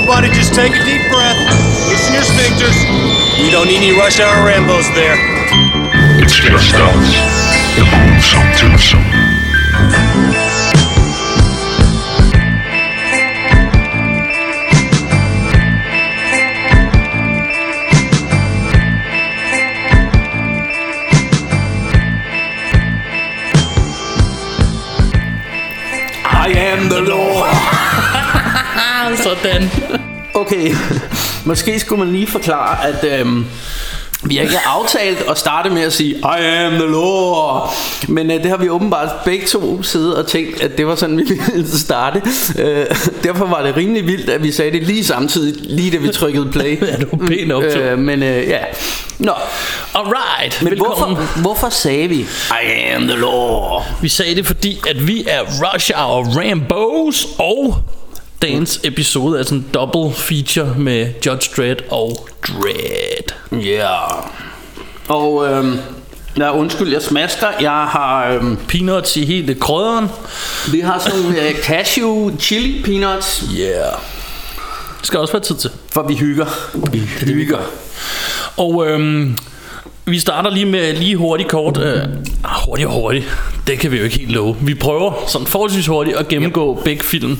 [0.00, 1.36] Everybody just take a deep breath.
[1.86, 2.74] Loosen your sphincters.
[3.38, 5.14] We don't need any rush hour Rambos there.
[6.22, 7.12] It's just us.
[7.76, 9.04] The lonesome twosome.
[26.24, 27.50] I am the Lord.
[29.16, 29.79] Sådan.
[30.50, 30.74] Okay,
[31.44, 33.46] måske skulle man lige forklare, at øhm,
[34.22, 37.74] vi har ikke aftalt at starte med at sige I am the Lord
[38.08, 41.18] Men øh, det har vi åbenbart begge to siddet og tænkt At det var sådan
[41.18, 42.22] vi ville starte.
[42.58, 42.86] Øh,
[43.22, 46.48] Derfor var det rimelig vildt at vi sagde det lige samtidig Lige da vi trykkede
[46.52, 46.78] play.
[46.90, 47.82] Ja, du var pæn optog.
[47.82, 48.58] øh, Men øh, ja.
[49.18, 49.32] Nå,
[49.94, 51.16] Alright, men velkommen.
[51.16, 52.16] hvorfor, hvorfor sagde vi
[52.50, 57.76] I am the Lord Vi sagde det, fordi at vi er Rush Hour Rambos og
[58.42, 63.32] dagens episode er sådan en double feature med Judge Dredd og Dredd.
[63.64, 63.96] Ja
[65.08, 65.78] Og øhm,
[66.36, 67.46] Ja, undskyld, jeg smasker.
[67.60, 70.08] Jeg har, øhm, Peanuts i hele krydderen.
[70.72, 73.92] vi har sådan nogle øh, cashew chili peanuts, Yeah.
[74.98, 75.70] Det skal også være tid til.
[75.92, 76.46] for vi hygger.
[76.92, 77.58] Vi hygger.
[78.56, 79.38] Og øhm,
[80.04, 81.78] vi starter lige med lige hurtigt kort.
[81.78, 82.02] Øh,
[82.44, 83.24] ah, hurtigt og hurtigt.
[83.66, 84.56] Det kan vi jo ikke helt love.
[84.60, 86.84] Vi prøver sådan forholdsvis hurtigt at gennemgå yep.
[86.84, 87.38] begge film.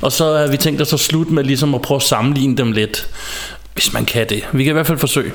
[0.00, 2.72] Og så har vi tænkt os at slutte med ligesom at prøve at sammenligne dem
[2.72, 3.08] lidt.
[3.74, 4.42] Hvis man kan det.
[4.52, 5.32] Vi kan i hvert fald forsøge.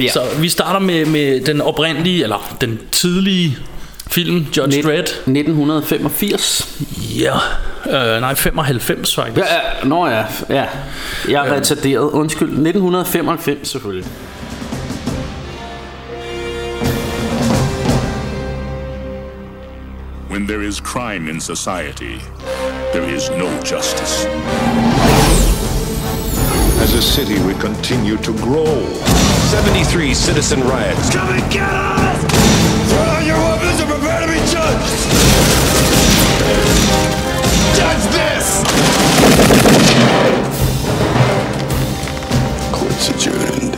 [0.00, 0.08] Ja.
[0.08, 3.58] Så vi starter med, med den oprindelige, eller den tidlige
[4.10, 5.08] film, Judge Net- Dredd.
[5.08, 6.68] 1985.
[7.20, 7.34] Ja,
[7.86, 9.38] øh, nej 95 faktisk.
[9.38, 10.64] Ja, ja, nå ja, ja.
[11.28, 12.10] Jeg er retarderet.
[12.10, 12.48] Undskyld.
[12.48, 14.06] 1995 selvfølgelig.
[20.36, 22.20] When there is crime in society,
[22.92, 24.26] there is no justice.
[26.76, 28.66] As a city, we continue to grow.
[29.48, 31.08] 73 citizen riots.
[31.08, 32.20] Come and get us!
[32.90, 34.92] Throw down your weapons and prepare to be judged!
[37.78, 38.62] Judge this!
[42.76, 43.74] Court's adjourned.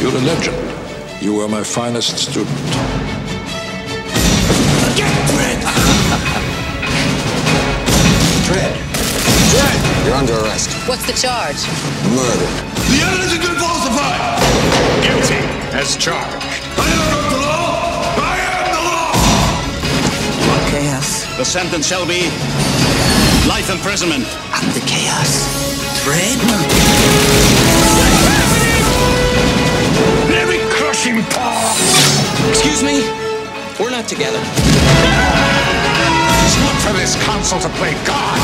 [0.00, 0.79] You're a legend.
[1.20, 2.48] You were my finest student.
[4.96, 5.60] Get Dread.
[8.48, 8.74] Dread!
[9.52, 10.06] Dread!
[10.06, 10.70] You're under arrest.
[10.88, 11.60] What's the charge?
[12.16, 12.48] Murder.
[12.88, 14.40] The evidence has been falsified!
[15.04, 15.44] Guilty
[15.76, 16.46] as charged.
[16.80, 18.00] I never broke the law!
[18.16, 19.12] I am the law!
[20.70, 21.36] Chaos.
[21.36, 22.30] The sentence shall be
[23.46, 24.24] life imprisonment.
[24.54, 25.44] I'm the chaos.
[26.02, 27.59] Dread?
[31.02, 32.50] Every crushing paw.
[32.50, 33.00] Excuse me?
[33.82, 34.38] We're not together.
[36.44, 38.38] It's not for this council to play God.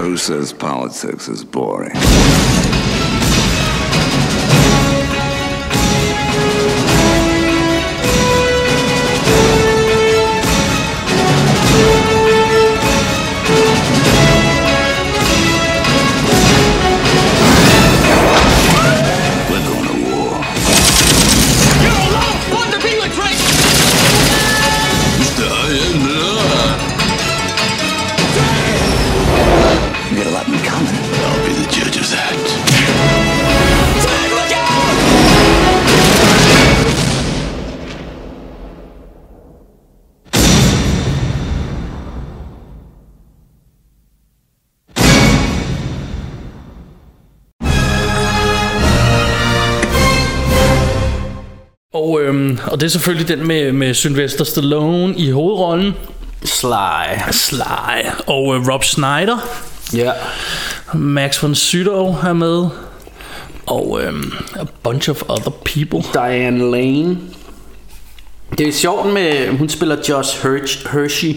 [0.00, 1.92] Who says politics is boring?
[52.78, 55.94] Og det er selvfølgelig den med, med Sylvester Stallone i hovedrollen.
[56.44, 57.30] Sly.
[57.30, 57.60] Sly.
[58.26, 59.38] Og øh, Rob Schneider.
[59.94, 60.12] Ja.
[60.94, 62.66] Max von Sydow er med.
[63.66, 66.10] Og øhm, a bunch of other people.
[66.12, 67.18] Diane Lane.
[68.58, 71.36] Det er sjovt med, hun spiller Josh Hersh, Hershey,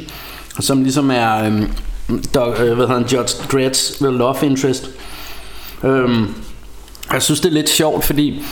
[0.60, 1.74] som ligesom er, øhm,
[2.34, 4.90] dog, øh, hvad hedder han, Judge Dredd's love interest.
[5.84, 6.36] Øhm,
[7.14, 8.44] jeg synes det er lidt sjovt, fordi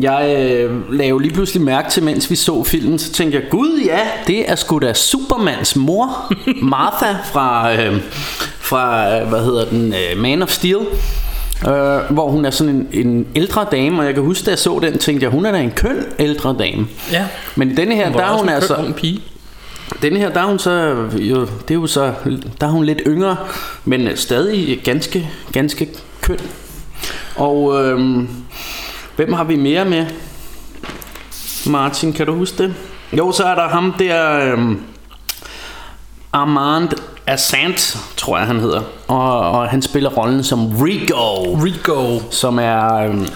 [0.00, 3.80] jeg øh, lavede lige pludselig mærke til, mens vi så filmen, så tænkte jeg, gud
[3.86, 6.32] ja, det er sgu da Supermans mor,
[6.62, 8.00] Martha fra, øh,
[8.58, 10.78] fra øh, hvad hedder den, øh, Man of Steel.
[11.66, 14.58] Øh, hvor hun er sådan en, en ældre dame Og jeg kan huske da jeg
[14.58, 17.26] så den Tænkte jeg hun er da en køn ældre dame Ja.
[17.54, 19.20] Men i denne her Hun der er hun en altså ung pige.
[20.02, 22.12] Denne her der er hun så jo, Det er jo så
[22.60, 23.36] Der er hun lidt yngre
[23.84, 25.88] Men stadig ganske Ganske
[26.22, 26.38] køn
[27.36, 28.28] Og øhm,
[29.16, 30.06] Hvem har vi mere med
[31.66, 32.74] Martin kan du huske det
[33.18, 34.80] Jo så er der ham der øhm,
[36.32, 36.88] Armand
[37.26, 38.82] Assant, tror jeg han hedder.
[39.08, 42.94] Og, og han spiller rollen som Rigo, Rico, som er...
[42.94, 43.28] øhm,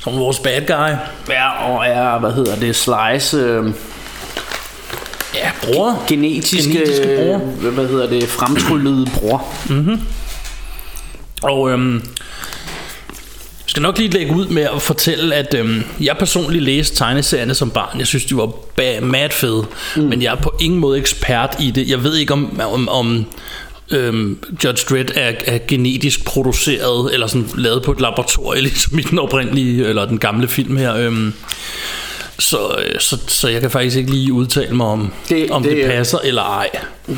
[0.00, 0.96] som vores bad guy.
[1.34, 3.72] Ja, og er, hvad hedder det, Slice øh,
[5.34, 6.02] Ja, bror.
[6.08, 7.38] genetiske, Genetiske bror.
[7.70, 9.44] hvad hedder det, fremtryllede bror.
[11.42, 12.02] Og øhm,
[13.74, 17.70] skal nok lige lægge ud med at fortælle, at øhm, jeg personligt læste tegneserierne som
[17.70, 17.98] barn.
[17.98, 18.50] Jeg synes, de var
[19.02, 19.64] mad fede.
[19.96, 20.02] Mm.
[20.02, 21.88] Men jeg er på ingen måde ekspert i det.
[21.90, 23.24] Jeg ved ikke, om, om, om
[23.90, 29.02] øhm, Judge Dredd er, er genetisk produceret, eller sådan lavet på et laboratorium, ligesom i
[29.02, 30.94] den oprindelige, eller den gamle film her.
[30.96, 31.32] Øhm,
[32.38, 35.76] så, øh, så, så jeg kan faktisk ikke lige udtale mig om Det- om det,
[35.76, 36.68] det- passer eller ej.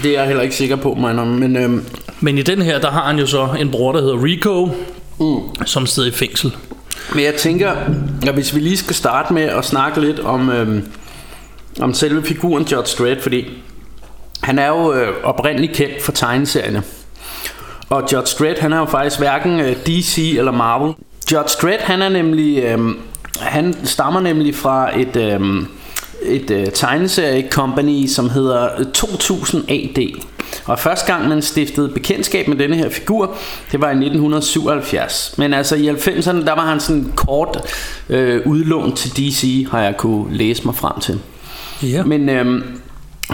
[0.02, 1.84] Det er jeg heller ikke sikker på, man, men øhm,
[2.20, 4.76] Men i den her, der har han jo så en bror, der hedder Rico,
[5.20, 5.66] mm.
[5.66, 6.56] som sidder i fængsel.
[7.14, 7.70] Men jeg tænker,
[8.26, 10.88] at hvis vi lige skal starte med at snakke lidt om, øhm,
[11.80, 13.48] om selve figuren Judge Dredd, fordi
[14.42, 16.82] han er jo øh, oprindeligt kendt for tegneserierne.
[17.88, 20.94] Og Judge Dredd, han er jo faktisk hverken øh, DC eller Marvel.
[21.32, 22.98] Judge Dredd, han er nemlig, øhm,
[23.40, 25.66] han stammer nemlig fra et, øhm,
[26.22, 30.20] et øh, tegneserie company, som hedder 2000 AD.
[30.64, 33.34] Og første gang man stiftede bekendtskab med denne her figur,
[33.72, 35.34] det var i 1977.
[35.38, 37.60] Men altså i 90'erne, der var han sådan kort
[38.08, 41.20] øh, udlån til DC, har jeg kunne læse mig frem til.
[41.82, 42.04] Ja.
[42.04, 42.62] Men, øhm,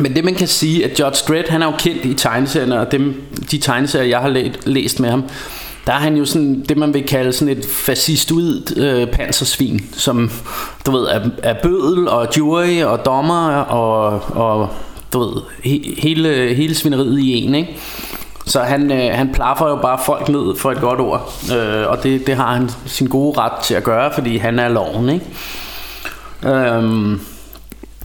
[0.01, 2.93] men det man kan sige, at Judge Dredd, han er jo kendt i tegneserierne, og
[2.93, 5.25] dem, de tegneserier, jeg har læ- læst med ham,
[5.87, 10.31] der er han jo sådan det, man vil kalde sådan et fascistoid øh, pansersvin, som
[10.87, 14.69] du ved, er, er bødel og jury og dommer og, og
[15.13, 17.77] du ved, he, hele, hele svineriet i en, ikke?
[18.47, 22.03] Så han, øh, han plaffer jo bare folk ned for et godt ord, øh, og
[22.03, 25.27] det, det har han sin gode ret til at gøre, fordi han er loven, ikke?
[26.47, 27.21] Øhm,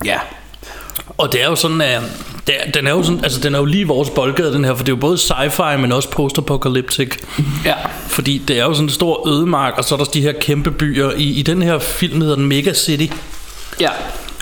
[0.05, 0.17] ja,
[1.17, 2.01] Og det er jo sådan, at
[2.47, 4.75] det er, den er jo sådan, altså den er jo lige vores boldgade den her,
[4.75, 7.17] for det er jo både sci-fi, men også post-apocalyptic.
[7.65, 7.73] ja,
[8.07, 10.71] Fordi det er jo sådan en stor ødemark, og så er der de her kæmpe
[10.71, 11.11] byer.
[11.11, 13.13] I, i den her film hedder den Mega City.
[13.79, 13.89] ja,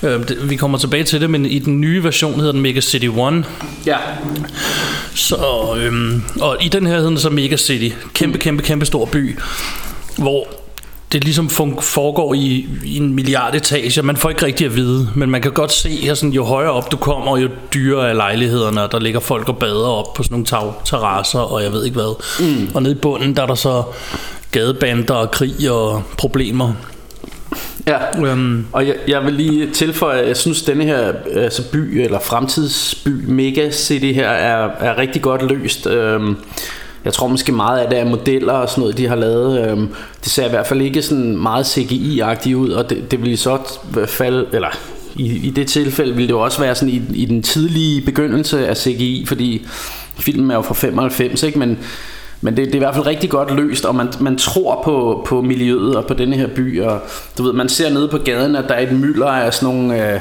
[0.03, 2.81] Øh, det, vi kommer tilbage til det, men i den nye version hedder den Mega
[2.81, 3.45] City 1.
[3.85, 3.97] ja,
[5.15, 5.37] Så,
[5.77, 7.95] øhm, og i den her hedder den så Mega City.
[8.13, 9.39] Kæmpe, kæmpe, kæmpe stor by.
[10.17, 10.47] Hvor
[11.11, 11.49] det ligesom
[11.81, 14.01] foregår i, i en milliard etager.
[14.01, 16.71] Man får ikke rigtig at vide, men man kan godt se, at sådan, jo højere
[16.71, 20.23] op du kommer, jo dyrere er lejlighederne, og der ligger folk og bader op på
[20.23, 22.15] sådan nogle tag- terrasser, og jeg ved ikke hvad.
[22.39, 22.69] Mm.
[22.75, 23.83] Og nede i bunden, der er der så
[24.51, 26.73] gadebander og krig og problemer.
[27.87, 28.25] Ja.
[28.27, 32.19] Øhm, Og jeg, jeg vil lige tilføje, at jeg synes, denne her altså by, eller
[32.19, 35.87] fremtidsby, Mega City her, er, er rigtig godt løst.
[35.87, 36.35] Øhm,
[37.05, 39.67] jeg tror måske meget af det er modeller og sådan noget, de har lavet.
[39.69, 39.87] Øhm,
[40.23, 43.35] det ser i hvert fald ikke sådan meget CGI-agtigt ud, og det, det vil i
[43.35, 43.57] så
[44.07, 44.77] fald, eller
[45.15, 48.67] i, i det tilfælde ville det jo også være sådan i, i den tidlige begyndelse
[48.67, 49.65] af CGI, fordi
[50.19, 51.59] filmen er jo fra 95, ikke?
[51.59, 51.79] Men,
[52.41, 55.25] men det, det er i hvert fald rigtig godt løst, og man, man tror på,
[55.27, 56.99] på miljøet og på denne her by, og
[57.37, 60.13] du ved, man ser nede på gaden, at der er et mylder af sådan nogle
[60.13, 60.19] øh,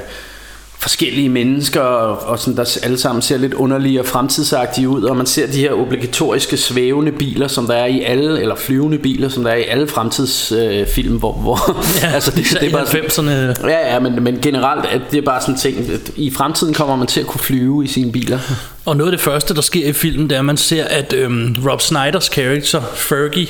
[0.84, 5.16] forskellige mennesker, og, og sådan, der alle sammen ser lidt underlige og fremtidsagtige ud, og
[5.16, 9.28] man ser de her obligatoriske svævende biler, som der er i alle, eller flyvende biler,
[9.28, 13.10] som der er i alle fremtidsfilm, øh, hvor, hvor ja, altså det, det er bare
[13.10, 13.68] sådan, 90'erne.
[13.68, 16.96] Ja, ja, men, men generelt, at det er bare sådan ting, at i fremtiden kommer
[16.96, 18.38] man til at kunne flyve i sine biler.
[18.86, 21.12] Og noget af det første, der sker i filmen, det er, at man ser, at
[21.12, 23.48] øhm, Rob Snyders karakter, Fergie,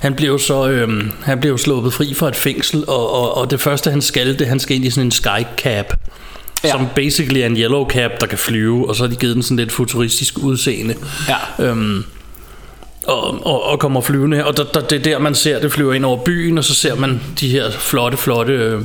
[0.00, 3.36] han bliver jo så øhm, han bliver jo sluppet fri fra et fængsel, og, og,
[3.36, 5.94] og det første, han skal, det er, han skal ind i sådan en skycap,
[6.64, 6.70] Ja.
[6.70, 9.42] som basically er en yellow cap, der kan flyve, og så har de givet den
[9.42, 10.94] sådan lidt futuristisk udseende.
[11.28, 11.64] Ja.
[11.64, 12.04] Øhm,
[13.06, 15.92] og, og, og kommer flyvende, og der, der, det er der, man ser, det flyver
[15.92, 18.80] ind over byen, og så ser man de her flotte, flotte, øh,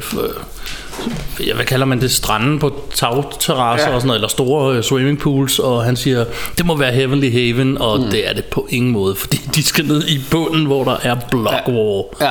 [1.48, 3.90] ja, hvad kalder man det, stranden på tagterrasser Ja.
[3.90, 3.96] ja.
[3.96, 6.26] og sådan noget, eller store øh, swimming pools, og han siger,
[6.58, 8.06] det må være Heavenly Haven, og mm.
[8.06, 11.16] det er det på ingen måde, fordi de skal ned i bunden, hvor der er
[11.32, 12.04] block war.
[12.26, 12.30] Ja,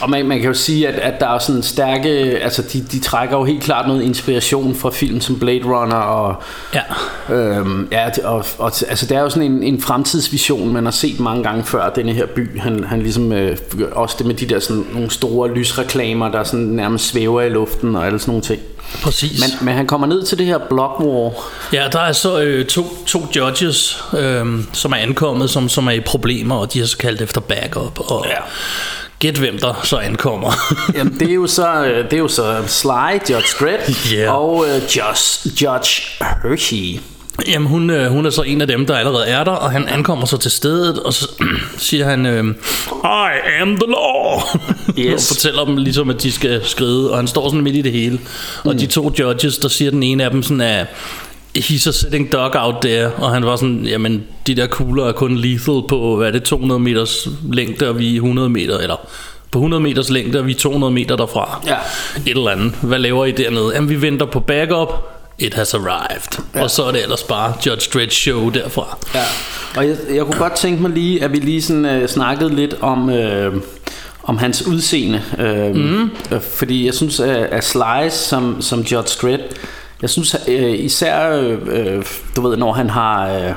[0.00, 2.08] og man, man kan jo sige, at, at der er sådan stærke,
[2.42, 6.42] altså de, de trækker jo helt klart noget inspiration fra film som Blade Runner og,
[6.74, 7.34] Ja.
[7.34, 11.20] øhm, ja, og, og altså det er jo sådan en, en fremtidsvision, man har set
[11.20, 13.56] mange gange før, denne her by, han, han ligesom, øh,
[13.92, 17.96] også det med de der sådan nogle store lysreklamer, der sådan nærmest svæver i luften
[17.98, 18.60] og alle sådan nogle ting.
[19.02, 19.40] Præcis.
[19.40, 21.32] Men, men han kommer ned til det her block war,
[21.72, 25.90] Ja, der er så øh, to, to judges, øh, som er ankommet, som, som er
[25.92, 28.00] i problemer, og de har så kaldt efter backup.
[28.10, 28.34] Og Ja.
[29.18, 30.52] gæt hvem der så ankommer.
[30.96, 34.32] Jamen, det er jo så, øh, det er jo så Sly, Judge Dredd Ja.
[34.32, 36.02] og øh, Judge, Judge
[36.42, 37.00] Hershey.
[37.48, 39.88] Jamen, hun, øh, hun er så en af dem, der allerede er der, og han
[39.88, 41.28] ankommer så til stedet, og så
[41.78, 42.44] siger han, øh,
[43.04, 44.40] I am the law.
[44.98, 45.30] Yes.
[45.30, 47.92] og fortæller dem ligesom, at de skal skride, og han står sådan midt i det
[47.92, 48.20] hele.
[48.64, 50.86] Og de to judges, der siger den ene af dem sådan, at
[51.58, 55.12] he's a sitting dog out there, og han var sådan, jamen, de der kugler er
[55.12, 58.96] kun lethal på, hvad er det, 200 meters længde, og vi er 100 meter, eller
[59.50, 61.62] på 100 meters længde, og vi er 200 meter derfra.
[61.66, 61.76] Ja.
[62.30, 62.72] Et eller andet.
[62.82, 63.70] Hvad laver I dernede?
[63.74, 65.14] Jamen, vi venter på backup.
[65.38, 66.44] It has arrived.
[66.54, 66.62] Ja.
[66.62, 68.98] Og så er det ellers bare Judge Dredd show derfra.
[69.14, 69.22] Ja.
[69.76, 72.74] Og jeg, jeg kunne godt tænke mig lige, at vi lige sådan, øh, snakkede lidt
[72.80, 73.10] om...
[73.10, 73.62] Øh, om
[74.36, 76.10] hans udseende øh, mm.
[76.32, 79.42] øh, Fordi jeg synes at, at Slice som, som Judge Dredd
[80.02, 82.04] Jeg synes øh, især øh, øh,
[82.36, 83.52] Du ved når han har øh,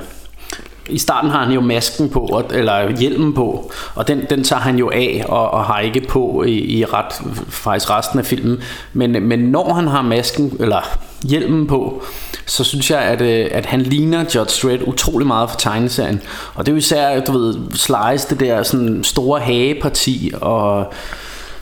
[0.90, 4.78] i starten har han jo masken på, eller hjelmen på, og den, den tager han
[4.78, 8.60] jo af, og, og har ikke på i, i ret, faktisk resten af filmen.
[8.94, 12.04] Men, men når han har masken, eller hjelmen på,
[12.46, 16.22] så synes jeg, at, øh, at han ligner Judge Dredd utrolig meget for tegneserien.
[16.54, 20.94] Og det er jo især, du ved, Slice, det der sådan store hageparti, og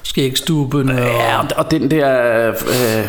[0.03, 0.97] Skægstuben og...
[0.97, 3.07] Ja, og, den der, øh,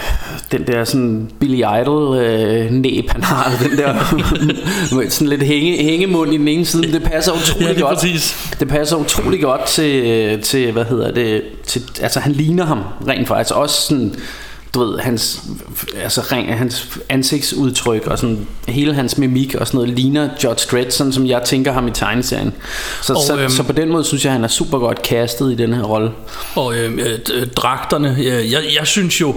[0.53, 3.95] den der sådan Billy Idol øh, næb, han har, den der
[4.97, 7.95] med sådan lidt hænge, hængemund i den ene side, det passer utrolig Ja, det godt.
[7.95, 8.53] præcis.
[8.61, 13.29] Det passer utrolig godt til, til, hvad hedder det, til, altså han ligner ham rent
[13.29, 14.15] faktisk, også sådan,
[14.75, 15.43] du ved, hans,
[16.03, 20.91] altså rent, hans ansigtsudtryk og sådan hele hans mimik og sådan noget ligner Judge Dredd,
[20.91, 22.53] sådan som jeg tænker ham i tegneserien.
[23.03, 25.53] Så, Og, så, øhm, så på den måde synes jeg, han er super godt castet
[25.53, 26.11] i den her rolle.
[26.55, 29.37] Og øh, øh, d- dragterne, øh, jeg, jeg synes jo,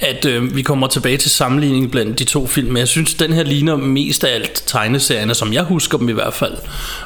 [0.00, 3.32] at øh, vi kommer tilbage til sammenligning blandt de to film, men jeg synes, den
[3.32, 6.52] her ligner mest af alt tegneserierne, som jeg husker dem i hvert fald.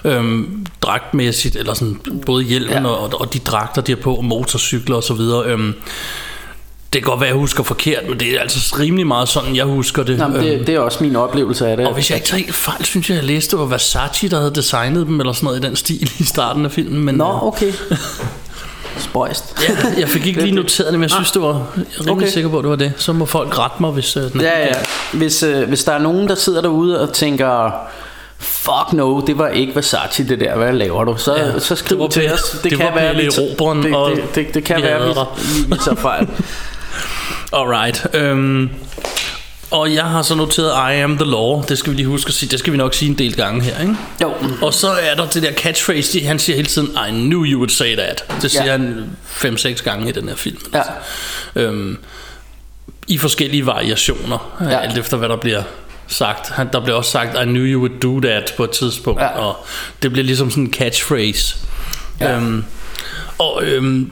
[0.04, 2.86] Øhm, dragtmæssigt, eller sådan både hjelmen Ja.
[2.88, 5.44] og, og de dragter, de har på, og motorcykler og så videre.
[5.46, 5.74] Øhm,
[6.92, 9.56] det kan godt være, at jeg husker forkert, men det er altså rimelig meget sådan,
[9.56, 10.18] jeg husker det.
[10.18, 11.86] Jamen, Øhm, det, det er også min oplevelse af det.
[11.86, 14.38] og hvis jeg ikke tager helt fejl, synes jeg, jeg læste, det var Versace, der
[14.38, 17.04] havde designet dem, eller sådan noget i den stil i starten af filmen.
[17.04, 17.72] Men, Nå, øh, okay.
[18.98, 19.54] Spøjst.
[19.68, 22.10] Ja, jeg fik ikke lige noteret det, men jeg synes, det var jeg er rimelig
[22.12, 22.28] Okay.
[22.28, 22.92] sikker på, at det var det.
[22.96, 24.72] Så må folk rette mig, hvis øh, den Ja, ja.
[25.12, 27.70] Hvis, øh, hvis der er nogen, der sidder derude og tænker,
[28.38, 31.16] fuck no, det var ikke Versace det der, hvad laver du?
[31.16, 32.40] Så, Ja, så skriv det til os.
[32.50, 33.34] Det, det kan være, vi- det,
[34.16, 36.28] det, det, det kan være, vi, vi, vi tager fejl.
[37.52, 38.06] Alright.
[38.14, 38.70] Øhm,
[39.70, 41.62] og jeg har så noteret I am the law.
[41.68, 42.50] Det skal vi lige huske at sige.
[42.50, 43.96] Det skal vi nok sige en del gange her, ikke?
[44.22, 44.34] Jo.
[44.62, 47.58] Og så er der det der catchphrase, de- han siger hele tiden, I knew you
[47.58, 48.24] would say that.
[48.42, 48.70] Det siger Ja.
[48.70, 50.58] han 5-6 gange i den her film.
[50.74, 50.82] Ja.
[51.56, 51.98] Øhm,
[53.08, 54.78] I forskellige variationer, Ja.
[54.80, 55.62] alt efter hvad der bliver
[56.08, 56.48] sagt.
[56.50, 59.20] Han, der bliver også sagt, I knew you would do that på et tidspunkt.
[59.20, 59.26] Ja.
[59.28, 59.66] Og
[60.02, 61.56] det bliver ligesom sådan en catchphrase.
[62.20, 62.36] Ja.
[62.36, 62.64] Øhm,
[63.42, 64.10] og øhm,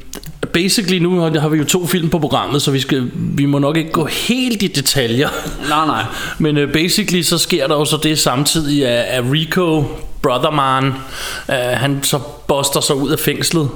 [0.53, 3.77] basically nu har vi jo to film på programmet, så vi, skal, vi må nok
[3.77, 5.29] ikke gå helt i detaljer.
[5.69, 6.05] Nej, nej.
[6.39, 9.85] Men øh, basically så sker der jo så det samtidig, at, at Rico,
[10.23, 12.19] Brotherman, øh, han så
[12.49, 13.69] boster sig ud af fængslet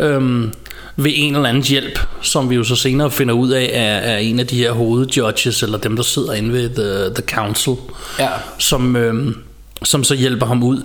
[0.00, 0.52] øhm,
[0.96, 4.18] ved en eller anden hjælp, som vi jo så senere finder ud af, er, er
[4.18, 7.72] en af de her hovedjudges, eller dem, der sidder inde ved The, the Council,
[8.18, 8.28] Ja.
[8.58, 9.36] som, øhm,
[9.84, 10.82] som så hjælper ham ud.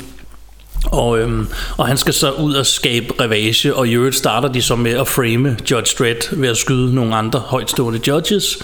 [0.91, 4.61] Og, øhm, og han skal så ud og skabe revage, og i øvrigt starter de
[4.61, 8.57] så med at frame Judge Dredd ved at skyde nogle andre højtstående judges,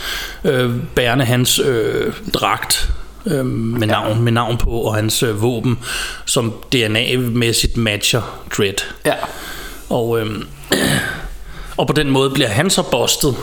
[0.44, 2.90] øh, bærende hans øh, dragt
[3.26, 5.80] øh, med, navn, med navn på, og hans øh, våben,
[6.26, 8.84] som DNA-mæssigt matcher Dredd.
[9.06, 9.14] Ja.
[9.90, 10.48] Og, øhm,
[11.78, 13.36] og på den måde bliver han så bustet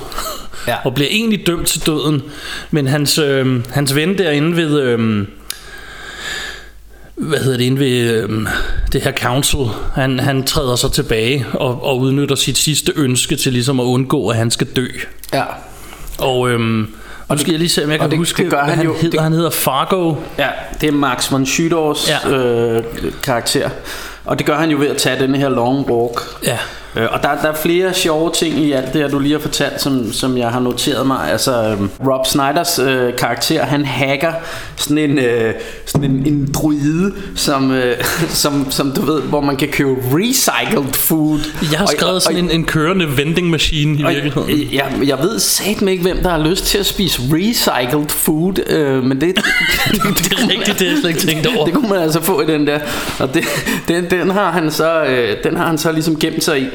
[0.66, 0.76] Ja.
[0.84, 2.22] og bliver egentlig dømt til døden.
[2.70, 4.80] Men hans, øhm, hans ven derinde ved...
[4.80, 5.26] Øhm,
[7.20, 8.46] hvad hedder det, inde ved øhm,
[8.92, 9.60] det her council,
[9.94, 14.28] han, han træder så tilbage og, og udnytter sit sidste ønske til ligesom at undgå,
[14.28, 14.86] at han skal dø.
[15.32, 15.42] Ja.
[16.18, 16.88] Og øhm,
[17.30, 18.84] nu skal jeg lige se, om jeg og kan det- huske, det gør han han,
[18.84, 19.10] jo- hedder.
[19.10, 20.14] det- Han hedder Fargo.
[20.38, 20.48] Ja,
[20.80, 22.10] det er Max von Sydows.
[22.24, 22.30] Ja.
[22.30, 22.84] øh,
[23.22, 23.70] karakter.
[24.24, 26.20] Og det gør han jo ved at tage den her long walk.
[26.46, 26.58] Ja.
[26.96, 29.38] Øh, og der, der er flere sjove ting i alt det her, du lige har
[29.40, 31.30] fortalt, som, som jeg har noteret mig.
[31.32, 34.32] Altså, øhm, Rob Snyders øh, karakter, han hacker
[34.76, 35.54] sådan en, øh,
[35.86, 37.96] sådan en, en druide, som, øh,
[38.28, 41.38] som, som du ved, hvor man kan købe recycled food.
[41.70, 44.68] Jeg har Og- skrevet og- sådan en, en kørende vending machine i og virkeligheden.
[44.74, 49.04] jeg, jeg ved satme ikke, hvem der har lyst til at spise recycled food, øh,
[49.04, 49.44] men det, det,
[50.18, 51.64] Det er rigtigt, det har jeg slet ikke tænkt over.
[51.64, 52.78] det kunne man altså få i den der.
[53.18, 53.44] Og det,
[53.88, 56.66] den, den, har han så, øh, den har han så ligesom gemt sig i.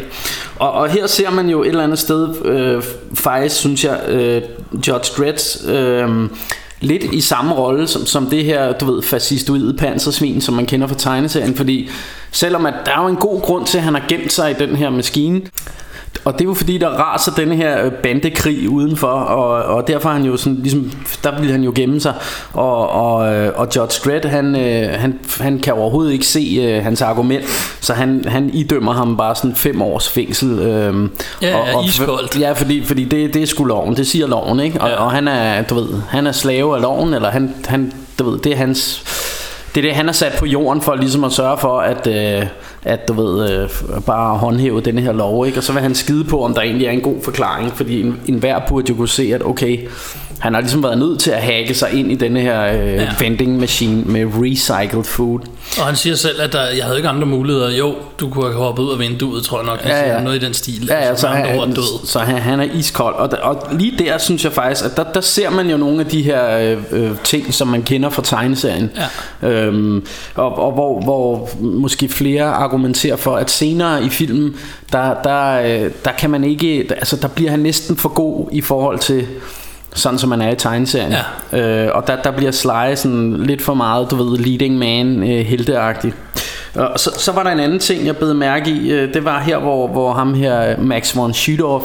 [0.55, 2.83] Og, og her ser man jo et eller andet sted, øh,
[3.13, 4.41] faktisk synes jeg, øh,
[4.86, 6.29] George Dredd øh,
[6.79, 10.88] lidt i samme rolle som, som det her, du ved, fascistoide pansersvin, som man kender
[10.88, 11.55] fra tegneserien.
[11.55, 11.89] Fordi
[12.31, 14.53] selvom at der er jo en god grund til, at han har gemt sig i
[14.53, 15.41] den her maskine,
[16.25, 20.09] og det er jo fordi, der raser denne her øh, bandekrig udenfor, og, og derfor
[20.09, 20.91] er han jo sådan, ligesom,
[21.23, 22.13] der vil han jo gemme sig.
[22.53, 26.83] Og, og, øh, og Judge Dredd, han, øh, han, han kan overhovedet ikke se øh,
[26.83, 27.45] hans argument,
[27.81, 30.59] så han, han idømmer ham bare sådan fem års fængsel.
[30.59, 31.09] Øh,
[31.41, 32.39] Ja, og, og, iskoldt.
[32.39, 34.81] Ja, fordi, fordi det, det er sgu loven, det siger loven, ikke?
[34.81, 34.95] Og, Ja.
[35.03, 38.39] og han er, du ved, han er slave af loven, eller han, han du ved,
[38.39, 39.03] det er hans
[39.75, 42.47] det er det, han er sat på jorden for ligesom at sørge for, at, øh,
[42.85, 43.69] at du ved, øh,
[44.05, 45.57] bare håndhæve denne her lov, ikke?
[45.57, 48.19] Og så vil han skide på, om der egentlig er en god forklaring, fordi en,
[48.27, 49.87] en burde jo kunne se, at okay,
[50.43, 53.09] han har ligesom været nødt til at hacke sig ind i denne her øh, ja.
[53.19, 55.39] vending machine med recycled food.
[55.79, 57.71] Og han siger selv, at der, jeg havde ikke andre muligheder.
[57.71, 59.85] Jo, du kunne have hoppet ud af vinduet, tror jeg nok.
[59.85, 60.23] Ja, ja.
[60.23, 60.85] Noget i den stil.
[60.89, 62.05] Ja, ja, så, andre han, han, død.
[62.05, 65.21] så han, han er iskold og, og lige der synes jeg faktisk At der, der
[65.21, 68.91] ser man jo nogle af de her øh, øh, ting Som man kender fra tegneserien
[69.41, 69.50] Ja.
[69.50, 74.55] øhm, Og, og hvor, hvor måske flere argumenterer for At senere i filmen
[74.91, 78.62] Der, der, øh, der kan man ikke Altså der bliver han næsten for god I
[78.62, 79.27] forhold til
[79.95, 81.13] sådan som man er i tegneserien
[81.51, 81.57] ja.
[81.59, 85.45] øh, Og der, der bliver Sly sådan lidt for meget Du ved, leading man, øh,
[85.45, 86.13] helteagtig
[86.75, 88.91] og så, så var der en anden ting, jeg bed mærke i.
[88.91, 91.81] øh, Det var her, hvor, hvor ham her, Max von Sydow,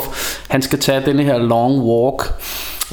[0.48, 2.34] han skal tage denne her long walk.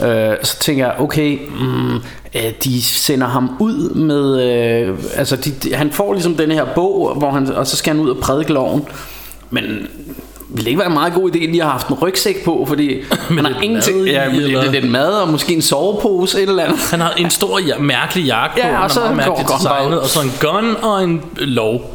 [0.03, 1.95] Øh, så tænker jeg, okay, mm,
[2.35, 6.65] øh, de sender ham ud med, øh, altså de, de, han får ligesom den her
[6.75, 8.85] bog, hvor han, og så skal han ud og prædike loven.
[9.49, 9.63] Men
[10.55, 12.65] ville det ikke være en meget god idé, lige at have haft en rygsæk på,
[12.67, 13.01] fordi
[13.37, 14.61] han har ingenting, mad ja, eller?
[14.61, 16.79] lidt, lidt mad og måske en sovepose, et eller andet.
[16.91, 18.67] Han har en stor, ja, mærkelig jakke på.
[18.67, 21.21] Ja, og han så meget går- mærkeligt han designet, og så en gun og en
[21.37, 21.91] lov.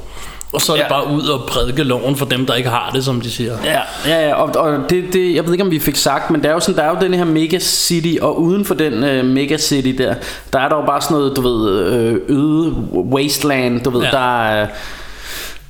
[0.53, 0.89] Og så er det Ja.
[0.89, 3.53] bare ud og prædike loven for dem, der ikke har det, som de siger.
[3.65, 6.43] Ja, ja, ja og, og det, det, jeg ved ikke om vi fik sagt, men
[6.43, 8.95] der er jo sådan, der er jo den her mega city, og uden for den
[8.95, 10.15] uh, mega city der,
[10.53, 14.11] der er der jo bare sådan noget, du ved, øh, øde wasteland, du ved, Ja.
[14.11, 14.67] der er,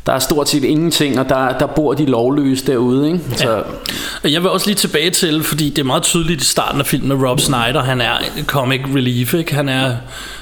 [0.06, 3.20] der er stort set ingenting, og der, der bor de lovløse derude, ikke?
[3.36, 3.62] Så,
[4.24, 7.12] Jeg vil også lige tilbage til, fordi det er meget tydeligt i starten af filmen,
[7.12, 8.12] at Rob Snyder, han er
[8.46, 9.54] comic relief, ikke?
[9.54, 9.96] Han er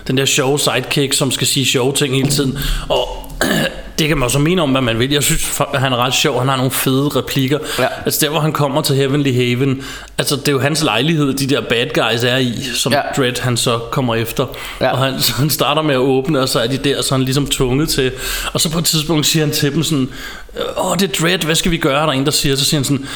[0.07, 2.59] den der show sidekick, som skal sige sjove ting hele tiden.
[2.89, 3.09] Og
[3.99, 5.11] det kan man så mene om, hvad man vil.
[5.11, 6.39] Jeg synes, at han er ret sjov.
[6.39, 7.59] Han har nogle fede replikker.
[7.79, 7.87] Ja.
[8.05, 9.83] Altså der, hvor han kommer til Heavenly Haven,
[10.19, 13.01] altså det er jo hans lejlighed, de der bad guys er i, som ja.
[13.17, 14.47] Dredd han så kommer efter.
[14.81, 14.93] Ja.
[14.93, 17.25] Og han, så han starter med at åbne, og så er de der, så han
[17.25, 18.13] ligesom tvunget til.
[18.53, 20.11] Og så på et tidspunkt siger han til dem sådan,
[20.77, 22.01] åh, det er Dredd, hvad skal vi gøre?
[22.03, 23.07] Der er en, der siger, så siger han sådan,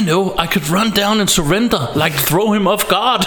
[0.00, 3.26] I know, I could run down and surrender, like throw him off guard.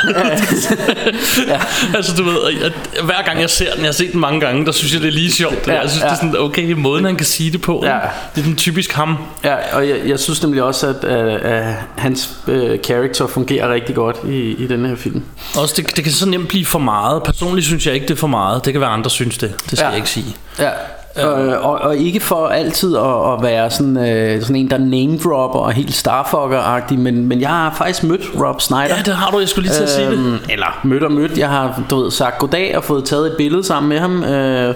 [1.48, 1.62] ja.
[1.98, 2.72] altså du ved, jeg,
[3.04, 5.08] hver gang jeg ser den, jeg har set den mange gange, der synes jeg, det
[5.08, 5.68] er lige sjovt.
[5.68, 6.08] Ja, Ja, jeg synes, ja.
[6.08, 7.98] det er sådan, okay, måden han kan sige det på, Ja.
[8.36, 9.18] det er den typisk ham.
[9.44, 13.96] ja, og jeg, jeg synes nemlig også, at, at, at hans øh, character fungerer rigtig
[13.96, 15.24] godt i, i den her film.
[15.58, 17.24] Også det, det kan så nemt blive for meget.
[17.24, 18.66] Personligt synes jeg ikke, det er for meget.
[18.66, 19.54] Det kan være andre synes det.
[19.70, 19.88] Det skal Ja.
[19.90, 20.36] jeg ikke sige.
[20.60, 20.70] Ja.
[21.18, 25.18] Øh, og, og ikke for altid at, at være sådan, øh, sådan en, der name
[25.18, 28.82] dropper og helt starfucker-agtig, men, men jeg har faktisk mødt Rob Snyder.
[28.82, 29.40] Ja, det har du.
[29.40, 30.14] Jeg skulle lige til at sige det.
[30.14, 31.38] Øhm, Eller mødt og mødt.
[31.38, 34.24] Jeg har du ved, sagt goddag og fået taget et billede sammen med ham.
[34.24, 34.76] Øh,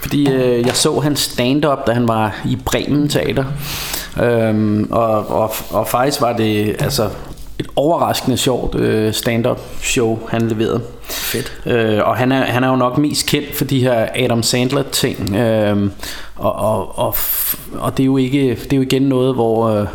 [0.00, 3.44] fordi øh, jeg så hans stand-up, da han var i Bremen Teater.
[4.22, 7.08] Øhm, og, og, og faktisk var det altså
[7.58, 10.80] et overraskende sjovt øh, stand-up show, han leverede.
[11.08, 11.52] Fedt.
[11.66, 14.82] Øh, og han er, han er jo nok mest kendt for de her Adam Sandler
[14.82, 15.36] ting.
[15.36, 15.90] Øh,
[16.36, 17.16] og, og, og,
[17.72, 19.86] og det er jo ikke det er jo igen noget hvor øh,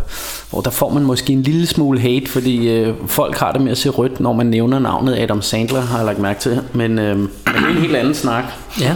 [0.50, 3.72] hvor der får man måske en lille smule hate, fordi øh, folk har det med
[3.72, 6.62] at se rødt, når man nævner navnet Adam Sandler, har jeg lagt mærke til.
[6.74, 8.44] Men, øh, men det er en helt anden snak.
[8.82, 8.96] Ja.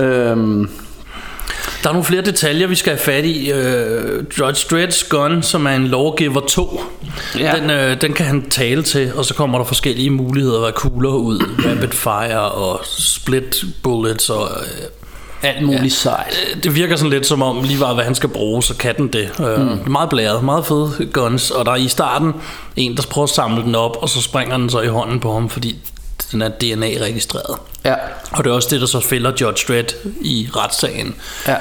[0.00, 0.68] Øhm,
[1.82, 3.50] Der er nogle flere detaljer, vi skal have fat i.
[3.50, 6.80] Øh, Judge Dredd's gun, som er en Lawgiver 2,
[7.38, 7.52] Ja.
[7.60, 11.10] den, øh, den kan han tale til, og så kommer der forskellige muligheder, hvad kugler
[11.10, 14.48] ud, rapid fire og split bullets og...
[14.60, 14.86] Øh,
[15.42, 15.88] alt muligt ja.
[15.88, 16.36] sejt.
[16.56, 18.96] øh, det virker sådan lidt som om lige var hvad han skal bruge, så kan
[18.96, 19.30] den det.
[19.40, 19.90] Øh, mm.
[19.90, 22.32] Meget blæret, meget fede guns, og der er i starten
[22.76, 25.32] en, der prøver at samle den op, og så springer den så i hånden på
[25.32, 25.76] ham, fordi
[26.32, 27.58] den er DNA-registreret.
[27.84, 27.94] Ja.
[28.32, 31.14] Og det er også det, der så fælder Judge Dredd i retssagen.
[31.48, 31.56] Ja.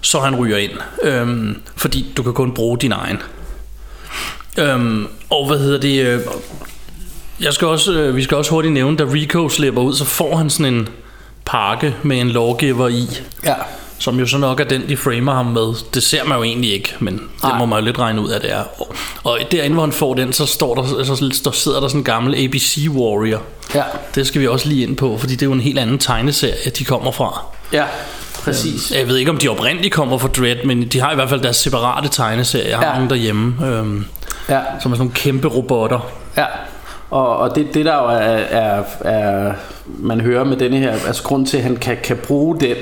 [0.00, 0.72] Så han ryger ind.
[1.02, 3.22] Øhm, fordi du kan kun bruge din egen.
[4.58, 6.06] Øhm, og hvad hedder det?
[6.06, 6.20] Øh,
[7.40, 10.36] jeg skal også, øh, vi skal også hurtigt nævne, da Rico slipper ud, så får
[10.36, 10.88] han sådan en
[11.44, 13.08] pakke med en lawgiver i.
[13.44, 13.54] Ja.
[14.02, 15.74] Som jo så nok er den, de framer ham med.
[15.94, 17.58] Det ser man jo egentlig ikke, men det Nej.
[17.58, 18.62] må man jo lidt regne ud af, det er.
[18.78, 22.00] Og, og derinde, hvor han får den, så, står der, så, så sidder der sådan
[22.00, 23.42] en gammel ABC Warrior.
[23.74, 23.82] Ja.
[24.14, 26.70] Det skal vi også lige ind på, fordi det er jo en helt anden tegneserie,
[26.78, 27.44] de kommer fra.
[27.72, 27.84] Ja.
[28.44, 28.92] Præcis.
[28.98, 31.40] Jeg ved ikke, om de oprindeligt kommer fra Dread, men de har i hvert fald
[31.40, 32.68] deres separate tegneserier.
[32.68, 32.94] Jeg har Ja.
[32.94, 34.04] nogle derhjemme, øhm,
[34.48, 34.60] Ja.
[34.80, 36.00] som er sådan nogle kæmpe robotter.
[36.36, 36.44] Ja,
[37.10, 38.14] og, og det, det der jo er,
[38.60, 39.52] er, er,
[39.86, 42.76] man hører med denne her, altså grund til, at han kan, kan bruge den,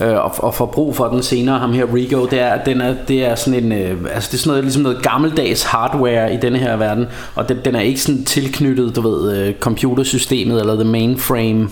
[0.00, 2.94] øh, og, og får brug for den senere, ham her Rigo, det er, den er,
[3.08, 6.36] det er sådan en, øh, altså det er sådan noget, ligesom noget gammeldags hardware i
[6.36, 10.74] denne her verden, og den, den er ikke sådan tilknyttet, du ved, øh, computersystemet eller
[10.74, 11.68] the mainframe,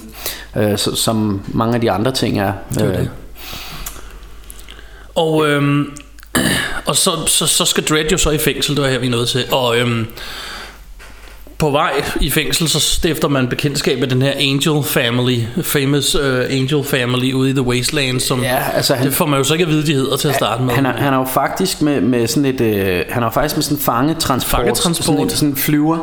[0.57, 2.53] øh, så, som mange af de andre ting er.
[2.79, 3.11] er Øh, det.
[5.15, 5.93] Og, øhm,
[6.87, 9.11] og så, så, så skal Dredd jo så i fængsel, det var her vi er
[9.11, 9.45] nødt til.
[9.53, 10.07] Og øhm,
[11.59, 11.91] på vej
[12.21, 17.33] i fængsel, så stifter man bekendtskab med den her Angel Family, famous uh, Angel Family
[17.33, 19.69] ude i The Wasteland, som Ja, altså han- det får man jo så ikke at
[19.71, 20.75] vide, de hedder til at starte med.
[20.75, 23.57] Han er, han er jo faktisk med, med sådan et øh, han er jo faktisk
[23.57, 25.05] med sådan en fangetransport, Fangetransport.
[25.07, 25.99] sådan en, sådan en flyver,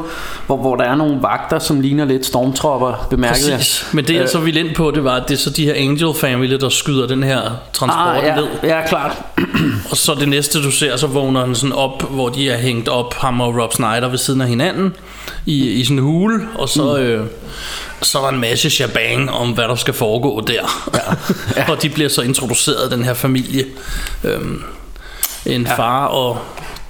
[0.45, 3.57] hvor, hvor der er nogle vagter, som ligner lidt stormtropper, bemærket jeg.
[3.57, 3.87] Præcis.
[3.93, 5.65] Men det jeg Øh, så ville ind på, det var, at det er så de
[5.65, 7.41] her Angel Family, der skyder den her
[7.73, 8.47] transport Ah, ja, ned.
[8.63, 9.17] ja, klart.
[9.91, 12.89] Og så det næste du ser, så vågner han sådan op, hvor de er hængt
[12.89, 14.93] op, ham og Rob Snyder ved siden af hinanden,
[15.45, 17.03] i, i sådan en hule, og så, mm.
[17.03, 17.27] øh,
[18.01, 20.53] så er der en masse shabang om, hvad der skal foregå der.
[20.93, 20.99] Ja.
[21.55, 21.69] Ja.
[21.71, 23.65] og de bliver så introduceret, den her familie.
[24.23, 24.63] Øhm,
[25.45, 25.75] en ja.
[25.75, 26.41] far og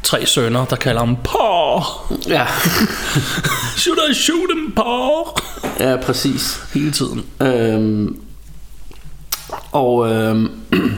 [0.04, 1.82] tre sønner, der kalder ham Paw.
[2.28, 2.46] Ja,
[3.78, 5.24] Should I shoot him, Paw?
[5.80, 6.60] ja præcis.
[6.74, 7.26] Hele tiden.
[7.42, 8.18] Øhm,
[9.72, 10.52] og øhm,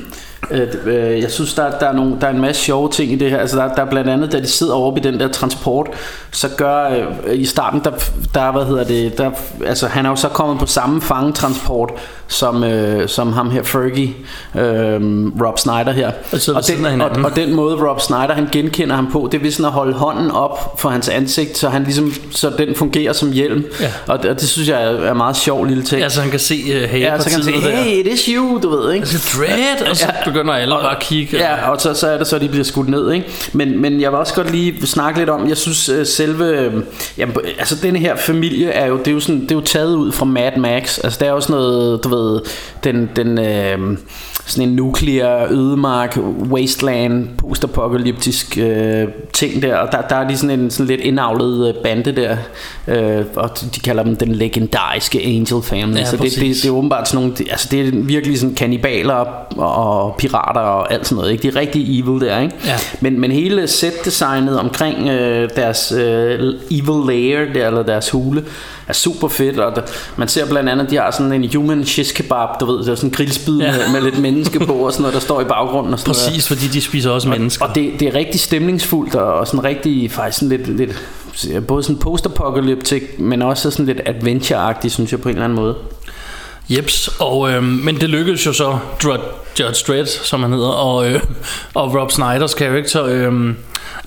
[0.51, 3.15] øh, øh, jeg synes, der, der, er nogle, der er en masse sjove ting i
[3.15, 3.37] det her.
[3.37, 5.87] Altså, der, der er blandt andet, da de sidder oppe i den der transport,
[6.31, 7.91] så gør øh, i starten, der,
[8.33, 9.31] der, hvad hedder det, der,
[9.65, 11.91] altså han er jo så kommet på samme fangetransport,
[12.27, 14.13] som, øh, som ham her Fergie,
[14.55, 15.01] øh,
[15.41, 16.11] Rob Snyder her.
[16.31, 19.37] Og siden af den, og, og den måde Rob Snyder han genkender ham på Det
[19.37, 22.75] er ved sådan at holde hånden op for hans ansigt Så, han ligesom, så den
[22.75, 23.91] fungerer som hjelm Ja.
[24.07, 26.29] og, det, og det synes jeg er, er meget sjov lille ting Ja, så han
[26.29, 28.93] kan se uh, hey, Ja, så kan han sige, hey, it is you, du ved,
[28.93, 29.03] ikke?
[29.03, 31.37] Altså, dread, og så begynder alle bare at kigge.
[31.37, 33.27] Ja, og så, så er det så, at de bliver skudt ned, ikke?
[33.53, 36.73] Men, men jeg vil også godt lige snakke lidt om, jeg synes øh, selve, øh,
[37.17, 39.95] jamen, altså den her familie er jo, det er jo, sådan, det er jo taget
[39.95, 42.41] ud fra Mad Max, altså det er jo sådan noget, du ved,
[42.83, 43.97] den, den øh,
[44.47, 46.17] sådan en nuklear ødemark,
[46.51, 51.67] wasteland, postapokalyptisk øh, ting der, og der, der er lige sådan en sådan lidt indavlet
[51.67, 52.37] øh, bande der,
[52.87, 56.71] øh, og de kalder dem den legendariske Angel Family, Ja, så det, det, det er
[56.71, 61.15] åbenbart sådan nogle, altså det er virkelig sådan kannibaler og, og pirater og alt sådan
[61.15, 61.41] noget, ikke?
[61.43, 62.55] De er rigtig evil der, ikke?
[62.65, 62.75] Ja.
[63.01, 68.43] Men, men hele setdesignet omkring øh, deres øh, evil lair der, eller deres hule,
[68.87, 69.81] er super fedt, og der,
[70.17, 72.95] man ser blandt andet, de har sådan en human shish kebab, du ved, der er
[72.95, 73.65] sådan en grillspyd Ja.
[73.65, 73.71] ja.
[73.91, 76.27] med, med lidt menneske på og sådan noget, der står i baggrunden og sådan noget.
[76.27, 77.65] Præcis, fordi de spiser også mennesker.
[77.65, 81.83] Og det, det er rigtig stemningsfuldt og, og sådan rigtig faktisk sådan lidt, lidt både
[81.83, 85.75] sådan post-apocalyptic, men også sådan lidt adventure-agtigt, synes jeg på en eller anden måde.
[86.69, 88.77] Jeps, og, øh, men det lykkedes jo så
[89.59, 91.21] Judge Dredd, som han hedder, og, øh,
[91.73, 93.53] og Rob Snyders karakter øh,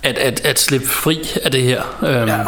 [0.03, 1.83] at, at, at slippe fri af det her.
[2.03, 2.39] Øh, ja.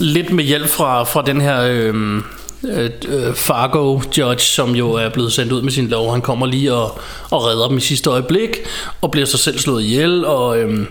[0.00, 2.22] Lidt med hjælp fra, fra den her øh,
[2.62, 6.12] øh, Fargo Judge, som jo er blevet sendt ud med sin lov.
[6.12, 8.56] Han kommer lige og, og redder dem i sidste øjeblik,
[9.00, 10.86] og bliver så selv slået ihjel, og øh,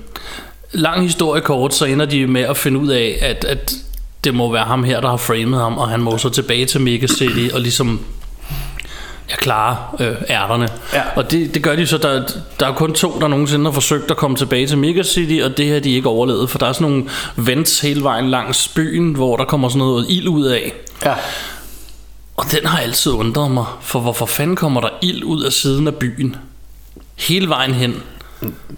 [0.72, 3.74] lang historie kort, så ender de med at finde ud af, at, at
[4.24, 6.82] det må være ham her, der har framet ham, og han må så tilbage til
[6.82, 8.00] Mega City og ligesom
[9.30, 10.68] ja, klare øh, ærterne.
[10.94, 11.02] Ja.
[11.16, 12.24] Og det, det gør de så, der,
[12.60, 15.58] der er kun to, der nogensinde har forsøgt at komme tilbage til Mega City, og
[15.58, 19.14] det har de ikke overlevet, for der er sådan nogle vents hele vejen langs byen,
[19.14, 20.74] hvor der kommer sådan noget ild ud af.
[21.06, 21.14] Ja.
[22.38, 25.88] Og den har altid undret mig, for hvorfor fanden kommer der ild ud af siden
[25.88, 26.36] af byen?
[27.16, 28.04] Hele vejen hen.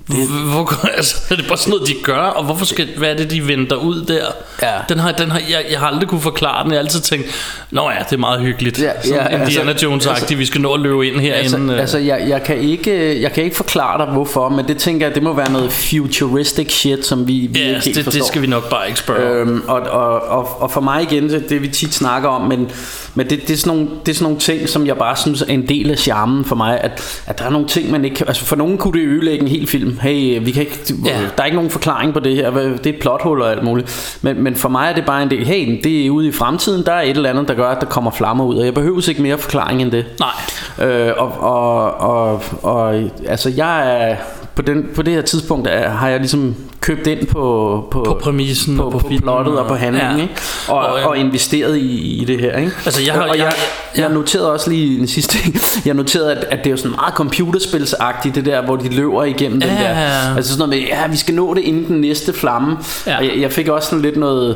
[0.05, 2.17] Hvor, hvor, altså, er det bare sådan noget, de gør?
[2.17, 4.25] Og hvorfor skal, hvad er det, de venter ud der?
[4.61, 4.73] Ja.
[4.89, 6.71] Den har, den har, jeg, jeg har aldrig kunne forklare den.
[6.71, 7.25] Jeg har altid tænkt,
[7.71, 8.81] nå ja, det er meget hyggeligt.
[8.81, 11.79] Ja, ja, Indiana altså- Jones-agtigt, altså- vi skal nå at løbe ind her Altså, øh,
[11.79, 15.15] altså jeg, jeg, kan ikke, jeg kan ikke forklare dig hvorfor, men det tænker jeg,
[15.15, 18.19] det må være noget futuristic shit, som vi, vi ja, ikke helt det, forstår.
[18.19, 19.41] det skal vi nok bare ikke spørge.
[19.41, 22.71] Øhm, og, og, og, og for mig igen, det, det vi tit snakker om, men,
[23.15, 25.41] men det, det, er sådan nogle, det er sådan nogle ting, som jeg bare synes
[25.41, 28.15] er en del af charmen for mig, at, at der er nogle ting, man ikke
[28.15, 29.99] kan, altså for nogen kunne det ødelægge en hel film.
[30.01, 31.11] Hey, vi kan ikke, Ja.
[31.37, 34.19] der er ikke nogen forklaring på det her, det er et plothul og alt muligt.
[34.21, 36.85] Men, men for mig er det bare en del, hey, det er ude i fremtiden,
[36.85, 39.09] der er et eller andet, der gør, at der kommer flammer ud, og jeg behøver
[39.09, 40.05] ikke mere forklaring end det.
[40.19, 40.87] Nej.
[40.87, 42.95] Øh, og, og, og, og
[43.27, 44.15] altså jeg er
[44.55, 48.19] på, den, på det her tidspunkt er, har jeg ligesom købt ind på på, På
[48.23, 50.21] præmissen på, på på plottet og på og- handlingen, ja.
[50.23, 50.33] ikke?
[50.67, 52.71] Og, Og, og, øhm, og investeret i, i det her, ikke?
[52.85, 53.53] Altså, jeg har- og jeg, jeg-
[53.95, 54.13] jeg, ja.
[54.13, 55.55] noterede også lige en sidste ting.
[55.85, 59.23] Jeg noterede at, at det er jo sådan meget computerspilsagtigt det der, hvor de løber
[59.23, 59.75] igennem den Ja.
[59.83, 60.35] der.
[60.35, 62.77] Altså sådan noget med, ja, vi skal nå det inden den næste flamme.
[63.07, 63.17] Ja.
[63.17, 64.55] Og jeg, jeg fik også sådan lidt noget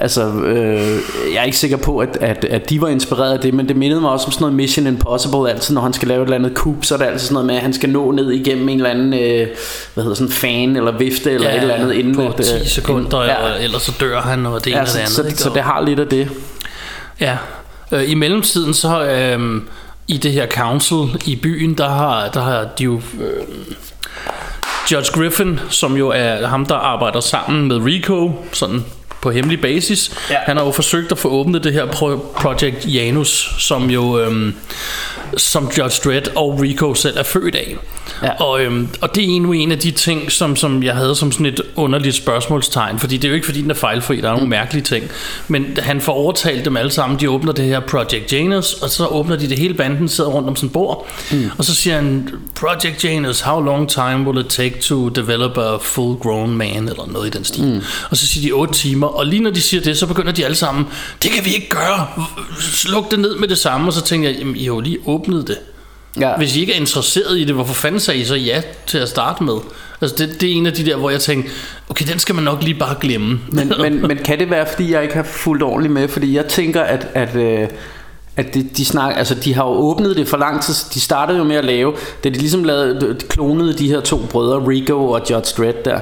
[0.00, 1.00] Altså, øh,
[1.32, 3.76] jeg er ikke sikker på, at, at, at de var inspireret af det, men det
[3.76, 6.36] mindede mig også om sådan noget Mission Impossible, altid når han skal lave et eller
[6.36, 8.68] andet kub, så er det altid sådan noget med, at han skal nå ned igennem
[8.68, 9.48] en eller anden, øh,
[9.94, 12.66] hvad hedder sådan fan eller vifte eller et eller andet inden på at, 10 øh,
[12.66, 13.48] sekunder, ja.
[13.48, 13.64] ja.
[13.64, 15.10] ellers så dør han, og det ene Ja, og det andet.
[15.10, 15.38] så, ikke?
[15.38, 16.28] så det har lidt af det.
[17.20, 17.36] Ja.
[17.92, 19.62] Øh, I mellemtiden så øh,
[20.08, 23.44] i det her council i byen, der har, der har de jo øh,
[24.92, 28.84] Judge Griffin, som jo er ham, der arbejder sammen med Rico, sådan
[29.20, 30.12] på hemmelig basis.
[30.30, 30.36] Ja.
[30.46, 34.52] Han har jo forsøgt at få åbnet det her pro- Project Janus, som jo øh,
[35.36, 37.76] som Judge Dredd og Rico selv er født af.
[38.22, 38.30] Ja.
[38.42, 41.32] Og, øhm, og det er endnu en af de ting, som, som jeg havde som
[41.32, 44.32] sådan et underligt spørgsmålstegn, fordi det er jo ikke fordi, den er fejlfri, der er
[44.32, 44.50] nogle Mm.
[44.50, 45.04] mærkelige ting.
[45.48, 49.06] Men han får overtalt dem alle sammen, de åbner det her Project Janus, og så
[49.06, 51.50] åbner de det hele banden, sidder rundt om sådan bord, mm.
[51.58, 55.76] og så siger han, Project Janus, how long time will it take to develop a
[55.76, 57.64] full grown man, eller noget i den stil.
[57.64, 57.80] Mm.
[58.10, 60.44] Og så siger de 8 timer, og lige når de siger det, så begynder de
[60.44, 60.86] alle sammen,
[61.22, 62.06] det kan vi ikke gøre,
[62.60, 64.98] sluk det ned med det samme, og så tænker jeg, jamen I har jo lige
[65.06, 65.58] åbnet det.
[66.20, 66.36] Ja.
[66.36, 69.08] Hvis I ikke er interesseret i det, hvorfor fanden sagde I så ja til at
[69.08, 69.54] starte med?
[70.00, 71.50] Altså det, det er en af de der, hvor jeg tænker,
[71.88, 73.40] okay, den skal man nok lige bare glemme.
[73.52, 76.08] Men, men, men kan det være, fordi jeg ikke har fulgt ordentligt med?
[76.08, 77.68] Fordi jeg tænker, at, at, øh,
[78.36, 80.74] at de, de, snak, altså de har jo åbnet det for lang tid.
[80.94, 81.94] De startede jo med at lave,
[82.24, 86.00] da de ligesom lavede, de klonede de her to brødre, Rico og Judge Dredd der.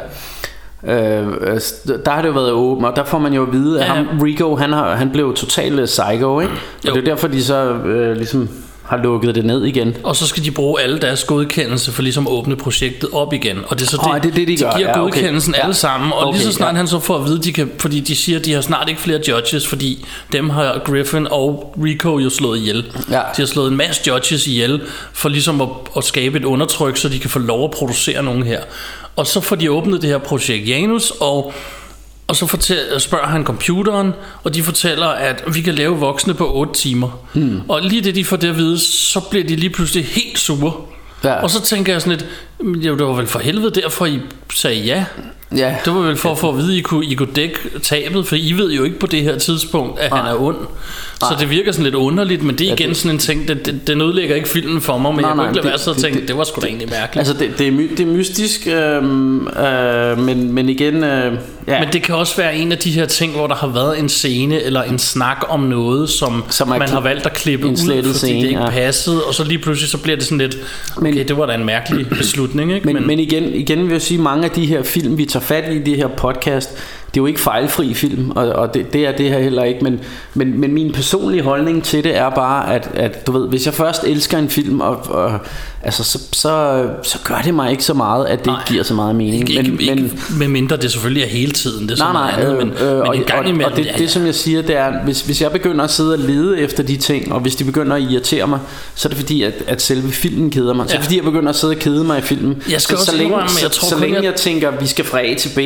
[0.85, 1.61] Øh, øh,
[2.05, 3.93] der har det jo været åbent, og der får man jo at vide, at Ja.
[3.95, 6.53] ham, Rico, han, har, han blev totalt øh, psycho, ikke?
[6.53, 6.95] Og Jo.
[6.95, 8.49] det er derfor, de så øh, ligesom
[8.83, 9.97] har lukket det ned igen.
[10.05, 13.59] Og så skal de bruge alle deres godkendelse for ligesom at åbne projektet op igen.
[13.69, 14.77] Og det er så Åh, det er det, de gør.
[14.77, 15.01] giver Ja, okay.
[15.01, 15.62] godkendelsen Ja.
[15.62, 16.12] alle sammen.
[16.12, 16.77] Og lige Okay, så snart ja.
[16.77, 19.01] han så får at vide, de kan, fordi de siger, at de har snart ikke
[19.01, 22.85] flere judges, fordi dem har Griffin og Rico jo slået ihjel.
[23.11, 23.15] Ja.
[23.37, 24.81] De har slået en masse judges ihjel
[25.12, 28.43] for ligesom at, at skabe et undertryk, så de kan få lov at producere nogen
[28.43, 28.61] her.
[29.16, 31.55] Og så får de åbnet det her projekt Janus, og
[32.29, 34.12] og så fortæl, spørger han computeren,
[34.44, 37.09] og de fortæller, at vi kan lave voksne på 8 timer.
[37.33, 37.61] Hmm.
[37.68, 40.72] Og lige det, de får det at vide, så bliver de lige pludselig helt sure.
[41.24, 41.35] Ja.
[41.42, 44.20] Og så tænker jeg sådan lidt, "Men jo, det var vel for helvede derfor, I
[44.55, 45.05] sagde ja.
[45.57, 45.76] Ja.
[45.85, 48.26] Det var vel for at få at vide, at I kunne, I kunne dække tabet,
[48.26, 50.57] for I ved jo ikke på det her tidspunkt, at han er ond.
[51.20, 53.81] Så det virker sådan lidt underligt, men det er igen sådan en ting, den, den,
[53.87, 55.92] den ødelægger ikke filmen for mig, men Nej, jeg kunne ikke lade det- være så
[55.92, 57.29] det- tænke, det- det var sgu da egentlig mærkeligt.
[57.29, 61.33] Altså det, det, er, my, det er mystisk, øhm, øh, men, men igen, øh,
[61.68, 61.81] ja.
[61.81, 64.09] Men det kan også være en af de her ting, hvor der har været en
[64.09, 68.12] scene eller en snak om noget, som, Som man har valgt at klippe ud, fordi
[68.14, 68.70] scene, det ikke ja.
[68.70, 70.57] passede, og så lige pludselig så bliver det sådan lidt,
[70.96, 72.92] okay, Men- det var da en mærkelig beslutning, ikke?
[72.92, 75.64] Men, men igen, igen vil jeg sige, mange af de her film, vi tager fat
[75.72, 76.70] i, i det her podcast,
[77.16, 79.85] det er jo ikke fejlfri film, og, og det, det er det her heller ikke,
[79.85, 80.00] men,
[80.35, 83.74] men, men min personlige holdning til det er bare, at, at du ved, hvis jeg
[83.74, 85.38] først elsker en film, og, og,
[85.83, 88.57] altså, så, så, så gør det mig ikke så meget, at det Nej.
[88.61, 89.50] ikke giver så meget mening.
[89.50, 92.31] ikke, men, ikke, men, med mindre det selvfølgelig er hele tiden, det er så Nej,
[92.42, 94.26] nej, øh, men, øh, men og, en gang og, imellem, og det, ja, det som
[94.26, 97.33] jeg siger, det er, hvis, hvis jeg begynder at sidde og lede efter de ting,
[97.33, 98.59] og hvis de begynder at irritere mig,
[98.94, 100.87] så er det fordi, at, at selve filmen keder mig.
[100.88, 100.98] Så er Ja.
[100.98, 102.62] det fordi, jeg begynder at sidde og kede mig i filmen.
[102.70, 104.87] Jeg skal så, så længe, så, jeg tror så kun, længe jeg- jeg tænker, vi
[104.87, 105.59] skal fra A til B,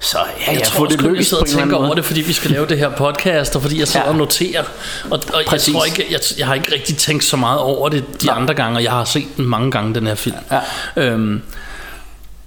[0.00, 2.04] så ja, jeg jeg tror det sidder på og en eller tænker anden over det,
[2.04, 4.12] fordi vi skal lave det her podcast, og fordi jeg sidder Ja.
[4.12, 4.62] og noterer.
[5.10, 8.04] Og, og jeg tror ikke, jeg, jeg har ikke rigtig tænkt så meget over det
[8.22, 8.36] de Nej.
[8.40, 10.36] andre gange, og jeg har set den mange gange, den her film.
[10.50, 10.60] Ja.
[11.02, 11.42] Øhm,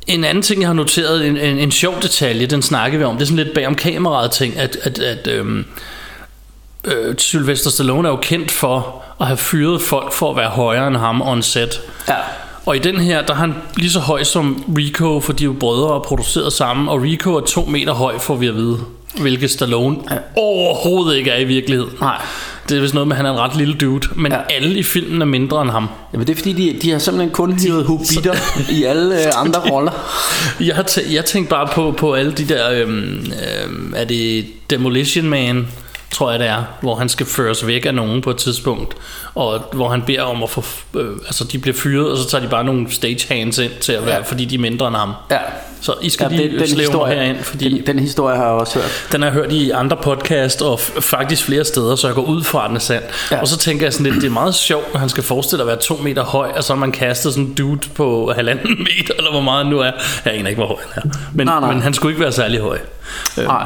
[0.07, 3.15] en anden ting, jeg har noteret, en, en, en sjov detalje, den snakker vi om,
[3.15, 5.65] det er sådan lidt bag om kameraet ting, at, at, at øhm,
[6.83, 10.87] øh, Sylvester Stallone er jo kendt for at have fyret folk for at være højere
[10.87, 11.81] end ham on set.
[12.07, 12.13] Ja.
[12.67, 15.45] Og i den her, der er han lige så høj som Rico, for de er
[15.45, 18.77] jo brødre og produceret sammen, og Rico er to meter høj, får vi at vide.
[19.21, 19.97] Hvilket Stallone
[20.35, 21.91] overhovedet ikke er i virkeligheden.
[22.01, 22.21] Nej.
[22.69, 24.37] Det er vist noget med, at han er en ret lille dude, men Ja.
[24.37, 24.43] ja.
[24.55, 25.87] alle i filmen er mindre end ham.
[26.13, 28.33] Jamen det er fordi, de, de har simpelthen kun hyret hobitter
[28.71, 29.91] i alle øh, andre roller.
[30.59, 33.25] Jeg, har tæ- jeg tænkte bare på, på alle de der, øhm,
[33.65, 35.67] øhm, er det Demolition Man,
[36.17, 38.95] tror jeg det er, hvor han skal føres væk af nogen på et tidspunkt,
[39.35, 40.63] og hvor han beder om at få,
[40.95, 44.05] øh, altså de bliver fyret, og så tager de bare nogle stagehands ind til at
[44.05, 44.21] være, ja.
[44.21, 45.13] fordi de er mindre end ham.
[45.31, 45.37] Ja.
[45.81, 48.35] Så I skal Ja, lige den, den, slæve mig historie, herind, fordi den, den historie
[48.37, 49.07] har jeg også hørt.
[49.11, 52.43] den har jeg hørt i andre podcast, og faktisk flere steder, så jeg går ud
[52.43, 53.03] fra, at den er sand.
[53.31, 53.41] Ja.
[53.41, 55.67] Og så tænker jeg sådan lidt, det er meget sjovt, når han skal forestille at
[55.67, 59.13] være to meter høj, og så har man kastet sådan en dude på halvanden meter,
[59.17, 59.91] eller hvor meget han nu er.
[60.25, 61.17] Jeg aner ikke, hvor høj han er.
[61.33, 61.73] Men, Nej, nej.
[61.73, 62.79] men han skulle ikke være særlig høj.
[63.37, 63.65] Nej.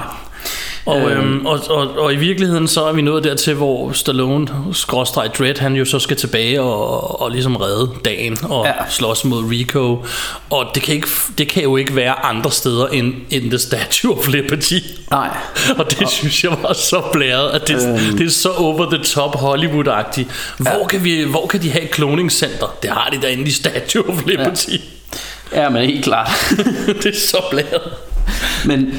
[0.86, 1.34] Og, Øhm.
[1.34, 5.60] øhm, og, og, og i virkeligheden så er vi nået dertil, hvor Stallone, skråstreg Dredd,
[5.60, 8.70] han jo så skal tilbage og, og ligesom redde dagen og Ja.
[8.70, 8.89] ja.
[8.89, 10.06] slås mod Rico.
[10.50, 14.17] Og det kan, ikke, det kan jo ikke være andre steder end, end The Statue
[14.17, 14.80] of Liberty.
[15.12, 15.30] Nej.
[15.80, 18.17] Og det synes jeg var så blæret, at det, øhm.
[18.17, 20.28] det er så over the top Hollywood-agtigt.
[20.58, 20.88] Hvor, ja.
[20.88, 22.76] kan vi, hvor kan de have et kloningscenter?
[22.82, 24.76] Det har de derinde i Statue of Liberty.
[25.56, 26.30] Ja, men helt klart.
[27.04, 27.82] det er så blæret.
[28.65, 28.94] Men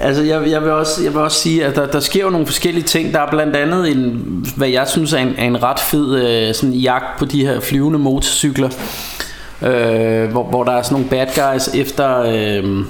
[0.00, 2.46] altså, jeg, jeg, vil også, jeg vil også sige, at der, der sker jo nogle
[2.46, 3.14] forskellige ting.
[3.14, 4.22] Der er blandt andet en,
[4.56, 7.60] hvad jeg synes er en, er en ret fed øh, sådan jagt på de her
[7.60, 8.68] flyvende motorcykler.
[9.62, 12.22] Øh, hvor, hvor der er sådan nogle bad guys efter...
[12.22, 12.84] Øh,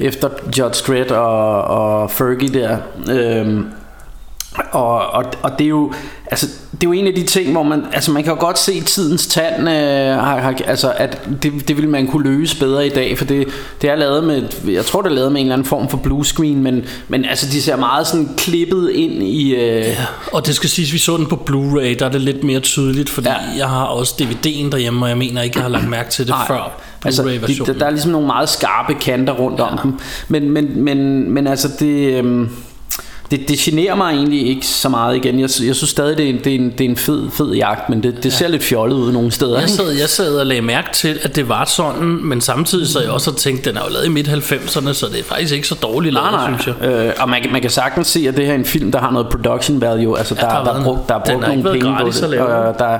[0.00, 2.76] efter Judge Dredd og, og Fergie der.
[3.10, 3.60] Øh,
[4.72, 5.92] og, og, og det er jo
[6.30, 8.58] altså det er jo en af de ting, hvor man, altså man kan jo godt
[8.58, 12.86] se tidens tand, øh, har, har, altså at det, det vil man kunne løse bedre
[12.86, 13.48] i dag, for det,
[13.82, 15.96] det er lavet med, jeg tror det er lavet med en eller anden form for
[15.96, 19.96] blue screen, men, men altså de ser meget sådan klippet ind i, øh, Ja,
[20.32, 23.10] og det skal siges, vi så den på Blu-ray, der er det lidt mere tydeligt,
[23.10, 23.58] fordi Ja.
[23.58, 26.34] jeg har også DVD'en derhjemme, og jeg mener ikke, jeg har lagt mærke til det
[26.34, 26.46] Nej.
[26.46, 29.64] før Altså, de, der, der er ligesom nogle meget skarpe kanter rundt ja.
[29.64, 29.94] om dem.
[30.28, 32.48] Men, men, men, men altså, det, øhm,
[33.30, 35.34] det, det generer mig egentlig ikke så meget igen.
[35.34, 37.52] Jeg, jeg synes stadig, det er en, det er en, det er en fed, fed
[37.54, 38.30] jagt, men det, det ja.
[38.30, 39.60] ser lidt fjollet ud nogle steder.
[39.60, 43.00] Jeg sad, jeg sad og lagde mærke til, at det var sådan, men samtidig så
[43.00, 45.68] jeg også og tænkte, den er jo lavet i midt-90'erne, så det er faktisk ikke
[45.68, 46.74] så dårligt lavet, Nej, synes jeg.
[46.90, 47.06] nej.
[47.06, 48.98] Øh, og man, kan- man kan sagtens se, at det her er en film, der
[48.98, 50.18] har noget production value.
[50.18, 52.40] Altså, der, der har der, der, er brugt, der er brugt nogle penge på det.
[52.40, 52.98] Og der,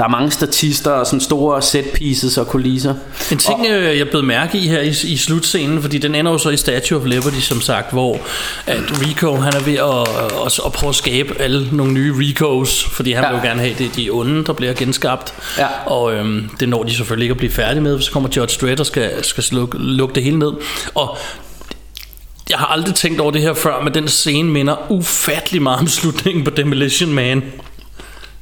[0.00, 2.94] der er mange statister og sådan store set pieces og kulisser.
[3.32, 6.38] En ting, øh, jeg blev mærke i her i, i slutscenen, fordi den ender jo
[6.38, 8.18] så i Statue of Liberty, som sagt, hvor
[8.66, 12.84] at Rico han er ved at, at, at prøve at skabe alle nogle nye Ricos,
[12.84, 13.30] fordi han Ja.
[13.30, 15.34] vil jo gerne have, det de onde, der bliver genskabt.
[15.58, 15.66] Ja.
[15.86, 18.80] Og øhm, det når de selvfølgelig ikke at blive færdige med, så kommer Judge Dredd
[18.80, 20.52] og skal, skal slukke, lukke det hele ned.
[20.94, 21.16] Og
[22.50, 25.86] jeg har aldrig tænkt over det her før, men den scene minder ufattelig meget om
[25.88, 27.42] slutningen på Demolition Man.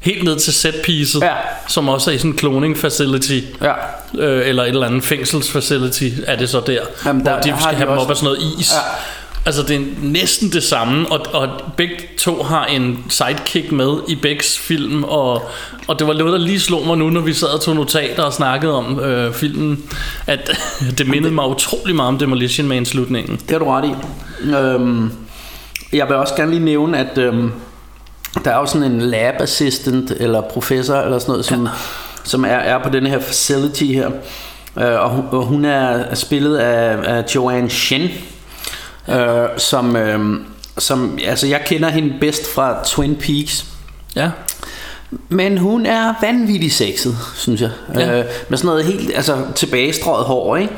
[0.00, 1.32] Helt ned til set piecet, Ja.
[1.68, 3.72] som også er i sådan en cloning facility Ja.
[4.18, 7.58] øh, eller et eller andet fængselsfacility er det så der, Jamen, der- hvor de der
[7.58, 8.72] skal de have dem også- op af sådan noget is.
[8.72, 8.78] Ja.
[9.46, 14.14] Altså det er næsten det samme, og, og begge to har en sidekick med i
[14.14, 15.42] Becks film, og,
[15.88, 18.22] og det var noget, der lige slog mig nu, når vi sad og tog notater
[18.22, 19.82] og snakkede om øh, filmen,
[20.26, 20.50] at
[20.98, 23.36] det mindede mig utrolig meget om Demolition Man slutningen.
[23.36, 23.92] Det har du ret i.
[24.54, 25.12] Øhm,
[25.92, 27.52] jeg vil også gerne lige nævne, at øhm,
[28.44, 31.70] der er jo sådan en lab assistant eller professor eller sådan noget, som, ja.
[32.24, 34.10] som er, er på den her facility her.
[34.78, 38.10] Øh, og, hun, og hun er spillet af, af Joanne Shen,
[39.08, 40.44] øh, som, øhm,
[40.78, 43.64] som, altså jeg kender hende bedst fra Twin Peaks.
[44.16, 44.30] Ja,
[45.28, 47.70] Men hun er vanvittigt sexet, synes jeg.
[47.94, 48.00] Ja.
[48.00, 48.18] Ja.
[48.18, 50.72] Øh, med sådan noget helt altså, tilbagestrøget hår, ikke?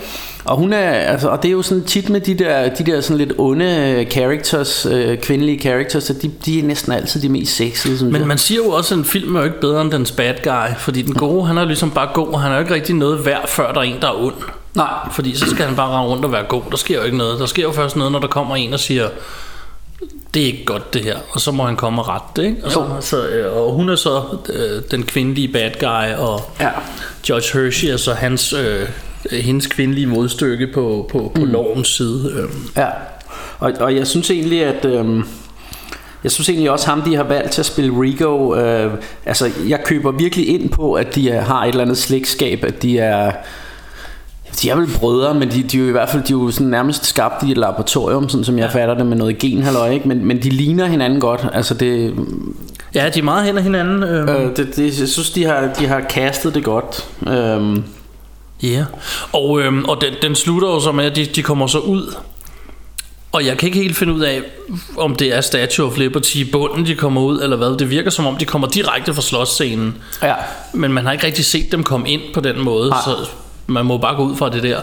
[0.50, 3.00] Og hun er, altså, og det er jo sådan tit med de der, de der
[3.00, 7.28] sådan lidt onde øh, characters, øh, kvindelige characters, at de, de er næsten altid de
[7.28, 8.28] mest sexede, synes men jeg.
[8.28, 10.76] man siger jo også, at en film er jo ikke bedre end dens bad guy,
[10.78, 13.26] fordi den gode, han er ligesom bare god, og han er jo ikke rigtig noget
[13.26, 14.34] værd, før der er en, der er ond.
[14.74, 16.62] Nej, Fordi så skal han bare rende rundt og være god.
[16.70, 17.40] Der sker jo ikke noget.
[17.40, 19.08] Der sker jo først noget, når der kommer en og siger,
[20.34, 21.16] det er ikke godt det her.
[21.30, 22.48] Og så må han komme og rette det.
[22.48, 22.64] Ikke?
[22.64, 26.70] Og, så, så, øh, og hun er så øh, den kvindelige bad guy, og ja.
[27.26, 28.88] George Hershey er så hans, øh,
[29.30, 31.50] hendes kvindelige modstykke på, på, på mm.
[31.50, 32.32] lovens side.
[32.36, 32.48] Øh.
[32.76, 32.88] Ja,
[33.58, 34.84] og, og jeg synes egentlig, at...
[34.84, 35.24] Øhm,
[36.24, 38.92] jeg synes egentlig også, ham de har valgt til at spille Rigo, øh,
[39.26, 42.98] altså jeg køber virkelig ind på, at de har et eller andet slægtskab, at de
[42.98, 43.32] er...
[44.62, 46.50] De er vel brødre, men de, de er jo i hvert fald de er jo
[46.50, 50.08] sådan nærmest skabt i et laboratorium, sådan som jeg fatter det med noget genhalløj, ikke?
[50.08, 51.46] Men, men de ligner hinanden godt.
[51.52, 52.14] Altså det,
[52.94, 54.02] Ja, de er meget hen ad hinanden.
[54.02, 54.28] Øh.
[54.28, 57.08] øh, det, det, jeg synes, de har, de har castet det godt.
[57.28, 57.84] Øhm,
[58.62, 58.84] Ja,
[59.32, 62.14] og, øhm, og den, den slutter jo så med, at de, de kommer så ud.
[63.32, 64.42] Og jeg kan ikke helt finde ud af,
[64.96, 67.78] om det er Statue of Liberty i bunden, de kommer ud, eller hvad.
[67.78, 69.96] Det virker som om, de kommer direkte fra slåsscenen.
[70.22, 70.34] ja,
[70.72, 72.98] Men man har ikke rigtig set dem komme ind på den måde, Nej.
[73.04, 73.28] så
[73.70, 74.80] man må bare gå ud fra det der.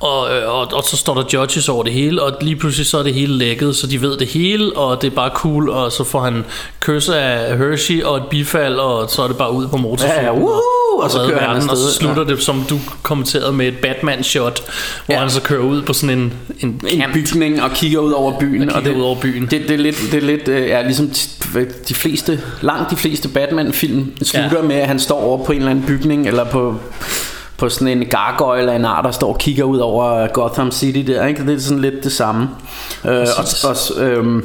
[0.00, 2.98] Og, øh, og, og så står der judges over det hele, og lige pludselig så
[2.98, 5.92] er det hele lækket, så de ved det hele, og det er bare cool, og
[5.92, 6.44] så får han
[6.80, 10.16] kysse af Hershey og et bifald, og så er det bare ud på motorcyklen.
[10.24, 12.78] Ja, ja, woohoo, og så kører han verden, og så afsted, slutter det, som du
[13.02, 14.62] kommenterede med et Batman-shot,
[15.06, 15.20] hvor Ja.
[15.20, 18.68] han så kører ud på sådan en, en, en bygning og kigger ud over byen.
[18.68, 19.42] Og kigger det, ud over byen.
[19.42, 21.10] Det, det er lidt, det er lidt øh, ja, ligesom
[21.88, 24.68] de fleste, langt de fleste Batman-film slutter Ja.
[24.68, 26.74] med, at han står over på en eller anden bygning, eller på,
[27.60, 31.12] på sådan en gargoyle af en art, der står og kigger ud over Gotham City
[31.12, 31.46] der, ikke?
[31.46, 32.48] Det er sådan lidt det samme.
[33.04, 34.42] Øh, og, og, øh,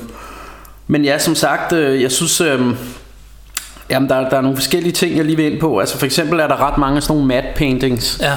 [0.87, 2.41] men ja, som sagt, øh, jeg synes...
[2.41, 2.61] Øh,
[3.89, 5.79] Jamen, der, der er nogle forskellige ting, jeg lige vil ind på.
[5.79, 8.19] Altså for eksempel er der ret mange af sådan nogle matte paintings.
[8.21, 8.31] Ja.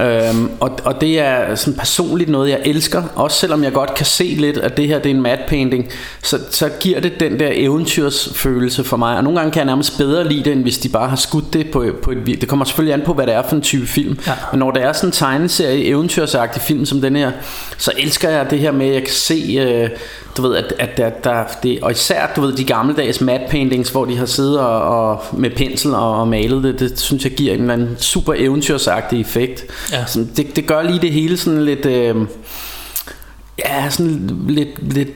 [0.00, 3.02] Øhm, og, og det er sådan personligt noget, jeg elsker.
[3.14, 5.88] Også selvom jeg godt kan se lidt, at det her det er en matte painting,
[6.22, 9.16] så, så giver det den der eventyrsfølelse for mig.
[9.16, 11.52] Og nogle gange kan jeg nærmest bedre lide det, end hvis de bare har skudt
[11.52, 13.86] det på, på et Det kommer selvfølgelig an på, hvad det er for en type
[13.86, 14.18] film.
[14.26, 14.32] Ja.
[14.52, 17.32] Men når det er sådan en tegneserie, eventyrsagtig film som den her,
[17.78, 19.56] så elsker jeg det her med, at jeg kan se...
[19.60, 19.90] Øh,
[20.38, 23.90] du ved, at, at der, der, det, og især, du ved, de gammeldags matte paintings,
[23.90, 27.32] hvor de har siddet og, og med pensel og, og malet det, det synes jeg
[27.32, 29.64] giver en eller anden super eventyrsagtig effekt.
[29.92, 30.06] Ja.
[30.06, 32.16] Så det, det gør lige det hele sådan lidt, øh,
[33.58, 35.08] ja, sådan lidt, lidt,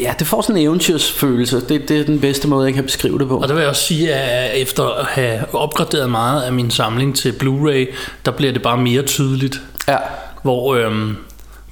[0.00, 1.60] ja, det får sådan en eventyrsfølelse.
[1.68, 3.38] Det, det er den bedste måde, jeg kan beskrive det på.
[3.38, 7.16] Og det vil jeg også sige, at efter at have opgraderet meget af min samling
[7.16, 7.94] til Blu-ray,
[8.26, 9.60] der bliver det bare mere tydeligt.
[9.88, 9.96] Ja,
[10.42, 11.16] Hvor øhm,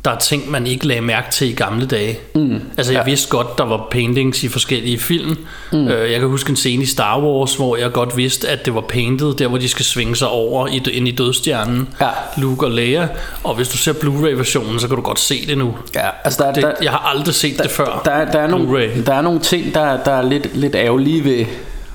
[0.04, 2.18] der er ting, man ikke lagde mærke til i gamle dage.
[2.34, 2.60] Mm.
[2.76, 3.04] Altså, jeg ja.
[3.10, 5.36] vidste godt, der var paintings i forskellige film.
[5.72, 5.88] Mm.
[5.88, 8.74] Øh, jeg kan huske en scene i Star Wars, hvor jeg godt vidste, at det
[8.74, 11.88] var painted, der hvor de skal svinge sig over i, ind i dødstjernen.
[12.00, 12.08] Ja.
[12.36, 13.08] Luke og Leia.
[13.44, 15.74] Og hvis du ser Blu-ray-versionen, så kan du godt se det nu.
[15.94, 18.02] Ja, altså der, Det, der, jeg har aldrig set der, det før.
[18.04, 21.24] Der, er- der, er nogle, der er nogle ting, der, der er lidt, lidt ærgerlige
[21.24, 21.44] ved,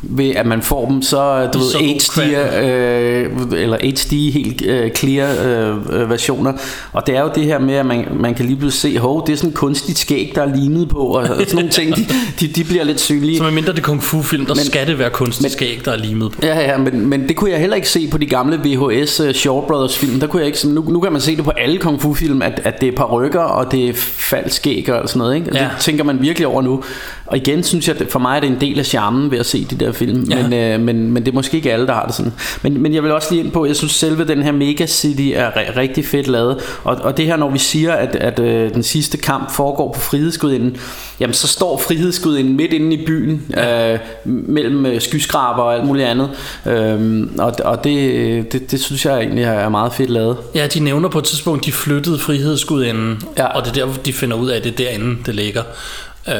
[0.09, 4.91] ved at man får dem så, du Så ved, HD, øh, eller HD helt øh,
[4.91, 6.53] clear øh, øh, versioner.
[6.93, 9.27] Og det er jo det her med, at man, man kan lige pludselig se, hov,
[9.27, 12.05] det er sådan kunstigt skæg, der er lignet på, og sådan nogle ting, de,
[12.39, 13.37] de, de bliver lidt synlige.
[13.37, 15.91] Så medmindre det er kung fu film, der Men- skal det være kunstig skæg, der
[15.91, 16.39] er limet på.
[16.43, 19.31] Ja, ja, men, men det kunne jeg heller ikke se på de gamle VHS uh,
[19.31, 20.19] Shaw Brothers film.
[20.19, 22.41] Der kunne jeg ikke, nu, nu kan man se det på alle kung fu film,
[22.41, 23.93] at, at det er parrykker og det er
[24.29, 25.35] falskæg og sådan noget.
[25.35, 25.49] Ikke?
[25.51, 25.61] Og Ja.
[25.63, 26.83] Det tænker man virkelig over nu.
[27.27, 29.45] Og igen synes jeg, at for mig er det en del af charmen ved at
[29.45, 30.23] se de der film.
[30.29, 30.47] Ja.
[30.47, 32.33] Men, øh, men, men det er måske ikke alle, der har det sådan.
[32.61, 35.31] Men, men jeg vil også lige ind på, jeg synes selve den her Mega City
[35.35, 36.57] er ri- rigtig fedt lavet.
[36.83, 39.99] Og, og det her, når vi siger, at, at øh, den sidste kamp foregår på
[39.99, 40.77] Frihedsgudinden,
[41.19, 46.07] jamen så står Frihedsgudinden midt inde i byen, øh, mellem øh, skyskraber og alt muligt
[46.07, 46.29] andet.
[46.65, 50.37] Øh, og og det, det, det synes jeg egentlig er meget fedt lavet.
[50.55, 53.43] Ja, de nævner på et tidspunkt, de flyttede frihedsgudinden, Ja.
[53.43, 53.47] ja.
[53.47, 55.61] og det er der, de finder ud af, at det er derinde, det ligger.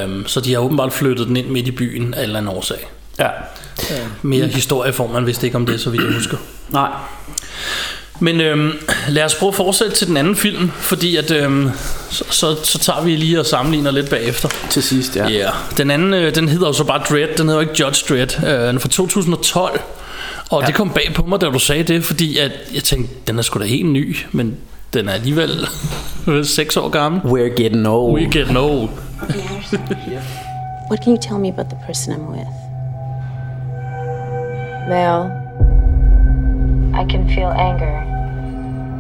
[0.06, 2.56] Um, så de har åbenbart flyttet den ind midt i byen af en eller anden
[2.56, 2.90] årsag.
[3.20, 3.28] Ja.
[4.22, 6.38] Mere historie får man vist ikke om det, så vidt jeg husker.
[6.70, 6.90] Nej.
[8.20, 8.72] Men øhm,
[9.10, 11.70] lad os prøve at fortsætte til den anden film, fordi at, øhm,
[12.10, 14.50] så, så, så tager vi lige og sammenligner lidt bagefter.
[14.70, 15.28] Til sidst, ja.
[15.28, 15.54] Ja, yeah.
[15.78, 18.44] den anden, øh, den hedder jo så bare Dread, den hedder jo ikke Judge Dread,
[18.46, 19.82] øh, den er fra 2012.
[20.50, 20.68] Og ja.
[20.68, 23.42] det kom bag på mig, da du sagde det, fordi at jeg tænkte, den er
[23.42, 24.58] sgu da helt ny, men
[24.94, 25.50] den er alligevel
[26.46, 27.22] 6 år gammel.
[27.22, 28.14] We're getting old.
[28.14, 28.90] We get old.
[30.90, 32.48] What can you tell me about the person I'm with?
[34.90, 35.32] Well,
[36.94, 37.96] I can feel anger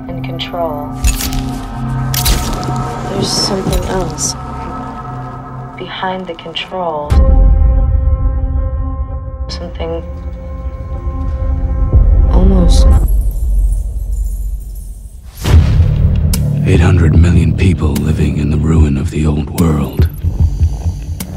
[0.10, 0.88] and control.
[3.12, 4.34] There's something else
[5.78, 7.10] behind the control.
[9.50, 10.04] Something
[16.68, 20.10] 800 million people living in the ruin of the old world.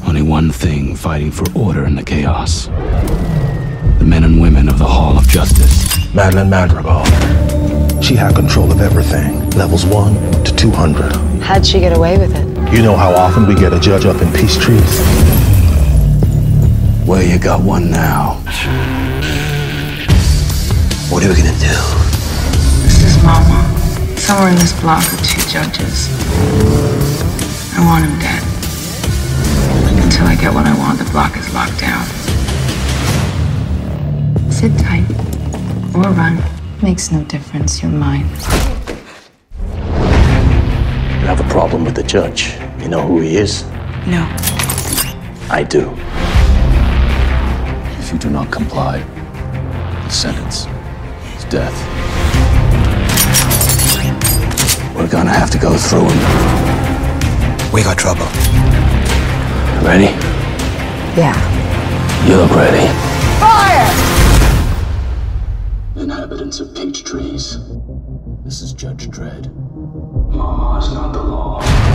[0.07, 2.69] Only one thing fighting for order in the chaos.
[3.99, 5.99] The men and women of the Hall of Justice.
[6.15, 7.05] Madeline Madrigal.
[8.01, 11.13] She had control of everything, levels 1 to 200.
[11.43, 12.73] how'd she get away with it?
[12.73, 14.99] You know how often we get a judge up in peace trees?
[17.07, 18.41] Well, you got one now.
[21.11, 21.77] What are we gonna do?
[22.83, 23.68] This is Mama.
[24.29, 26.07] Somewhere in this block are two judges.
[27.75, 28.43] I want him dead.
[30.05, 32.05] Until I get what I want, the block is locked down.
[34.53, 35.09] Sit tight.
[35.97, 36.45] Or run.
[36.83, 37.83] Makes no difference.
[37.83, 38.29] You're mine.
[41.23, 42.53] You have a problem with the judge.
[42.83, 43.65] You know who he is?
[44.07, 44.29] No.
[45.49, 45.89] I do.
[47.99, 50.67] If you do not comply, the sentence
[51.35, 52.08] is death.
[55.09, 57.73] We're gonna have to go through them.
[57.73, 58.27] We got trouble.
[59.83, 60.13] Ready?
[61.17, 61.35] Yeah.
[62.29, 62.87] You look ready.
[63.41, 63.89] Fire!
[65.97, 67.57] Inhabitants of peach trees.
[68.45, 69.51] This is Judge Dredd.
[70.31, 71.88] Mama is not the law.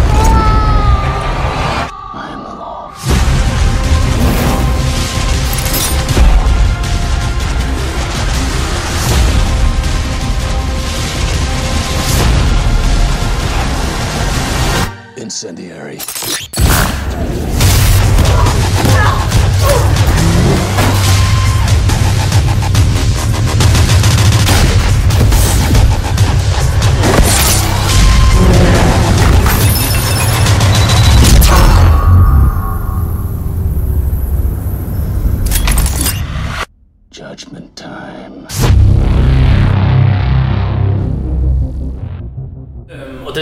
[15.23, 15.99] Incendiary.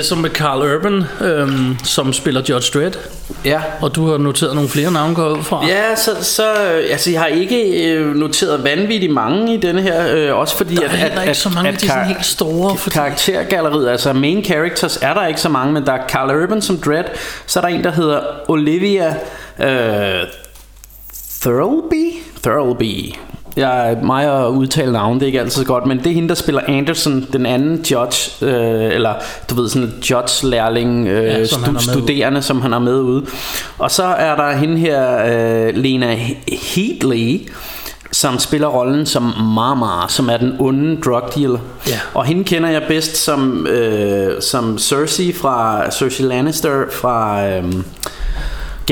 [0.01, 2.95] Det så med Carl Urban, øhm, som spiller Judge Dredd.
[3.45, 3.61] Ja.
[3.81, 5.65] Og du har noteret nogle flere navne går ud fra.
[5.67, 6.43] Ja, så, så
[6.91, 10.81] altså, jeg har ikke øh, noteret vanvittigt mange i denne her, øh, også fordi Der
[10.81, 13.89] er at, at, ikke at, så mange af at de sådan helt store, fordi- karaktergalleriet,
[13.89, 17.07] altså main characters, er der ikke så mange, men der er Carl Urban som Dredd,
[17.45, 19.15] så er der en, der hedder Olivia
[19.59, 20.27] øh,
[21.41, 22.13] Thirlby?
[22.43, 23.13] Thirlby.
[23.55, 26.35] Jeg mig at udtale navn, det er ikke altid godt, men det er hende, der
[26.35, 29.13] spiller Anderson, den anden judge, øh, eller
[29.49, 33.25] du ved sådan judge-lærling, øh, Ja, som stu- studerende, som han har med ude.
[33.77, 36.17] Og så er der hende her, øh, Lena
[36.75, 37.49] Heatley,
[38.11, 39.23] som spiller rollen som
[39.55, 41.59] Mama, som er den onde drug dealer.
[41.87, 41.99] Ja.
[42.13, 47.63] Og hende kender jeg bedst som, øh, som Cersei fra Cersei Lannister fra øh,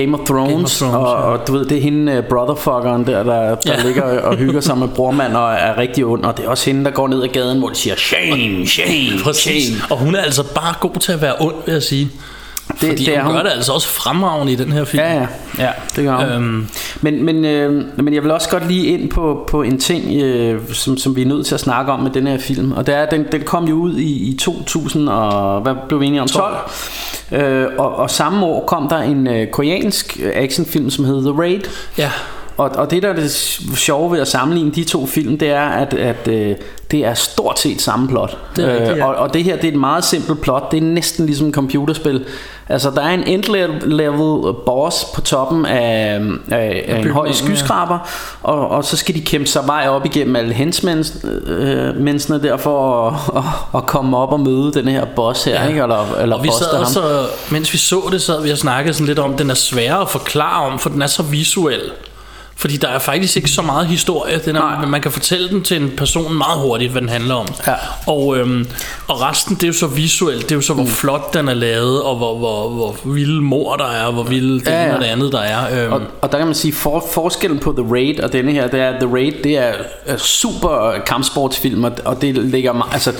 [0.02, 1.32] Game of Thrones, Game of Thrones, og, ja.
[1.40, 3.84] og du ved, det er hende uh, brotherfuckeren der, der, der Ja.
[3.86, 6.86] ligger og hygger sig med brormand og er rigtig ond, og det er også hende,
[6.86, 9.68] der går ned ad gaden, hvor de siger, shame, shame, Præcis.
[9.78, 9.92] shame.
[9.92, 12.10] Og hun er altså bare god til at være ond, vil jeg sige.
[12.70, 15.04] Det, Fordi det er hun, gør det altså også fremragende i den her film.
[15.04, 15.28] Ja, ja,
[15.60, 16.26] ja det gør hun.
[16.26, 16.68] Øhm.
[17.02, 20.74] Men, men, øh, men jeg vil også godt lige ind på, på en ting, øh,
[20.74, 22.72] som, som vi er nødt til at snakke om med den her film.
[22.72, 26.06] Og det er, den, den kom jo ud i, i 2000 og hvad blev vi
[26.06, 26.28] enige om?
[26.28, 26.56] 12.
[27.32, 31.62] Øh, og, og samme år kom der en øh, koreansk actionfilm, som hed The Raid.
[31.98, 32.12] Ja.
[32.60, 33.32] Og, og det der er det
[33.76, 36.56] sjove ved at sammenligne de to film, det er, at, at øh,
[36.92, 38.38] det er stort set samme plot.
[38.56, 39.06] Det er rigtigt, ja.
[39.06, 40.72] og, og det her, det er et meget simpelt plot.
[40.72, 42.26] Det er næsten ligesom et computerspil.
[42.70, 48.10] Altså, der er en end-level boss på toppen af, af, af en høj skyskraber,
[48.44, 53.14] og, og så skal de kæmpe sig vej op igennem alle hensmændene der for at,
[53.38, 53.44] at,
[53.76, 55.82] at komme op og møde den her boss her, ikke?
[55.82, 56.82] Eller, eller og vi sad ham.
[56.82, 60.02] også, mens vi så det, sad vi og snakkede sådan lidt om, den er sværere
[60.02, 61.82] at forklare om, for den er så visuel.
[62.60, 64.40] Fordi der er faktisk ikke så meget historie.
[64.46, 67.48] Den er, man kan fortælle den til en person meget hurtigt, hvad den handler om.
[67.68, 67.74] Ja.
[68.08, 68.68] Og, øhm,
[69.08, 70.42] og resten, det er jo så visuelt.
[70.44, 70.90] Det er jo så, hvor Mm.
[70.90, 74.60] flot den er lavet, og hvor, hvor, hvor vilde mor der er, og hvor vilde
[74.60, 75.84] det Ja, ja, ene og det andet der er.
[75.84, 78.68] Øhm, Og, og der kan man sige, for, forskellen på The Raid og denne her,
[78.68, 79.72] det er, at The Raid, det er,
[80.06, 83.14] er super kampsportsfilm, og, og det ligger meget, altså,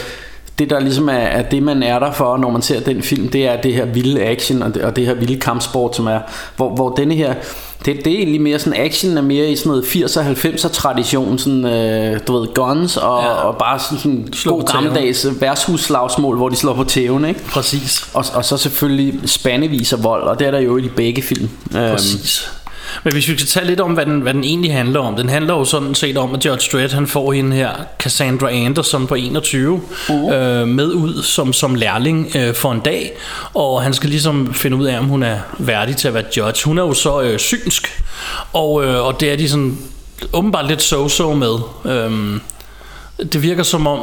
[0.60, 3.28] det der ligesom er, er det man er der for Når man ser den film
[3.28, 6.20] Det er det her vilde action Og det, og det her vilde kampsport som er
[6.56, 7.34] Hvor, hvor denne her
[7.86, 11.38] det, det er egentlig mere sådan Action er mere i sådan noget 80'er 90'er tradition
[11.38, 13.30] Sådan øh, du ved guns Og, ja.
[13.30, 17.40] og bare sådan, sådan Slå god gammeldags værtshusslagsmål Hvor de slår på tæven ikke?
[17.46, 20.90] Præcis og, og så selvfølgelig spandevis af vold Og det er der jo i de
[20.90, 22.52] begge film Øhm, Præcis.
[23.04, 25.16] Men hvis vi skal tage lidt om, hvad den, hvad den egentlig handler om.
[25.16, 27.70] Den handler jo sådan set om, at Judge Dredd han får hende her,
[28.00, 30.34] Cassandra Anderson på 21, uh.
[30.34, 33.12] øh, med ud som, som lærling øh, for en dag.
[33.54, 36.66] Og han skal ligesom finde ud af, om hun er værdig til at være judge.
[36.66, 38.04] Hun er jo så øh, synsk,
[38.54, 39.78] og, øh, og det er de sådan
[40.34, 41.56] åbenbart lidt so-so med.
[41.86, 42.42] Øhm,
[43.34, 44.00] det virker som om,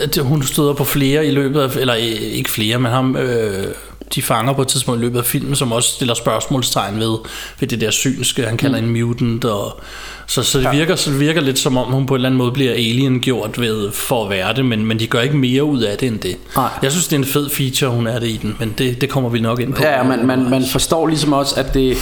[0.00, 3.66] at hun støder på flere i løbet af, eller øh, ikke flere, men ham, øh,
[4.14, 7.18] de fanger på et tidspunkt i løbet af filmen, som også stiller spørgsmålstegn ved,
[7.60, 8.96] ved det der synske, han kalder mm.
[8.96, 9.80] en mutant, og,
[10.26, 12.38] så, så, det virker, så det virker lidt som om, hun på en eller anden
[12.38, 15.64] måde bliver alien gjort ved, for at være det, men, men de gør ikke mere
[15.64, 16.36] ud af det end det.
[16.56, 16.68] Nej.
[16.82, 19.08] Jeg synes, det er en fed feature, hun er det i den, men det, det
[19.08, 19.82] kommer vi nok ind på.
[19.82, 21.96] Ja, ja, man, man, man forstår ligesom også, at det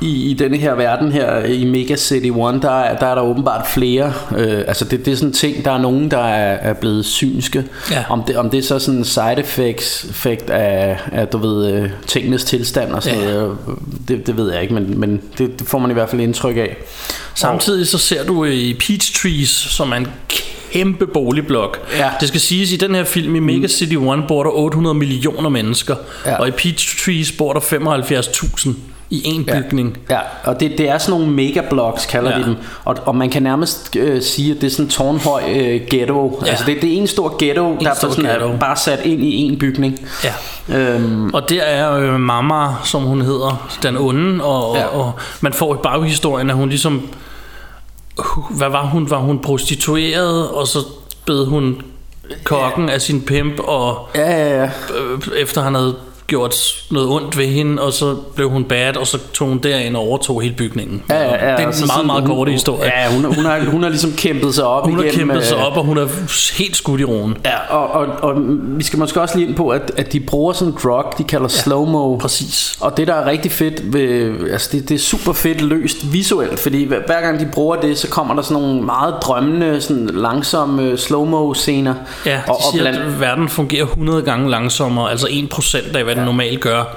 [0.00, 3.22] i, i denne her verden her i Mega City One, der, er- der er der
[3.22, 4.12] åbenbart flere.
[4.38, 7.04] Øh, altså det, det er sådan en ting, der er nogen, der er, er blevet
[7.04, 7.64] synske.
[7.90, 8.04] Ja.
[8.08, 11.72] Om, det, om det er så sådan en side effects effekt af, af du ved,
[11.72, 13.24] øh, tingenes tilstand og sådan Ja.
[13.32, 13.74] noget, øh,
[14.08, 16.56] det, det ved jeg ikke, men, men det, det får man i hvert fald indtryk
[16.56, 16.76] af.
[17.34, 20.06] Samtidig så ser du i Peach Trees, som er en
[20.72, 21.78] kæmpe boligblok.
[21.98, 22.10] Ja.
[22.20, 25.48] Det skal siges, i den her film i Mega City One bor der 800 millioner
[25.48, 25.96] mennesker,
[26.26, 26.36] Ja.
[26.40, 28.70] og i Peach Trees bor der 75.000
[29.10, 29.98] i en bygning.
[30.10, 32.36] Ja, og det, det er sådan nogle megablocks, kalder Ja.
[32.36, 32.42] ja.
[32.42, 32.56] de dem.
[32.84, 36.38] Og, og man kan nærmest øh, sige, at det er sådan en tårnhøj øh, ghetto.
[36.40, 36.46] Ja.
[36.46, 36.50] Ja.
[36.50, 38.48] Altså det, det er en stor ghetto, der stor sådan ghetto.
[38.48, 40.00] Er bare sat ind i en bygning.
[40.24, 40.32] Ja.
[40.78, 44.80] Øhm, Og der er øh, Mama, som hun hedder, den onde, og, ja.
[44.80, 44.86] Ja.
[44.86, 47.08] og, og man får i baghistorien, at hun ligesom...
[48.50, 49.10] Hvad var hun?
[49.10, 50.78] Var hun prostitueret, og så
[51.26, 51.82] bed hun
[52.44, 54.64] kokken af sin pimp, og ja, ja, ja.
[54.64, 55.94] øh, efter han havde
[56.34, 59.96] gjort noget ondt ved hende, og så blev hun bad, og så tog hun derind
[59.96, 61.02] og overtog hele bygningen.
[61.10, 62.92] Ja, ja, ja, det er en og så meget, meget hun- kort historie.
[62.96, 65.56] Ja, hun, hun, har, hun har ligesom kæmpet sig op Hun har igennem, kæmpet sig
[65.56, 66.06] øh, op, og hun er
[66.58, 67.36] helt skudt i roen.
[67.44, 68.42] Ja, og, og, og
[68.78, 71.24] vi skal måske også lige ind på, at, at de bruger sådan en drug, de
[71.24, 72.16] kalder ja, slow-mo.
[72.16, 72.78] Præcis.
[72.80, 76.58] Og det, der er rigtig fedt ved, altså det, det er super fedt løst visuelt,
[76.60, 80.06] fordi hver, hver gang de bruger det, så kommer der sådan nogle meget drømmende, sådan
[80.12, 81.94] langsomme slow-mo scener.
[82.26, 86.04] Ja, de og, og siger, blandt, at verden fungerer 100 gange langsommere, altså 1% af,
[86.04, 86.96] hvad den normalt gør,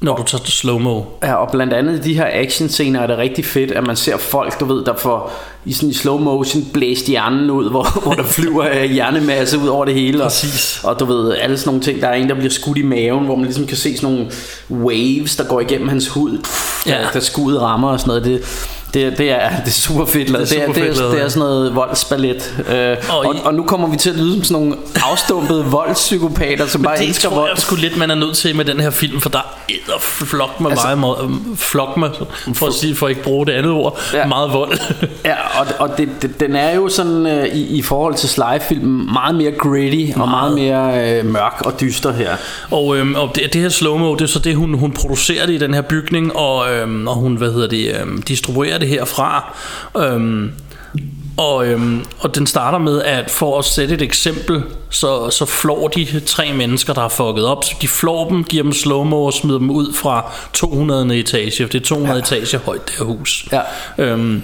[0.00, 1.00] når du tager slow-mo.
[1.22, 4.16] Ja, og blandt andet i de her actionscener er det rigtig fedt, at man ser
[4.16, 5.32] folk, du ved, der får
[5.64, 9.68] i sådan i slow motion blæst hjernen ud, hvor, hvor der flyver øh, hjernemasse ud
[9.68, 10.22] over det hele.
[10.22, 10.80] Præcis.
[10.84, 12.00] Og, og du ved, alle sådan nogle ting.
[12.00, 14.30] Der er en, der bliver skudt i maven, hvor man ligesom kan se sådan nogle
[14.70, 16.38] waves, der går igennem hans hud,
[16.86, 16.90] Ja.
[16.92, 18.24] der, der skuddet rammer og sådan noget.
[18.24, 18.42] Det,
[18.94, 20.50] det, det, er, det er super fedt lavet.
[20.50, 22.54] Det Det er det er, fedt det er, det er sådan noget voldsballet.
[22.72, 24.76] Øh, Og og, og, nu kommer vi til at lyde som sådan nogle
[25.10, 27.50] afstumpede voldspsykopater, som bare det elsker tror vold.
[27.50, 29.38] jeg sgu lidt, man er nødt til med den her film, for der
[29.68, 32.08] er flok med Altså- meget, meget flok med,
[32.54, 34.26] for at, sige, for at ikke bruge det andet ord, ja.
[34.26, 34.78] Meget vold.
[35.24, 39.12] Ja, og, og det, det, den er jo sådan øh, i, i forhold til Sly-filmen
[39.12, 42.36] meget mere gritty og meget mere øh, mørk og dyster her.
[42.70, 45.52] og øhm, og det, det her slow-mo, det er så det, hun, hun producerer det
[45.52, 49.56] i den her bygning, og, øhm, og hun, hvad hedder det, øhm, distribuerer det herfra.
[49.96, 50.52] Øhm,
[51.40, 55.88] og, øhm, og den starter med, at for at sætte et eksempel, så, så flår
[55.88, 57.64] de tre mennesker, der har fucket op.
[57.64, 61.18] Så de flår dem, giver dem slow og smider dem ud fra 200.
[61.18, 61.64] etage.
[61.64, 62.22] Det er 200 ja.
[62.22, 63.48] etager højt, det her hus.
[63.52, 63.60] Ja.
[63.98, 64.42] Øhm,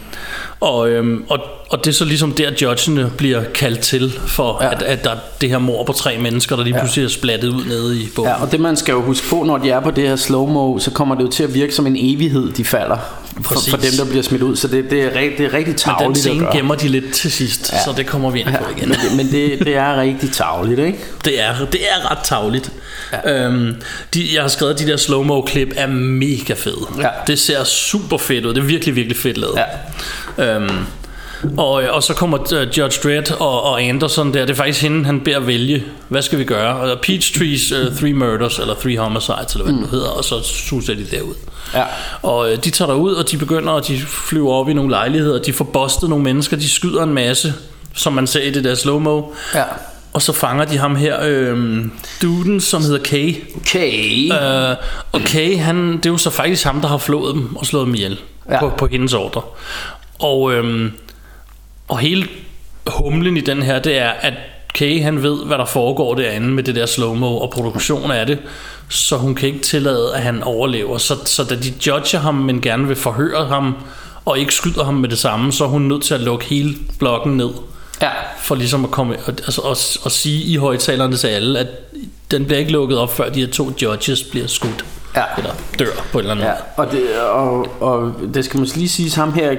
[0.61, 1.39] og, øhm, og,
[1.71, 4.73] og det er så ligesom der, judgene bliver kaldt til, for ja.
[4.73, 7.49] at, at der er det her mor på tre mennesker, der lige pludselig er splattet
[7.49, 8.31] ud nede i bogen.
[8.31, 10.79] Ja, og det man skal jo huske på, når de er på det her slow-mo,
[10.79, 13.26] så kommer det jo til at virke som en evighed, de falder.
[13.43, 14.57] For, for dem, der bliver smidt ud.
[14.57, 17.15] Så det, det, er, rigt, det er rigtig tavligt Men den scene gemmer de lidt
[17.15, 17.85] til sidst, ja.
[17.85, 18.89] så det kommer vi ind på igen.
[18.89, 20.99] Men, det, men det, det er rigtig tavligt, ikke?
[21.25, 22.73] Det er, det er ret tavligt.
[23.13, 23.45] Ja.
[23.45, 23.75] Øhm,
[24.15, 26.87] de, jeg har skrevet, de der slow-mo klip er mega fede.
[26.99, 27.09] Ja.
[27.27, 28.55] Det ser super fedt ud.
[28.55, 29.59] Det er virkelig, virkelig fedt lavet.
[30.39, 30.55] Ja.
[30.55, 30.87] Øhm,
[31.57, 34.41] og, og så kommer uh, Judge Dredd og, og Anderson der.
[34.41, 35.85] Det er faktisk hende, han beder at vælge.
[36.09, 36.77] Hvad skal vi gøre?
[36.77, 39.81] Og Peachtree's uh, Three Murders, eller Three Homicides, eller hvad mm.
[39.81, 40.09] det hedder.
[40.09, 41.35] Og så suser de derud.
[41.77, 41.85] Ja.
[42.23, 45.43] Og uh, de tager derud, og de begynder, og de flyver op i nogle lejligheder.
[45.43, 46.57] De får bustet nogle mennesker.
[46.57, 47.55] De skyder en masse,
[47.95, 49.23] som man ser i det der slow-mo.
[49.55, 49.65] Ja.
[50.13, 51.85] Og så fanger de ham her, øh,
[52.23, 53.35] duden, som hedder Kay.
[53.67, 54.33] Kay.
[54.33, 54.77] Øh,
[55.13, 57.87] og Kay, han, det er jo så faktisk ham, der har flået dem og slået
[57.87, 58.19] dem ihjel
[58.51, 58.61] Ja.
[58.61, 59.43] på, på hendes ordre.
[60.19, 60.91] Og, øh,
[61.89, 62.29] og hele
[62.87, 64.35] humlen i den her, det er, at
[64.77, 68.39] Kay, han ved, hvad der foregår derinde med det der slow-mo og produktion af det,
[68.89, 70.99] så hun kan ikke tillade, at han overlever.
[70.99, 73.75] Så, så da de judger ham, men gerne vil forhøre ham,
[74.25, 76.75] og ikke skyder ham med det samme, så er hun nødt til at lukke hele
[76.99, 77.51] blokken ned.
[78.03, 78.11] Ja.
[78.39, 81.69] For ligesom at komme altså, og, og sige i højtalerne til alle, at
[82.31, 84.85] den bliver ikke lukket op, før de her to judges bliver skudt.
[85.17, 85.23] Ja.
[85.39, 88.89] Eller dør på en eller anden Ja, og det, og, og det skal måske lige
[88.89, 89.55] sige ham her,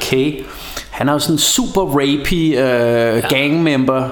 [0.00, 0.44] Kay,
[0.90, 3.28] han er jo sådan en super rapey uh, ja.
[3.28, 4.08] gang member,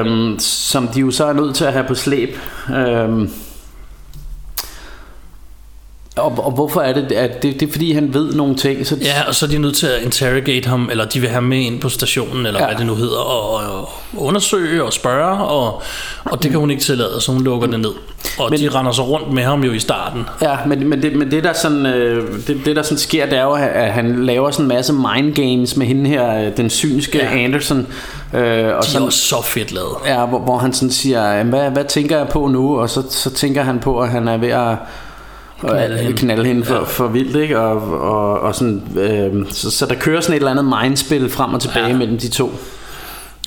[0.00, 2.36] um, som de jo så er nødt til at have på slæb.
[2.68, 3.30] Um,
[6.16, 8.96] og, og hvorfor er det, at det, det er fordi han ved nogle ting så
[9.02, 11.58] Ja, og så er de nødt til at interrogate ham, eller de vil have med
[11.58, 12.66] ind på stationen, eller ja.
[12.66, 15.82] hvad det nu hedder, og, og undersøge og spørge, og,
[16.24, 17.92] og det kan hun ikke tillade, så hun lukker det ned.
[18.38, 20.24] Og men, de render så rundt med ham jo i starten.
[20.42, 23.38] Ja, men, men, det, men det, der sådan, øh, det, det der sådan sker, det
[23.38, 26.70] er jo, at han laver sådan en masse mind games med hende her, øh, den
[26.70, 27.44] synske ja.
[27.44, 27.86] Anderson.
[28.34, 29.96] Øh, og de sådan, er så fedt lavet.
[30.06, 32.80] Ja, hvor, hvor han sådan siger, hvad, hvad tænker jeg på nu?
[32.80, 34.76] Og så, så tænker han på, at han er ved at
[35.70, 36.82] knalde hende, knalde hende for, ja.
[36.82, 37.58] for vildt, ikke?
[37.58, 41.54] Og, og, og sådan, øh, så, så der kører sådan et eller andet mindspil frem
[41.54, 41.96] og tilbage ja.
[41.96, 42.52] mellem de to.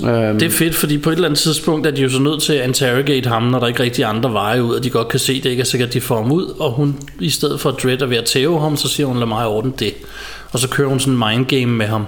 [0.04, 0.40] Øhm.
[0.40, 2.54] Det er fedt, fordi på et eller andet tidspunkt er de jo så nødt til
[2.54, 5.34] at interrogate ham, når der ikke rigtig andre veje ud, og de godt kan se,
[5.34, 7.70] at det ikke er sikkert, at de får ham ud, og hun i stedet for
[7.70, 9.94] at Dredd er ved at tæve ham, så siger hun, lad mig ordne det.
[10.52, 12.06] Og så kører hun sådan en mind game med ham.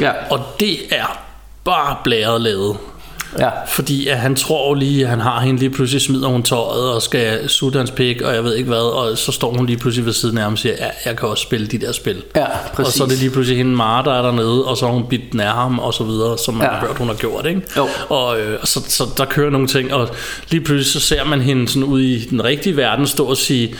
[0.00, 0.10] Ja.
[0.30, 1.20] Og det er
[1.64, 2.76] bare blæret lavet.
[3.38, 3.50] Ja.
[3.66, 7.02] Fordi at han tror lige, at han har hende lige pludselig smider hun tøjet og
[7.02, 10.06] skal sutte hans pik, og jeg ved ikke hvad, og så står hun lige pludselig
[10.06, 12.22] ved siden af ham og siger, ja, jeg kan også spille de der spil.
[12.36, 12.88] Ja, præcis.
[12.88, 15.04] Og så er det lige pludselig hende Mara, der er dernede, og så har hun
[15.06, 16.72] bidt nær ham og så videre, som man ja.
[16.72, 17.62] har hørt, hun har gjort, ikke?
[17.76, 17.88] Jo.
[18.08, 20.08] Og øh, så, så der kører nogle ting, og
[20.50, 23.74] lige pludselig så ser man hende sådan ud i den rigtige verden stå og sige,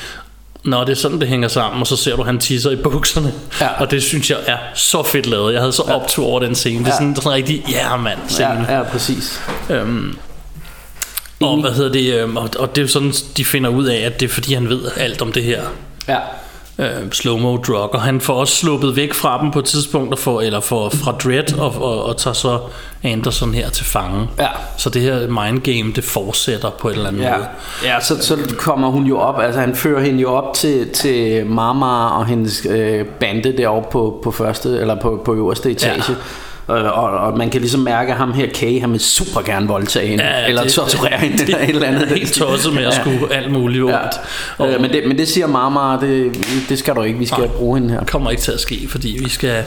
[0.65, 3.33] Nå, det er sådan, det hænger sammen, og så ser du, han tisser i bukserne.
[3.61, 3.69] Ja.
[3.81, 5.53] Og det synes jeg er så fedt lavet.
[5.53, 5.95] Jeg havde så ja.
[5.95, 6.79] optur over den scene.
[6.79, 6.95] Det er Ja.
[6.95, 8.67] sådan, en rigtig, ja mand, scene.
[8.69, 9.41] Ja, ja, præcis.
[9.71, 10.19] Øhm,
[11.41, 13.97] og hvad hedder det, øhm, og, og det er jo sådan, de finder ud af,
[13.97, 15.63] at det er fordi, han ved alt om det her
[16.09, 16.19] Ja.
[16.79, 20.19] Øh, slow-mo drug, og han får også sluppet væk fra dem på et tidspunkt, og
[20.19, 22.59] får, eller får fra Dread, og, og, og tager så
[23.05, 24.29] Anderson her til fange.
[24.39, 24.47] Ja.
[24.77, 27.47] Så det her mind game, det fortsætter på en eller anden Ja, måde.
[27.85, 31.47] ja så, så kommer hun jo op, altså han fører hende jo op til, til
[31.47, 36.03] Mama og hendes øh, bande deroppe på, på første, eller på, på øverste etage.
[36.09, 36.15] Ja.
[36.67, 39.69] Og, og, og man kan ligesom mærke, at ham her Kay, han vil super gerne
[39.69, 42.01] voldtage hende, Ja, eller det- torturere hende, det- eller et eller andet.
[42.09, 43.95] det helt tosset med at skue alt muligt ondt.
[44.61, 44.75] Ja.
[44.75, 47.49] Øh, men, det, men det siger Mama, det, det skal du ikke, vi skal Nej.
[47.49, 48.01] bruge hende her.
[48.01, 49.65] Det kommer ikke til at ske, fordi vi skal...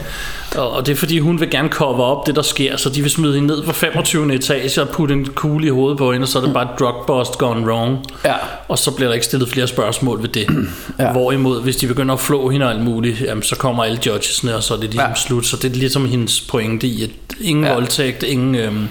[0.56, 3.02] Og, og det er fordi, hun vil gerne cover op det, der sker, så de
[3.02, 4.34] vil smide hende ned på 25.
[4.34, 6.78] etage og putte en kugle i hovedet på hende, og så er det bare et
[6.80, 7.98] drug bust gone wrong.
[8.24, 8.32] Ja.
[8.68, 10.46] Og så bliver der ikke stillet flere spørgsmål ved det.
[10.98, 11.04] Ja.
[11.04, 11.12] ja.
[11.12, 14.56] Hvorimod, hvis de begynder at flå hende og alt muligt, jamen, så kommer alle judgesne,
[14.56, 15.08] og så er det ligesom Ja.
[15.08, 15.14] ja.
[15.14, 15.46] slut.
[15.46, 17.10] Så det er ligesom hendes pointe i, at
[17.40, 17.72] ingen ja.
[17.72, 18.54] voldtægt, ingen...
[18.54, 18.88] Øhm,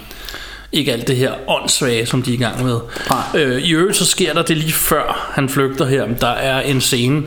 [0.72, 2.80] ikke alt det her åndssvage, som de er i gang med.
[3.10, 3.42] Nej.
[3.44, 6.08] Øh, I øvrigt så sker der det lige før han flygter her.
[6.08, 7.24] Der er en scene,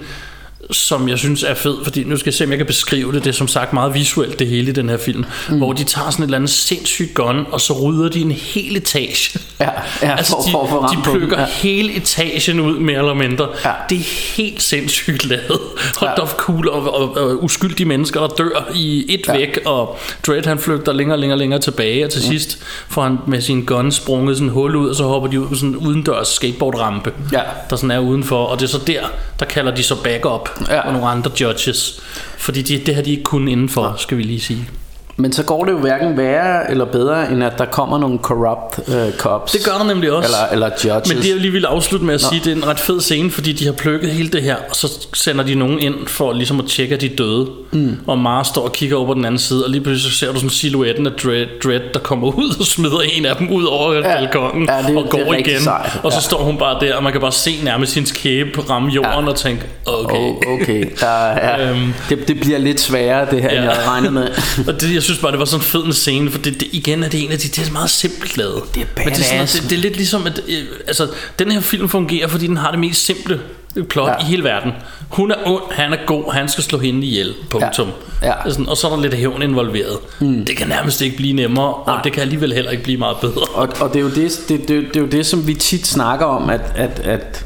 [0.70, 3.24] som jeg synes er fed, fordi nu skal jeg se, om jeg kan beskrive det.
[3.24, 5.24] Det er som sagt meget visuelt, det hele i den her film.
[5.48, 5.56] Mm.
[5.58, 8.76] Hvor de tager sådan et eller andet sindssygt gun, og så rydder de en hel
[8.76, 9.38] etage.
[9.60, 9.68] Ja,
[10.02, 11.46] ja, altså, for- de, for ramt de den, plukker ja.
[11.46, 13.48] hele etagen ud, mere eller mindre.
[13.64, 13.70] Ja.
[13.90, 15.60] Det er helt sindssygt lavet.
[15.98, 16.26] Hold Ja.
[16.26, 19.32] cool, og, og, og, uskyldige mennesker, der dør i et Ja.
[19.36, 22.28] væk, og Dredd han flygter længere og længere, længere tilbage, og til Mm.
[22.30, 22.58] sidst
[22.88, 25.48] får han med sin gun sprunget sådan et hul ud, og så hopper de ud
[25.48, 27.40] på sådan en udendørs skateboardrampe, Ja.
[27.70, 29.00] der sådan er udenfor, og det er så der,
[29.40, 30.80] der kalder de så backup ja.
[30.80, 32.02] og nogle andre judges.
[32.38, 33.92] Fordi de, det har de ikke kun indenfor, ja.
[33.98, 34.68] skal vi lige sige.
[35.16, 38.78] Men så går det jo hverken værre eller bedre, end at der kommer nogle corrupt
[38.88, 39.52] uh, cops.
[39.52, 40.28] Det gør der nemlig også.
[40.52, 41.14] Eller, eller judges.
[41.14, 42.28] Men det jeg lige vil afslutte med at Nå.
[42.28, 44.76] sige, det er en ret fed scene, fordi de har plukket hele det her, og
[44.76, 47.48] så sender de nogen ind for ligesom at tjekke, at de er døde.
[47.72, 47.96] Mm.
[48.06, 50.32] Og Mara står og kigger over på den anden side, og lige pludselig så ser
[50.32, 53.64] du sådan silhuetten af Dread, Dread, der kommer ud og smider en af dem ud
[53.64, 54.02] over ja.
[54.02, 55.60] balkongen ja, det, og går det igen.
[55.60, 56.00] Sejt.
[56.02, 56.20] Og så ja.
[56.20, 59.30] står hun bare der, og man kan bare se nærmest sin kæbe ramme jorden ja.
[59.30, 60.16] og tænke, okay.
[60.16, 60.90] Oh, okay.
[61.02, 61.70] Ja, ja.
[61.70, 63.62] øhm, det, det bliver lidt sværere, det her, ja.
[63.62, 64.28] jeg havde regnet med.
[64.68, 67.02] og det, jeg synes bare, det var sådan fed en scene, for det, det, igen
[67.02, 68.62] er det en af de, det er meget simpelt lavet.
[68.74, 71.08] Det er Men det, er sådan, det, det er lidt ligesom, at øh, altså,
[71.38, 73.40] den her film fungerer, fordi den har det mest simple
[73.88, 74.14] plot ja.
[74.20, 74.72] i hele verden.
[75.08, 77.34] Hun er ond, han er god, han skal slå hende ihjel.
[77.50, 77.88] Punktum.
[78.22, 78.26] Ja.
[78.26, 78.50] Ja.
[78.50, 79.98] Sådan, og så er der lidt hævn involveret.
[80.20, 80.44] Mm.
[80.44, 82.02] Det kan nærmest ikke blive nemmere, og Nej.
[82.02, 83.42] det kan alligevel heller ikke blive meget bedre.
[83.54, 85.86] Og, og det, er jo det, det, det, det er jo det, som vi tit
[85.86, 87.44] snakker om, at, at, at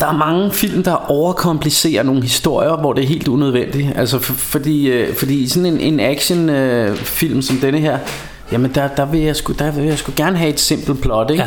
[0.00, 3.88] der er mange film, der overkomplicerer nogle historier, hvor det er helt unødvendigt.
[3.96, 7.98] Altså for, fordi, øh, fordi sådan en, en actionfilm øh, film som denne her,
[8.52, 11.30] Jamen der, der, vil jeg sgu, der vil jeg sgu gerne have et simpelt plot,
[11.30, 11.44] ikke?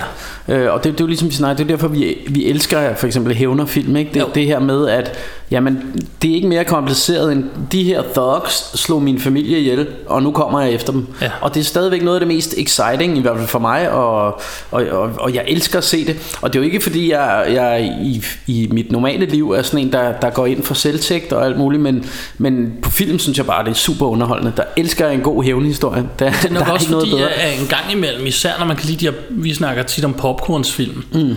[0.47, 0.55] Ja.
[0.55, 3.07] Øh, og det, det er jo ligesom snakker, det er derfor vi, vi elsker for
[3.07, 4.13] eksempel hævnerfilm, ikke?
[4.13, 5.17] Det, det her med at
[5.51, 10.23] jamen det er ikke mere kompliceret end de her thugs slog min familie ihjel, og
[10.23, 11.07] nu kommer jeg efter dem.
[11.21, 11.31] Ja.
[11.41, 14.25] Og det er stadigvæk noget af det mest exciting i hvert fald for mig, og,
[14.71, 16.37] og, og, og jeg elsker at se det.
[16.41, 19.79] Og det er jo ikke fordi jeg, jeg i, i mit normale liv er sådan
[19.85, 22.05] en der, der går ind for selvtægt og alt muligt, men,
[22.37, 24.51] men på film synes jeg bare det er super underholdende.
[24.57, 26.03] Der elsker jeg en god hævnhistorie.
[26.19, 27.53] Der, Det er nok der også ikke noget fordi, bedre.
[27.61, 31.03] en gang imellem, især når man kan lide de her, vi snakker tit om popcornsfilm,
[31.13, 31.35] Mm.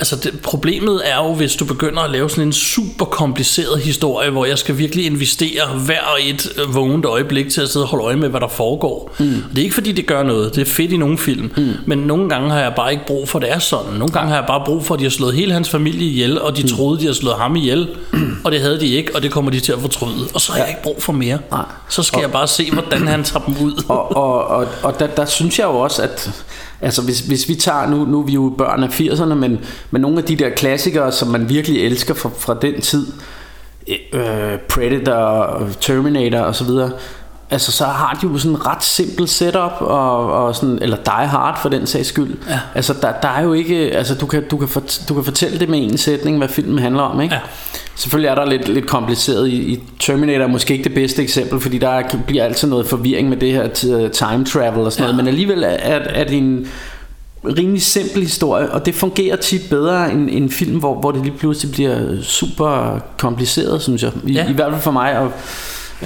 [0.00, 4.30] Altså det, problemet er jo, hvis du begynder at lave sådan en super kompliceret historie,
[4.30, 8.04] hvor jeg skal virkelig investere hver et øh, vågent øjeblik til at sidde og holde
[8.04, 9.14] øje med, hvad der foregår.
[9.18, 9.26] Mm.
[9.26, 10.54] Det er ikke fordi, det gør noget.
[10.54, 11.50] Det er fedt i nogle film.
[11.56, 11.72] Mm.
[11.86, 13.92] Men nogle gange har jeg bare ikke brug for, at det er sådan.
[13.92, 16.40] Nogle gange har jeg bare brug for, at de har slået hele hans familie ihjel,
[16.40, 16.68] og de mm.
[16.68, 17.88] troede, de har slået ham ihjel.
[18.44, 20.26] og det havde de ikke, og det kommer de til at fortryde.
[20.34, 21.38] Og så har jeg ikke brug for mere.
[21.50, 21.64] Nej.
[21.88, 23.84] Så skal Og- jeg bare se, hvordan han tager dem ud.
[23.88, 26.30] og, og, og, og der, der synes jeg jo også, at
[26.80, 29.58] altså hvis, hvis vi tager, nu, nu er vi jo børn af 80'erne, men,
[29.90, 33.06] men nogle af de der klassikere, som man virkelig elsker fra, fra den tid,
[34.12, 36.90] øh, Predator, Terminator og så videre,
[37.50, 41.26] altså så har de jo sådan en ret simpel setup og, og sådan eller Die
[41.26, 42.36] Hard for den sags skyld.
[42.48, 42.58] Ja.
[42.74, 45.58] Altså der, der er jo ikke altså du kan du kan fort, du kan fortælle
[45.58, 47.34] det med en sætning hvad filmen handler om, ikke?
[47.34, 47.40] Ja.
[47.96, 51.60] Selvfølgelig er der lidt lidt kompliceret i, i Terminator er måske ikke det bedste eksempel,
[51.60, 53.68] fordi der bliver altid noget forvirring med det her
[54.08, 55.12] time travel og sådan Ja.
[55.12, 56.68] noget, men alligevel er, er, er det en
[57.58, 61.34] rimelig simpel historie, og det fungerer tit bedre end en film, hvor, hvor det lige
[61.38, 64.12] pludselig bliver super kompliceret, synes jeg.
[64.26, 64.50] I, Ja.
[64.50, 65.32] i hvert fald for mig, og,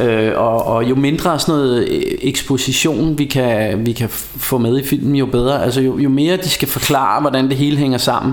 [0.05, 4.78] øh, og, og jo mindre sådan noget øh, eksposition vi kan, vi kan få med
[4.78, 5.64] i filmen, jo bedre.
[5.64, 8.32] Altså jo, jo mere de skal forklare, hvordan det hele hænger sammen,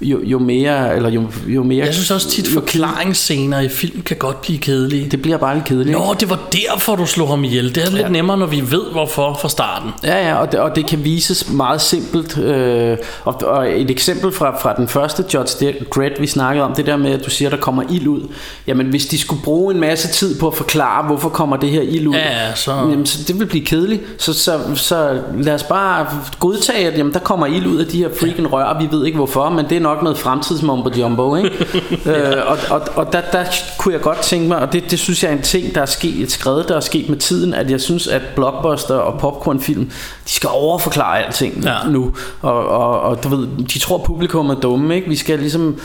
[0.00, 1.84] jo, jo mere, eller jo, jo mere...
[1.86, 5.10] Jeg synes også tit, forklaringsscener i film kan godt blive kedelige.
[5.10, 5.98] Det bliver bare lidt kedeligt.
[5.98, 7.74] Nå, det var derfor, du slog ham ihjel.
[7.74, 9.90] Det er lidt nemmere, når vi ved, hvorfor fra starten.
[10.04, 12.38] Ja, ja, og det, og det kan vises meget simpelt.
[12.38, 16.86] Øh, og, og et eksempel fra, fra den første Judge Dredd, vi snakkede om, det
[16.86, 18.20] der med, at du siger, at der kommer ild ud.
[18.66, 21.82] Jamen, hvis de skulle bruge en masse tid på at forklare, hvorfor kommer det her
[21.82, 24.02] ild ud, Ja, ja, så- jamen, så det vil blive kedeligt.
[24.18, 26.06] Så, så, så lad os bare
[26.40, 29.16] godtage, at jamen, der kommer ild ud af de her freaking rør, vi ved ikke
[29.16, 31.50] hvorfor, men det er nok noget fremtidsmumbo jumbo, ikke?
[32.10, 33.44] øh, og og, og der, der
[33.78, 35.86] kunne jeg godt tænke mig, og det, det synes jeg er en ting, der er
[35.86, 39.84] sket, et skred, der er sket med tiden, at jeg synes, at blockbuster og popcornfilm,
[40.26, 41.76] de skal overforklare alting Ja.
[41.88, 42.12] nu.
[42.42, 45.08] Og, og, og du ved, de tror publikum er dumme, ikke?
[45.08, 45.76] Vi skal ligesom,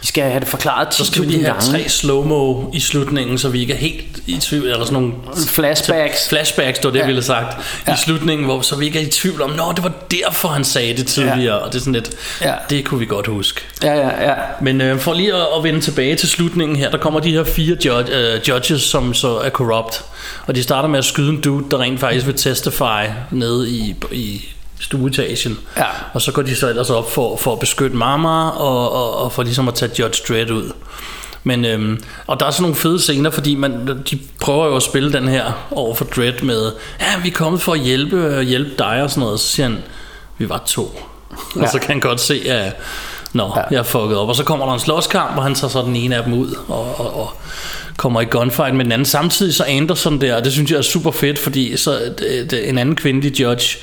[0.00, 1.70] vi skal have det forklaret 10.000 Så skal vi lige have gange.
[1.70, 5.12] tre slow-mo i slutningen, så vi ikke er helt i tvivl, eller sådan nogle
[5.48, 6.28] Flashbacks.
[6.28, 7.06] flashbacks, det var det, jeg Ja.
[7.06, 7.94] ville have sagt, Ja.
[7.94, 10.64] i slutningen, hvor så vi ikke er i tvivl om, nå, det var derfor, han
[10.64, 11.54] sagde det tidligere, Ja.
[11.54, 12.10] og det er sådan lidt,
[12.42, 12.54] Ja.
[12.70, 13.60] det kunne vi godt huske.
[13.82, 14.34] Ja, ja, ja.
[14.60, 17.44] Men øh, for lige at, at vende tilbage til slutningen her, der kommer de her
[17.44, 20.02] fire judge, øh, judges, som så er corrupt.
[20.46, 23.94] Og de starter med at skyde en dude, der rent faktisk vil testify nede i,
[24.12, 24.48] i
[24.80, 25.58] stueetagen.
[25.76, 25.84] Ja.
[26.12, 29.32] Og så går de så ellers op for, for at beskytte Mama og, og, og
[29.32, 30.72] for ligesom at tage Judge Dredd ud.
[31.44, 34.82] Men, øhm, og der er sådan nogle fede scener, fordi man, de prøver jo at
[34.82, 38.40] spille den her over for Dredd med, ja, vi er kommet for at hjælpe, øh,
[38.40, 39.40] hjælpe dig og sådan noget.
[39.40, 39.78] Så siger han,
[40.38, 41.00] vi var to.
[41.56, 41.62] Ja.
[41.62, 42.76] Og så kan han godt se, at
[43.32, 43.62] Nå, ja.
[43.70, 44.28] jeg er fucket op.
[44.28, 46.54] Og så kommer der en slåskamp, og han tager så den ene af dem ud
[46.68, 47.32] og, og, og
[47.96, 49.06] kommer i gunfight med den anden.
[49.06, 52.68] Samtidig så Anderson der, og det synes jeg er super fedt, fordi så det, det,
[52.68, 53.78] en anden kvindelig judge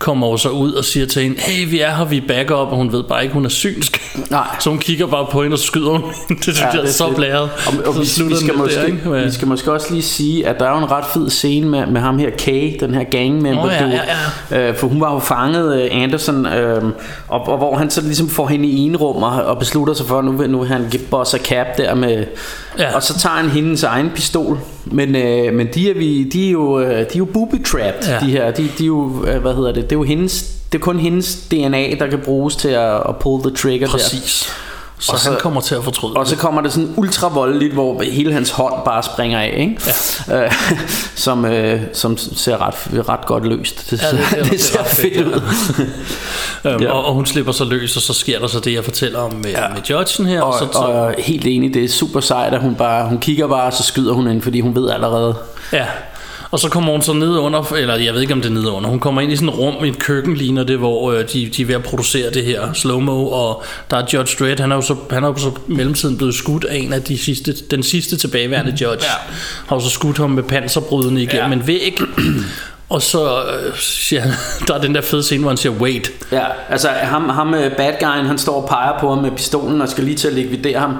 [0.00, 2.68] kommer jo så ud og siger til hende, hey, vi er her, vi er backup,
[2.68, 4.16] og hun ved bare ikke, hun er synsk.
[4.30, 4.46] Nej.
[4.60, 6.42] Så hun kigger bare på hende, og skyder hun hende.
[6.46, 7.42] Det synes ja, jeg er så blæret.
[7.42, 7.50] Og,
[7.86, 9.24] og Så vi, vi, skal måske, der, ikke?
[9.24, 11.86] Vi skal måske også lige sige, at der er jo en ret fed scene med,
[11.86, 13.64] med ham her, Kay, den her gangmember.
[13.64, 13.90] Nå, ja, du-
[14.50, 16.82] ja, Øh, for hun var jo fanget, øh, Anderson, øh,
[17.28, 20.06] og, og hvor han så ligesom får hende i en rum og, og beslutter sig
[20.06, 22.24] for, at nu vil, nu vil han give boss og cap der med...
[22.78, 22.94] Ja.
[22.94, 24.58] Og så tager han hendes egen pistol.
[24.92, 28.18] Men, øh, men de, er vi, de er jo, øh, de er jo booby-trapped, Ja.
[28.26, 28.50] de her.
[28.50, 30.56] De, de er jo, øh, hvad hedder det, det er jo hendes...
[30.72, 33.98] Det er kun hendes DNA, der kan bruges til at, at pull the trigger der.
[35.00, 37.72] Så Og han så- kommer til at fortryde Og så kommer det sådan ultra voldeligt,
[37.72, 39.80] hvor hele hans hånd bare springer af, ikke?
[40.28, 40.44] Ja.
[40.44, 40.52] Øh,
[41.14, 43.90] som, øh, som ser ret, ret godt løst.
[43.90, 45.40] Det, Ja, ja, det- det, det er- er ser fedt fedt, ud.
[46.64, 46.90] Øhm, Ja.
[46.92, 49.32] og, og hun slipper så løs, og så sker der så det, jeg fortæller om
[49.34, 49.68] med, ja.
[49.68, 50.42] med Judgen her.
[50.42, 53.46] og, så, så, og helt enig, det er super sejt, at hun bare hun kigger
[53.46, 55.34] bare, og så skyder hun ind, fordi hun ved allerede.
[55.72, 55.86] Ja,
[56.50, 58.66] og så kommer hun så ned under, eller jeg ved ikke om det er ned
[58.66, 61.24] under, hun kommer ind i sådan et rum i et køkken, ligner det, hvor øh,
[61.32, 64.72] de, de er ved at producere det her slow-mo, og der er Judge Dredd, han
[64.72, 67.54] er jo så, han er jo så mellemtiden blevet skudt af en af de sidste,
[67.70, 69.32] den sidste tilbageværende judge, ja.
[69.66, 71.56] har jo så skudt ham med panserbrydende igennem ja.
[71.56, 71.98] en væg,
[72.88, 74.32] og så øh, siger han,
[74.68, 77.76] der er den der fede scene, hvor han siger, wait, Ja, altså ham, ham øh,
[77.76, 80.34] bad guyen, han står og peger på ham med pistolen og skal lige til at
[80.34, 80.96] likvidere ham.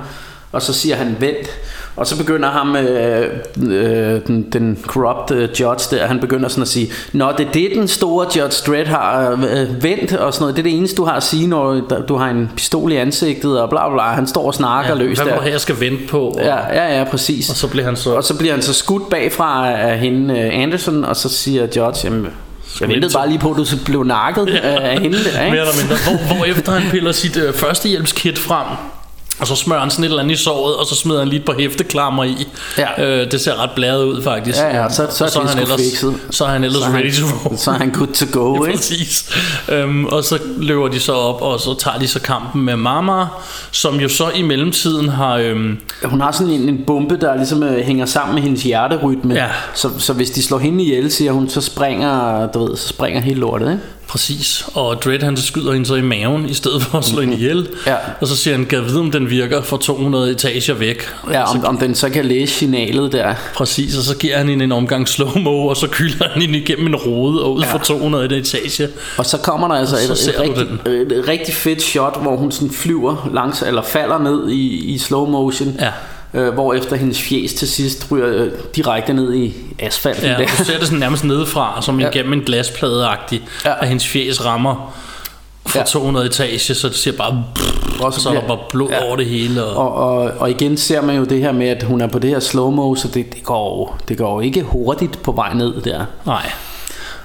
[0.53, 1.49] Og så siger han, vent.
[1.97, 3.29] Og så begynder ham, øh,
[3.63, 7.53] øh, den, den corrupt øh, judge der, han begynder sådan at sige, Nå, det er
[7.53, 10.57] det, den store Judge Dredd har øh, vendt og sådan noget.
[10.57, 13.61] Det er det eneste, du har at sige, når du har en pistol i ansigtet
[13.61, 14.03] og bla bla bla.
[14.03, 15.41] Han står og snakker ja, løs hvad der.
[15.41, 16.21] det, jeg skal vente på?
[16.21, 17.51] Og, Ja, ja, ja, præcis.
[17.51, 18.15] og så bliver han så...
[18.15, 22.01] Og så bliver han så skudt bagfra af hende øh, Anderson, og så siger Judge,
[22.05, 22.27] jamen,
[22.81, 24.59] jeg ventede bare lige på, at du blev nakket øh,
[24.93, 25.51] af hende der, ikke?
[25.51, 25.97] Mere eller mindre.
[26.27, 28.67] Hvor, hvor efter han piller sit øh, førstehjælpskit frem,
[29.41, 31.39] og så smører han sådan et eller andet i såret, og så smider han lige
[31.41, 32.49] et par hæfteklammer i.
[32.79, 33.05] Ja.
[33.05, 34.59] Øh, det ser ret blæret ud, faktisk.
[34.59, 36.15] Ja, ja, så, så, så er han ellers, fikset.
[36.31, 37.59] så er han ellers Så er han- ready to roll.
[37.59, 39.31] Så er han good to go, Ja, præcis.
[39.69, 43.25] Øhm, og så løber de så op, og så tager de så kampen med Mama,
[43.71, 45.37] som jo så i mellemtiden har...
[45.37, 49.35] Øhm, Hun har sådan en, en bombe, der ligesom øh, hænger sammen med hendes hjerterytme.
[49.35, 49.47] Ja.
[49.75, 53.21] Så, så hvis de slår hende ihjel, siger hun, så springer, du ved, så springer
[53.21, 53.83] hele lortet, ikke?
[54.11, 57.35] Præcis, og Dredd han skyder hende så i maven i stedet for at slå hende
[57.35, 57.69] ihjel.
[57.87, 57.95] Ja.
[58.21, 61.03] Og så siger han, kan vide om den virker fra 200 etager væk.
[61.31, 63.35] Ja, Og så om, om den så kan læse signalet der.
[63.55, 66.87] Præcis, og så giver han hende en omgang slow-mo, og så kylder han hende igennem
[66.87, 67.73] en rode og ud Ja.
[67.73, 68.89] fra 200 etage.
[69.19, 70.63] Og så kommer der altså et, et, rigtig,
[71.19, 75.27] et rigtig fedt shot, hvor hun sådan flyver langs, eller falder ned i, i slow
[75.27, 75.77] motion.
[75.81, 75.91] Ja.
[76.35, 80.39] Øh, hvor efter hendes fjes til sidst ryger øh, direkte ned i asfalten Ja, der.
[80.59, 82.09] du ser det sådan nærmest nedefra, som Ja.
[82.11, 83.73] igennem en glasplade-agtig, Ja.
[83.83, 84.95] at hendes fjes rammer
[85.67, 85.81] fra Ja.
[85.81, 85.85] ja.
[85.87, 87.45] 200 etage, så det ser bare...
[88.03, 89.05] Og så, så er der bare blod Ja.
[89.07, 89.65] over det hele.
[89.65, 92.19] Og, Og, og, og igen ser man jo det her med, at hun er på
[92.19, 96.05] det her slow-mo, så det, det, går, det går ikke hurtigt på vej ned der.
[96.27, 96.51] nej.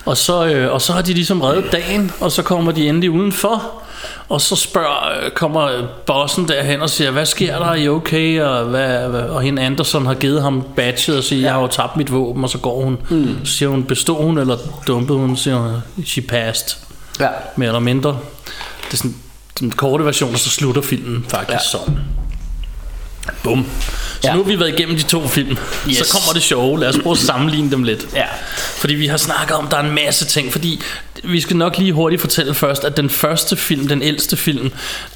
[0.05, 3.11] Og så, øh, og så har de ligesom reddet dagen, og så kommer de endelig
[3.11, 3.63] udenfor.
[4.29, 8.41] Og så spørger, øh, kommer bossen derhen og siger, hvad sker der, er I okay?
[8.41, 11.67] Og, hvad, hvad, og hende Anderson har givet ham badget og siger, jeg har jo
[11.67, 12.97] tabt mit våben, og så går hun.
[13.09, 13.45] Mm.
[13.45, 15.37] Så siger hun, bestod hun eller dumpede hun?
[15.37, 15.71] Så siger hun,
[16.05, 16.77] she passed.
[17.19, 17.27] Ja.
[17.55, 18.09] mere eller mindre.
[18.87, 19.15] Det er sådan
[19.59, 21.79] den korte version, og så slutter filmen faktisk ja.
[21.79, 21.99] sådan.
[23.43, 23.65] Bum.
[24.21, 24.33] Så Ja.
[24.35, 25.57] nu har vi været igennem de to film.
[25.89, 25.97] Yes.
[25.97, 26.79] Så kommer det sjove.
[26.79, 28.05] Lad os prøve at sammenligne dem lidt.
[28.15, 28.25] Ja.
[28.77, 30.51] Fordi vi har snakket om, der er en masse ting.
[30.51, 30.81] Fordi
[31.27, 34.71] vi skal nok lige hurtigt fortælle først, at den første film, den ældste film,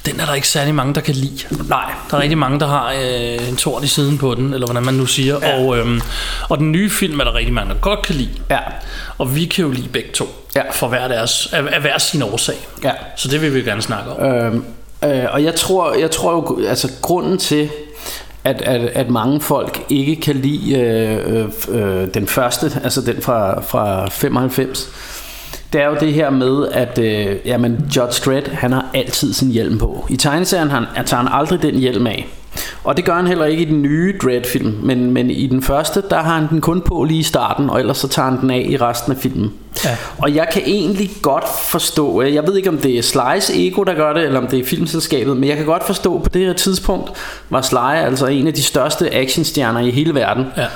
[0.06, 1.64] den er der ikke særlig mange, der kan lide.
[1.68, 1.92] Nej.
[2.10, 4.84] Der er rigtig mange, der har øh, en tort i siden på den, eller hvordan
[4.84, 5.38] man nu siger.
[5.42, 5.60] Ja.
[5.60, 6.00] Og, øhm,
[6.48, 8.30] og den nye film er der rigtig mange, der godt kan lide.
[8.50, 8.58] Ja.
[9.18, 10.26] Og vi kan jo lide begge to.
[10.56, 10.62] Ja.
[10.72, 12.56] For hver, deres, af, af hver sin årsag.
[12.84, 12.92] Ja.
[13.16, 14.34] Så det vil vi gerne snakke om.
[14.34, 14.64] Øhm,
[15.04, 17.70] øh, og jeg tror, jeg tror jo, altså grunden til,
[18.44, 23.60] at, at, at mange folk ikke kan lide øh, øh, den første, altså den fra,
[23.60, 24.88] fra 95,
[25.72, 29.50] det er jo det her med, at øh, jamen, Judge Dredd, han har altid sin
[29.50, 30.06] hjelm på.
[30.08, 32.28] I tegneserien han, han tager han aldrig den hjelm af.
[32.84, 36.02] Og det gør han heller ikke i den nye Dredd-film, men, men i den første,
[36.10, 38.50] der har han den kun på lige i starten, og ellers så tager han den
[38.50, 39.52] af i resten af filmen.
[39.84, 39.96] Ja.
[40.18, 43.82] Og jeg kan egentlig godt forstå, øh, jeg ved ikke om det er Sly's ego,
[43.82, 46.46] der gør det, eller om det er filmselskabet, men jeg kan godt forstå, på det
[46.46, 47.10] her tidspunkt
[47.50, 50.46] var Sly altså en af de største actionstjerner i hele verden.
[50.56, 50.66] Ja.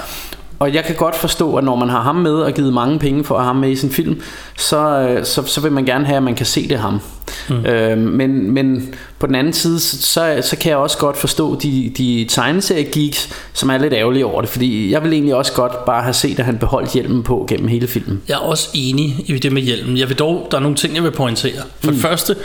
[0.59, 3.25] Og jeg kan godt forstå, at når man har ham med og givet mange penge
[3.25, 4.21] for at have ham med i sin film,
[4.57, 7.01] så, øh, så, så vil man gerne have, at man kan se det ham.
[7.49, 7.67] Mm.
[7.67, 11.93] Øh, men, men på den anden side, så, så kan jeg også godt forstå de,
[11.97, 14.51] de tegneserie-geeks, som er lidt ærgerlige over det.
[14.51, 17.69] Fordi jeg vil egentlig også godt bare have set, at han beholdt hjelmen på gennem
[17.69, 18.23] hele filmen.
[18.29, 19.99] Jeg er også enig i det med hjelmen.
[19.99, 21.63] Jeg vil dog, der er nogle ting, jeg vil pointere.
[21.81, 21.97] For mm.
[21.97, 22.37] det første,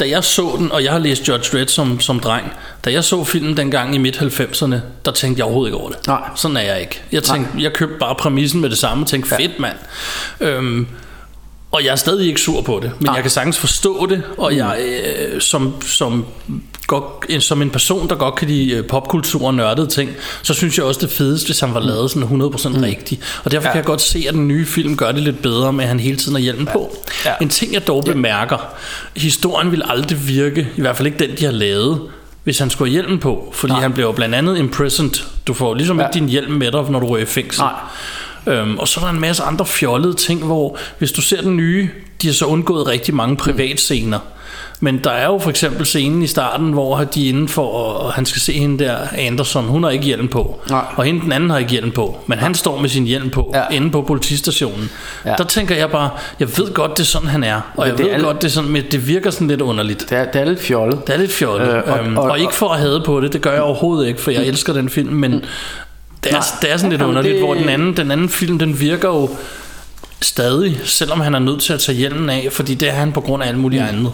[0.00, 2.52] da jeg så den, og jeg har læst Judge Dredd som, som dreng,
[2.84, 6.06] da jeg så filmen dengang i midt-90'erne, der tænkte jeg overhovedet ikke over det.
[6.06, 6.20] Nej.
[6.34, 7.02] Sådan er jeg ikke.
[7.12, 9.76] Jeg, tænkte, jeg købte bare præmissen med det samme og tænkte, fedt mand.
[10.40, 10.88] Øhm,
[11.70, 14.56] Og jeg er stadig ikke sur på det, men jeg kan sagtens forstå det, og
[14.56, 16.24] jeg øh, som, som,
[16.86, 20.10] godt, som en person, der godt kan lide øh, popkultur og nørdede ting,
[20.42, 22.82] så synes jeg også det fedeste, hvis han var lavet sådan 100% mm.
[22.82, 23.40] rigtigt.
[23.44, 23.72] Og derfor ja.
[23.72, 26.00] kan jeg godt se, at den nye film gør det lidt bedre med, at han
[26.00, 26.96] hele tiden har hjelm på.
[27.24, 27.32] Ja.
[27.40, 28.74] En ting, jeg dog bemærker,
[29.16, 32.00] historien vil aldrig virke, i hvert fald ikke den, de har lavet,
[32.44, 33.80] hvis han skulle have hjelm på, fordi Nej.
[33.80, 35.24] han bliver jo blandt andet imprisoned.
[35.46, 36.06] Du får ligesom ja.
[36.06, 37.62] ikke din hjelm med dig, når du er i fængsel.
[37.62, 37.72] Nej.
[38.46, 41.56] Øhm, og så er der en masse andre fjollede ting, hvor hvis du ser den
[41.56, 41.88] nye,
[42.22, 44.18] de har så undgået rigtig mange privatscener.
[44.80, 48.12] Men der er jo for eksempel scenen i starten, hvor de er inden for, og
[48.12, 50.60] han skal se hende der, Anderson, hun har ikke hjelm på.
[50.70, 50.84] Nej.
[50.96, 52.18] Og hende den anden har ikke hjelm på.
[52.26, 53.76] Men han står med sin hjelm på, ja.
[53.76, 54.90] inde på politistationen.
[55.24, 55.34] Ja.
[55.38, 57.60] Der tænker jeg bare, jeg ved godt, det er sådan, han er.
[57.76, 60.06] Og jeg ved er godt, det, er sådan, men det virker sådan lidt underligt.
[60.10, 61.06] Det er, det er lidt fjollet.
[61.06, 61.68] Det er lidt fjollet.
[61.68, 63.62] Øh, og, øhm, og, og, og, ikke for at hade på det, det gør jeg
[63.62, 65.44] overhovedet ikke, for jeg elsker den film, men mm.
[66.30, 67.42] Det, er, det er sådan lidt underligt, det...
[67.42, 69.30] hvor den anden, den anden film, den virker jo
[70.20, 73.20] stadig, selvom han er nødt til at tage hjelmen af, fordi det er han på
[73.20, 73.88] grund af alt muligt mm.
[73.88, 74.12] andet.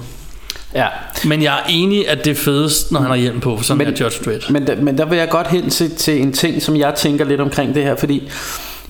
[0.74, 0.86] Ja.
[1.24, 3.86] Men jeg er enig, at det er fedest, når han har hjelm på, sådan men,
[3.94, 4.50] er Judge Dredd.
[4.50, 7.40] Men, men der vil jeg godt hen til, til en ting, som jeg tænker lidt
[7.40, 8.30] omkring det her, fordi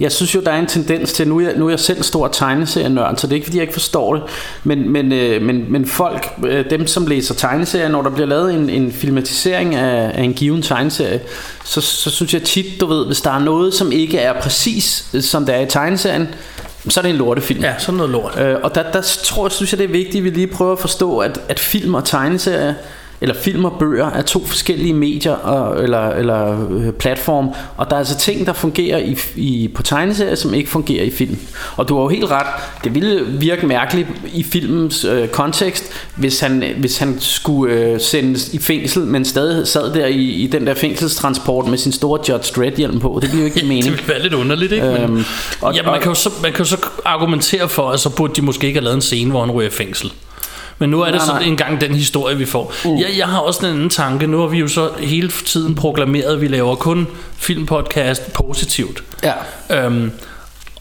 [0.00, 2.02] jeg synes jo, der er en tendens til, nu er jeg, nu er jeg selv
[2.02, 4.22] stor tegneserienørd, så det er ikke, fordi jeg ikke forstår det,
[4.64, 8.54] men, men, øh, men, men folk, øh, dem som læser tegneserier, når der bliver lavet
[8.54, 11.20] en, en filmatisering af, af en given tegneserie,
[11.64, 15.06] så, så synes jeg tit, du ved, hvis der er noget, som ikke er præcis,
[15.20, 16.28] som det er i tegneserien,
[16.88, 17.60] så er det en lortefilm.
[17.60, 18.38] Ja, sådan noget lort.
[18.40, 20.78] Øh, og der, der tror synes jeg, det er vigtigt, at vi lige prøver at
[20.78, 22.74] forstå, at, at film og tegneserier
[23.22, 27.94] eller film og bøger er to forskellige medier og, eller, eller øh, platform, og der
[27.94, 31.38] er altså ting, der fungerer i, i, på tegneserier, som ikke fungerer i film.
[31.76, 32.46] Og du har jo helt ret,
[32.84, 35.84] det ville virke mærkeligt i filmens øh, kontekst,
[36.16, 40.46] hvis han, hvis han skulle øh, sendes i fængsel, men stadig sad der i, i
[40.46, 43.18] den der fængselstransport med sin store Judge Dredd hjelm på.
[43.22, 43.84] Det bliver jo ikke ja, mening.
[43.84, 44.86] det ville være lidt underligt, ikke?
[44.86, 45.24] Øhm, men,
[45.60, 48.34] og, ja, man, kan jo så, man kan jo så argumentere for, at så burde
[48.34, 50.12] de måske ikke have lavet en scene, hvor han ryger i fængsel.
[50.82, 51.48] Men nu er det nej, sådan nej.
[51.48, 52.72] engang den historie, vi får.
[52.84, 53.00] Uh.
[53.00, 54.26] Jeg, jeg har også en anden tanke.
[54.26, 57.06] Nu har vi jo så hele tiden proklameret, at vi laver kun
[57.36, 59.02] filmpodcast positivt.
[59.22, 59.32] Ja.
[59.70, 60.12] Øhm,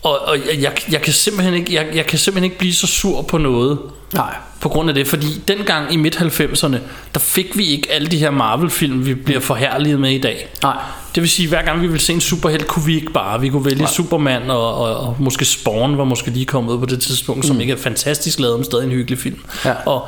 [0.03, 3.21] og, og jeg, jeg, kan simpelthen ikke, jeg, jeg kan simpelthen ikke blive så sur
[3.21, 3.79] på noget.
[4.13, 4.35] Nej.
[4.59, 6.77] På grund af det, fordi dengang i midt-90'erne,
[7.13, 10.49] der fik vi ikke alle de her Marvel-film, vi bliver forhærliget med i dag.
[10.63, 10.77] Nej.
[11.15, 13.41] Det vil sige, hver gang vi ville se en superhelt, kunne vi ikke bare.
[13.41, 13.91] Vi kunne vælge Nej.
[13.91, 17.47] Superman, og, og, og måske Spawn var måske lige kommet ud på det tidspunkt, mm.
[17.47, 19.39] som ikke er fantastisk lavet, men stadig en hyggelig film.
[19.65, 19.73] Ja.
[19.85, 20.07] Og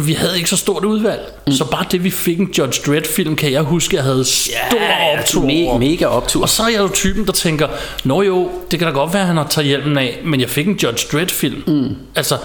[0.00, 1.20] vi havde ikke så stort udvalg.
[1.46, 1.52] Mm.
[1.52, 5.18] Så bare det, vi fik en Judge Dredd-film, kan jeg huske, jeg havde stor ja,
[5.18, 6.42] optur me- mega optur.
[6.42, 7.68] Og så er jeg jo typen, der tænker,
[8.04, 10.50] Nå jo, det kan da godt være, at han har taget hjelmen af, men jeg
[10.50, 11.62] fik en Judge Dredd-film.
[11.66, 11.96] Mm.
[12.16, 12.36] Altså,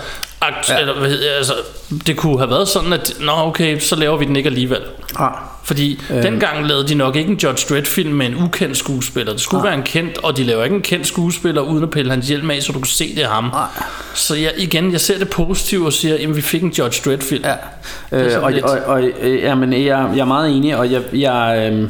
[0.41, 0.79] akt, ja.
[0.79, 0.93] eller,
[1.37, 1.53] altså,
[2.07, 4.81] det kunne have været sådan, at Nå okay, så laver vi den ikke alligevel.
[5.15, 5.31] Ah.
[5.63, 6.23] Fordi øh.
[6.23, 9.31] dengang lavede de nok ikke en Judge Dredd film med en ukendt skuespiller.
[9.31, 9.65] Det skulle ah.
[9.65, 12.51] være en kendt, og de laver ikke en kendt skuespiller uden at pille hans hjelm
[12.51, 13.45] af, så du kan se det ham.
[13.45, 13.67] Ah.
[14.13, 17.21] Så jeg, igen, jeg ser det positivt og siger, at vi fik en Judge Dredd
[17.21, 17.43] film.
[18.11, 18.17] Ja.
[18.17, 21.89] Øh, og, og, og, øh, jamen, jeg, jeg er meget enig, og jeg, jeg øh,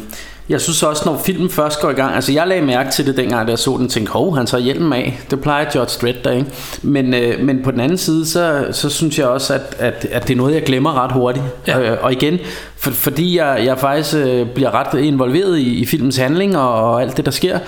[0.52, 3.18] jeg synes også, når filmen først går i gang, altså jeg lagde mærke til det
[3.18, 5.20] dengang, da jeg så den, tænkte, hov, han tager hjelmen af.
[5.32, 6.46] Det plejer George Dredd der, ikke?
[6.82, 10.28] Men, øh, men på den anden side, så, så synes jeg også, at, at, at
[10.28, 11.46] det er noget, jeg glemmer ret hurtigt.
[11.68, 11.80] Ja.
[11.80, 12.40] Øh, og igen,
[12.78, 17.02] for, fordi jeg, jeg faktisk øh, bliver ret involveret i, i filmens handling og, og
[17.02, 17.60] alt det, der sker,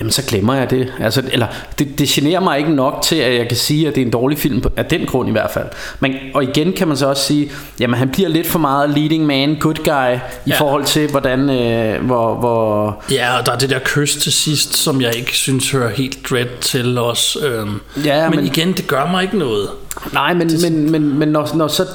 [0.00, 0.92] jamen så glemmer jeg det.
[1.00, 1.46] Altså, eller
[1.78, 4.12] det, det generer mig ikke nok til, at jeg kan sige, at det er en
[4.12, 5.66] dårlig film, af den grund i hvert fald.
[6.00, 9.26] Men, og igen kan man så også sige, jamen han bliver lidt for meget leading
[9.26, 10.58] man, good guy, i ja.
[10.58, 13.02] forhold til, hvordan, øh, hvor, hvor...
[13.10, 16.18] Ja, og der er det der kys til sidst, som jeg ikke synes hører helt
[16.30, 17.36] dread til os.
[17.42, 17.80] Øhm.
[18.04, 19.68] Ja, men, men igen, det gør mig ikke noget.
[20.12, 21.86] Nej, men, men, men, men når, når, så,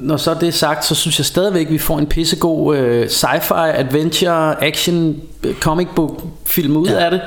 [0.00, 3.54] når så det er sagt, så synes jeg stadigvæk, vi får en pissegod øh, sci-fi,
[3.54, 7.04] adventure, action, øh, comic book film ud ja.
[7.04, 7.20] af det,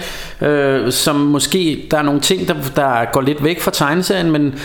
[0.47, 4.55] øh, som måske, der er nogle ting, der, der går lidt væk fra tegneserien, men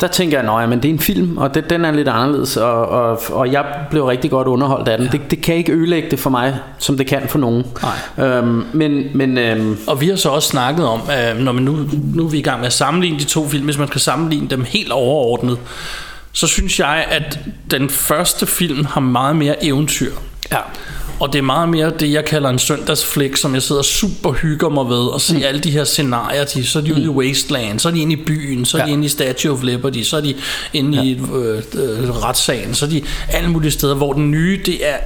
[0.00, 2.88] der tænker jeg, at det er en film, og det, den er lidt anderledes, og,
[2.88, 5.06] og, og jeg blev rigtig godt underholdt af den.
[5.06, 5.12] Ja.
[5.12, 7.66] Det, det kan ikke ødelægge det for mig, som det kan for nogen.
[8.16, 8.26] Nej.
[8.26, 11.76] Øhm, men, men, øhm, og vi har så også snakket om, øh, når man nu,
[12.14, 14.48] nu er vi i gang med at sammenligne de to film, hvis man skal sammenligne
[14.48, 15.58] dem helt overordnet,
[16.32, 17.38] så synes jeg, at
[17.70, 20.12] den første film har meget mere eventyr.
[20.52, 20.58] Ja.
[21.20, 24.68] Og det er meget mere det, jeg kalder en søndagsflik, som jeg sidder super hygger
[24.68, 25.42] mig ved, og se mm.
[25.44, 26.44] alle de her scenarier.
[26.44, 26.96] De, så er de mm.
[26.96, 28.86] ude i Wasteland, så er de inde i byen, så er ja.
[28.86, 30.34] de inde i Statue of Liberty, så er de
[30.72, 31.04] inde ja.
[31.04, 34.96] i øh, øh, retssagen, så er de alle mulige steder, hvor den nye, det er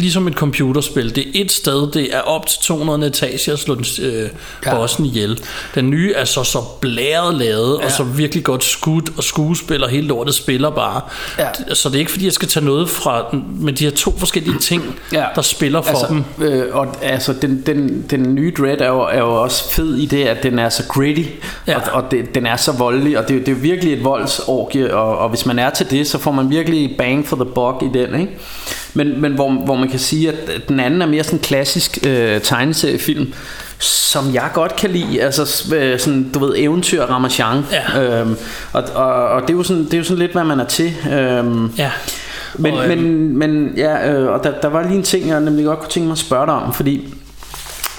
[0.00, 1.14] ligesom et computerspil.
[1.16, 4.28] Det er et sted, det er op til 200 etager at slå den, øh,
[4.66, 4.74] Ja.
[4.74, 5.40] bossen ihjel.
[5.74, 7.84] Den nye er så så blæret lavet, ja.
[7.84, 11.00] og så virkelig godt skudt, og skuespiller hele lortet spiller bare.
[11.38, 11.74] Ja.
[11.74, 13.24] Så det er ikke fordi, jeg skal tage noget fra
[13.60, 14.82] men de her to forskellige ting,
[15.12, 15.24] Ja.
[15.34, 16.24] der spiller for altså, dem.
[16.46, 20.06] Øh, og altså, den, den, den nye Dread er jo, er jo også fed i
[20.06, 21.22] det, at den er så gritty,
[21.66, 21.76] Ja.
[21.76, 24.94] og, og det, den er så voldelig, og det, er det er virkelig et voldsorgie,
[24.96, 27.82] og, og hvis man er til det, så får man virkelig bang for the buck
[27.82, 28.32] i den, ikke?
[28.94, 31.98] Men, men hvor, hvor man kan sige, at den anden er mere sådan en klassisk
[32.06, 33.32] øh, tegneseriefilm,
[33.78, 37.64] som jeg godt kan lide, altså øh, sådan, du ved, eventyr Ramachan.
[37.72, 38.20] Ja.
[38.20, 38.36] Øhm,
[38.72, 40.64] og, og, og det, er jo sådan, det er jo sådan lidt, hvad man er
[40.66, 40.92] til.
[41.12, 41.90] Øhm, Ja.
[42.54, 45.40] men, Og, øhm, men, men ja, øh, og der, der var lige en ting, jeg
[45.40, 47.14] nemlig godt kunne tænke mig at spørge dig om, fordi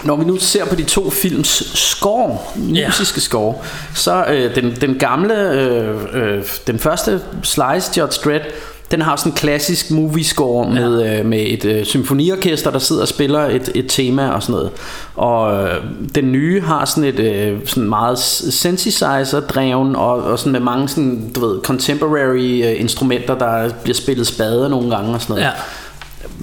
[0.04, 3.56] når vi nu ser på de to films score, musiske score,
[3.96, 8.44] så øh, den, den gamle, øh, øh, den første Slice Judge Dredd,
[8.92, 13.02] den har sådan en klassisk movie score med, øh, med et øh, symfoniorkester, der sidder
[13.02, 14.72] og spiller et, et tema og sådan noget.
[15.16, 15.84] Og øh,
[16.16, 18.20] den nye har sådan et øh, sådan meget
[18.50, 24.28] synthesizer-dreven og, og sådan med mange sådan, du ved, contemporary øh, instrumenter, der bliver spillet
[24.28, 25.44] spade nogle gange og sådan noget.
[25.44, 25.52] Ja.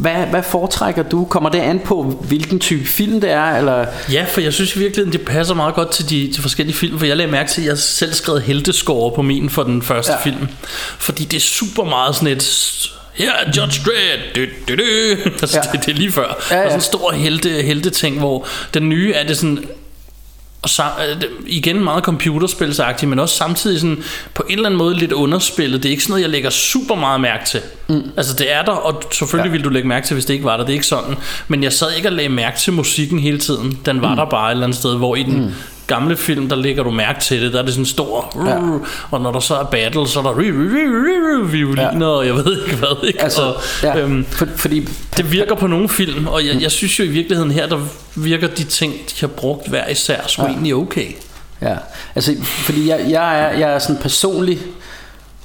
[0.00, 1.24] Hvad, hvad foretrækker du?
[1.24, 3.56] Kommer det an på, hvilken type film det er?
[3.58, 3.86] Eller?
[4.12, 6.98] Ja, for jeg synes i virkeligheden, det passer meget godt til de til forskellige film,
[6.98, 10.12] for jeg lagde mærke til, at jeg selv skrev heltescore på min for den første
[10.12, 10.18] Ja.
[10.18, 10.24] ja.
[10.24, 10.48] film.
[10.98, 12.90] Fordi det er super meget sådan et...
[13.14, 14.82] Her er Judge Dredd, du, du, du.
[15.42, 15.78] Altså, Ja.
[15.78, 16.44] det, det er lige før.
[16.50, 16.62] Ja, ja.
[16.64, 19.64] Og sådan en stor helte, helte ting, hvor den nye er det sådan
[20.62, 24.02] og så, øh, igen meget computerspilsagtigt, men også samtidig sådan
[24.34, 25.82] på en eller anden måde lidt underspillet.
[25.82, 27.60] Det er ikke sådan noget, jeg lægger super meget mærke til.
[27.88, 28.02] Mm.
[28.16, 29.52] Altså det er der, og selvfølgelig ja.
[29.52, 30.64] ville du lægge mærke til, hvis det ikke var der.
[30.64, 31.14] Det er ikke sådan.
[31.48, 33.78] Men jeg sad ikke og lagde mærke til musikken hele tiden.
[33.86, 34.16] Den var mm.
[34.16, 35.52] der bare et eller andet sted, hvor i den mm.
[35.88, 37.52] Gamle film, der lægger du mærke til det.
[37.52, 38.78] Der er det sådan stor, Ja.
[39.10, 40.32] og når der så er battle, så er der
[41.42, 43.06] violiner, og jeg ved ikke hvad.
[43.06, 43.22] Ikke?
[43.22, 46.98] Altså, og, ja, øhm, for, fordi det virker på nogle film, og jeg, jeg synes
[46.98, 47.80] jo i virkeligheden her, der
[48.14, 50.48] virker de ting, de har brugt hver især, sgu ja.
[50.48, 51.06] egentlig okay.
[51.62, 51.74] Ja,
[52.14, 54.58] altså fordi jeg, jeg, er, jeg er sådan personlig,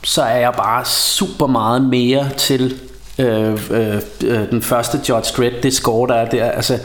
[0.04, 2.76] så er jeg bare super meget mere til
[3.20, 6.80] øh, øh, øh, den første George Dredd, det score der er der, altså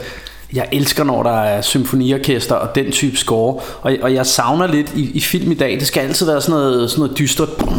[0.53, 3.55] jeg elsker når der er symfoniorkester og den type score.
[3.81, 6.59] Og, og jeg savner lidt i, i film i dag det skal altid være sådan
[6.59, 7.49] noget, sådan noget dystert.
[7.49, 7.77] Brum,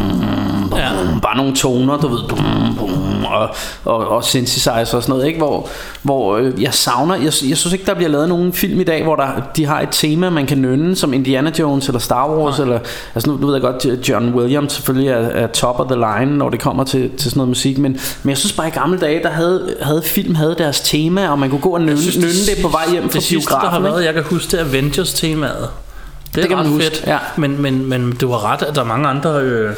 [0.69, 0.89] brum, Ja.
[1.21, 2.19] bare nogle toner du ved.
[2.29, 2.91] Brum, brum,
[3.31, 3.49] og,
[3.85, 5.37] og, og synthesizer og sådan noget ikke?
[5.37, 5.69] hvor,
[6.01, 9.03] hvor øh, jeg savner jeg, jeg synes ikke der bliver lavet nogen film i dag
[9.03, 12.59] hvor der, de har et tema man kan nynne som Indiana Jones eller Star Wars
[12.59, 12.79] eller,
[13.15, 16.37] altså nu du ved jeg godt John Williams selvfølgelig er, er top of the line
[16.37, 18.99] når det kommer til, til sådan noget musik men, men jeg synes bare i gamle
[18.99, 22.17] dage der havde, havde film havde deres tema og man kunne gå og nynne, synes,
[22.17, 24.05] nynne det på vej hjem fra det sidste, der har været, ikke?
[24.05, 25.69] jeg kan huske, det er Avengers-temaet.
[26.35, 27.17] Det er Det kan man huske, fedt, ja.
[27.35, 29.75] men, men, men du har ret, at der er mange andre, øh,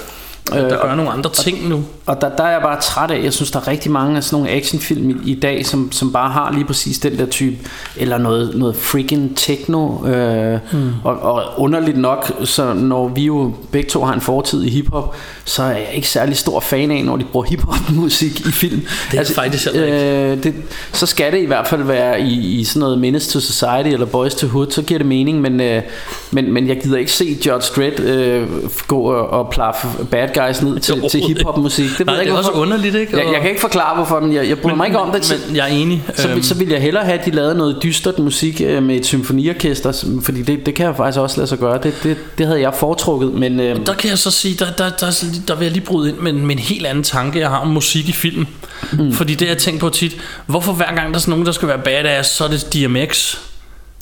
[0.52, 1.84] der gør nogle andre ting nu.
[2.06, 4.24] Og der, der er jeg bare træt af, jeg synes der er rigtig mange af
[4.24, 7.58] sådan nogle actionfilm i, i dag, som, som bare har lige præcis den der type,
[7.98, 10.08] eller noget, noget freaking techno.
[10.08, 10.92] Øh, mm.
[11.04, 15.16] og, og underligt nok, så når vi jo begge to har en fortid i hiphop,
[15.46, 18.82] så er jeg ikke særlig stor fan af, når de bruger hiphop musik i film.
[19.12, 20.32] Det er faktisk heller ikke.
[20.32, 20.54] øh, det,
[20.94, 24.06] Så skal det i hvert fald være i, i sådan noget Menace to Society eller
[24.06, 25.82] Boys to Hood, så giver det mening, men, øh,
[26.32, 28.48] men, men jeg gider ikke se George Dredd øh,
[28.88, 31.93] gå og, og plaffe bad guys ned til, til hiphop musik.
[31.98, 33.18] Det ved Nej, jeg det ikke, er også underligt, ikke?
[33.18, 35.32] Jeg, jeg kan ikke forklare hvorfor, men jeg, jeg bryder mig ikke om det.
[35.32, 36.04] Men, men jeg er enig.
[36.16, 38.96] så, Øhm, så ville jeg hellere have, at de lavede noget dystert musik øh, med
[38.96, 41.80] et symfoniorkester, fordi det, det kan jeg faktisk også lade sig gøre.
[41.84, 44.90] Det, det, det havde jeg foretrukket, men øh, Der kan jeg så sige, der, der,
[44.90, 47.50] der, der, vil jeg lige bryde ind med, en- med en helt anden tanke, jeg
[47.50, 48.46] har om musik i film.
[48.92, 49.14] Mm.
[49.14, 51.80] Fordi det, jeg tænker på tit, hvorfor hver gang der er nogen, der skal være
[51.80, 53.38] badass, så er det DMX.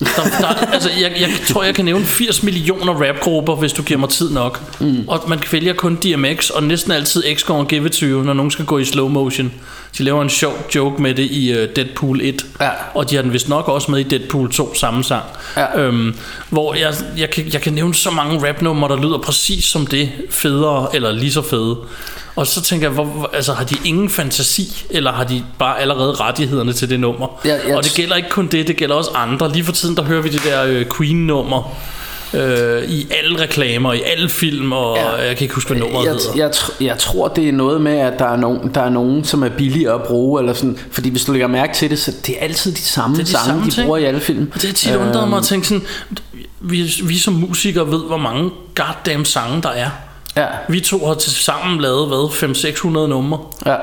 [0.01, 3.99] Der, der, altså, jeg, jeg tror, jeg kan nævne 80 millioner rapgrupper, hvis du giver
[3.99, 4.61] mig tid nok.
[4.79, 5.03] Mm.
[5.07, 8.33] Og man vælger kun DMX, og næsten altid X går give it to you, når
[8.33, 9.51] nogen skal gå i slow motion.
[9.97, 12.45] De laver en sjov joke med det i uh, Deadpool 1.
[12.61, 12.69] Ja.
[12.93, 15.23] Og de har den vist nok også med i Deadpool 2 samme sang.
[15.57, 15.79] Ja.
[15.79, 16.15] Øhm,
[16.49, 20.11] hvor jeg, jeg, kan, jeg kan nævne så mange rapnumre, der lyder præcis som det,
[20.29, 21.77] federe eller lige så fede.
[22.35, 26.13] Og så tænker jeg, hvor, altså, har de ingen fantasi, eller har de bare allerede
[26.13, 27.27] rettighederne til det nummer?
[27.45, 29.51] Ja, jeg og det gælder ikke kun det, det gælder også andre.
[29.51, 31.73] Lige for tiden, der hører vi det der øh, Queen-nummer
[32.33, 35.09] øh, i alle reklamer, i alle film, og Ja.
[35.25, 36.31] jeg kan ikke huske, hvad nummeret jeg, hedder.
[36.35, 39.23] jeg, tr- jeg tror det er noget med at der er nogen der er nogen
[39.23, 42.11] som er billigere at bruge eller sådan fordi hvis du lægger mærke til det så
[42.27, 43.85] det er altid de samme Det er de sange samme de ting.
[43.85, 44.51] bruger i alle film.
[44.55, 45.83] Og det har tit undret mig at tænke sådan,
[46.59, 49.89] vi, vi som musikere ved, hvor mange goddamn sange der er.
[50.35, 50.47] Ja.
[50.69, 53.39] Vi to har til sammen lavet, hvad, 500-600 numre.
[53.65, 53.75] Ja.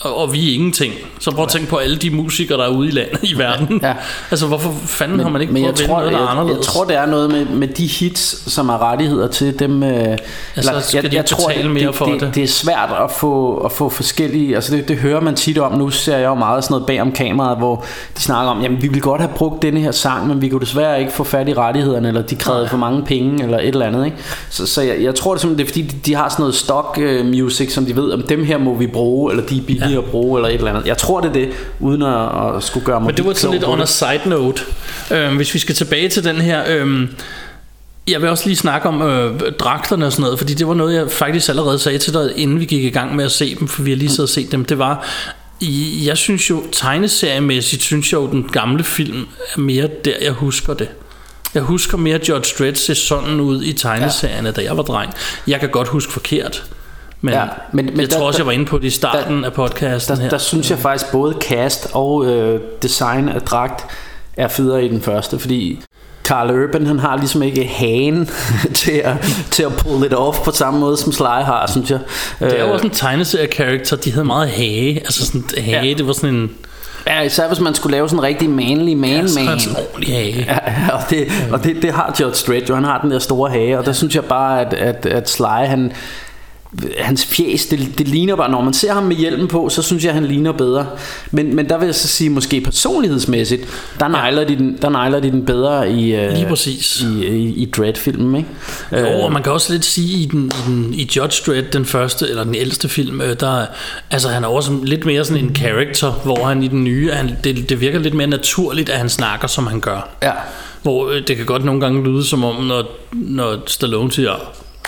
[0.00, 0.94] Og, og vi er ingenting.
[1.18, 3.80] Så prøv at tænke på alle de musikere, der er ude i landet, i verden.
[3.82, 3.94] Ja.
[4.30, 6.18] Altså, hvorfor fanden men, har man ikke men prøvet jeg at vinde tror, noget, der
[6.18, 6.56] er jeg, anderledes?
[6.56, 9.82] jeg tror, det er noget med, med de hits, som er rettigheder til dem.
[9.82, 10.18] Øh,
[10.56, 12.34] Altså, skal de ikke betale det, mere det, for det, det?
[12.34, 14.54] det er svært at få, at få forskellige...
[14.54, 15.78] Altså det, det hører man tit om.
[15.78, 17.84] Nu ser jeg jo meget sådan noget bag om kameraet, hvor
[18.16, 20.60] de snakker om, jamen vi ville godt have brugt denne her sang, men vi kunne
[20.60, 23.86] desværre ikke få fat i rettighederne, eller de krævede for mange penge, eller et eller
[23.86, 24.04] andet.
[24.04, 24.16] Ikke?
[24.50, 26.54] Så, så jeg, jeg tror det simpelthen, det er fordi, de, de har sådan noget
[26.54, 29.62] stock uh, music, som de ved, om dem her må vi bruge, eller de er
[29.62, 29.89] billige ja.
[29.98, 30.86] At bruge, eller et eller andet.
[30.86, 31.48] Jeg tror det er det,
[31.80, 33.88] uden at, at skulle gøre mig Men det var sådan lidt det.
[33.88, 34.62] side note.
[35.10, 36.62] Øh, hvis vi skal tilbage til den her...
[36.68, 37.08] Øh,
[38.08, 40.94] jeg vil også lige snakke om øh, dragterne og sådan noget, fordi det var noget,
[40.94, 43.68] jeg faktisk allerede sagde til dig, inden vi gik i gang med at se dem,
[43.68, 44.64] for vi har lige siddet og set dem.
[44.64, 45.06] Det var,
[46.04, 50.74] jeg synes jo, tegneseriemæssigt, synes jeg jo, den gamle film er mere der, jeg husker
[50.74, 50.88] det.
[51.54, 54.52] Jeg husker mere George Dredd se sådan ud i tegneserierne, ja.
[54.52, 55.12] da jeg var dreng.
[55.46, 56.64] Jeg kan godt huske forkert.
[57.22, 57.42] Men, Ja,
[57.72, 59.52] men- men, jeg der- tror også, der- jeg var inde på det i starten af
[59.52, 60.30] podcasten der, her.
[60.30, 63.86] der synes jeg faktisk både cast og øh, design af dragt
[64.36, 65.80] er federe i den første, fordi
[66.24, 68.30] Carl Urban han har ligesom ikke hagen
[68.74, 69.14] til at,
[69.50, 71.98] til at pull it off på samme måde som Sly har, synes jeg.
[72.40, 74.98] Det er jo Øh, også en tegneserie-character, de havde meget hage.
[75.00, 75.94] Altså sådan hage, Ja.
[75.94, 76.50] det var sådan en...
[77.06, 79.70] Ja, især hvis man skulle lave sådan en rigtig manly man Ja, så
[80.06, 80.44] hage.
[80.48, 80.58] Ja,
[80.92, 83.78] og, det, og det, det har George Strait jo, han har den der store hage,
[83.78, 85.92] og der synes jeg bare, at, at, at Sly, han,
[86.98, 90.04] hans fjes, det, det ligner bare, når man ser ham med hjelmen på, så synes
[90.04, 90.86] jeg, han ligner bedre.
[91.30, 93.62] Men, men der vil jeg så sige, måske personlighedsmæssigt,
[94.00, 97.00] der nejler de den, der nejler de den bedre i, øh, Lige præcis.
[97.00, 98.48] i, i, i Dread-filmen, ikke?
[98.92, 101.66] Jo, Øh, og man kan også lidt sige i, den, i, den, i Judge Dredd,
[101.72, 103.66] den første, eller den ældste film, øh, der,
[104.10, 107.36] altså han er også lidt mere sådan en character, hvor han i den nye, han,
[107.44, 110.08] det, det virker lidt mere naturligt, at han snakker, som han gør.
[110.22, 110.32] Ja.
[110.82, 114.32] Hvor øh, det kan godt nogle gange lyde som om, når, når Stallone siger,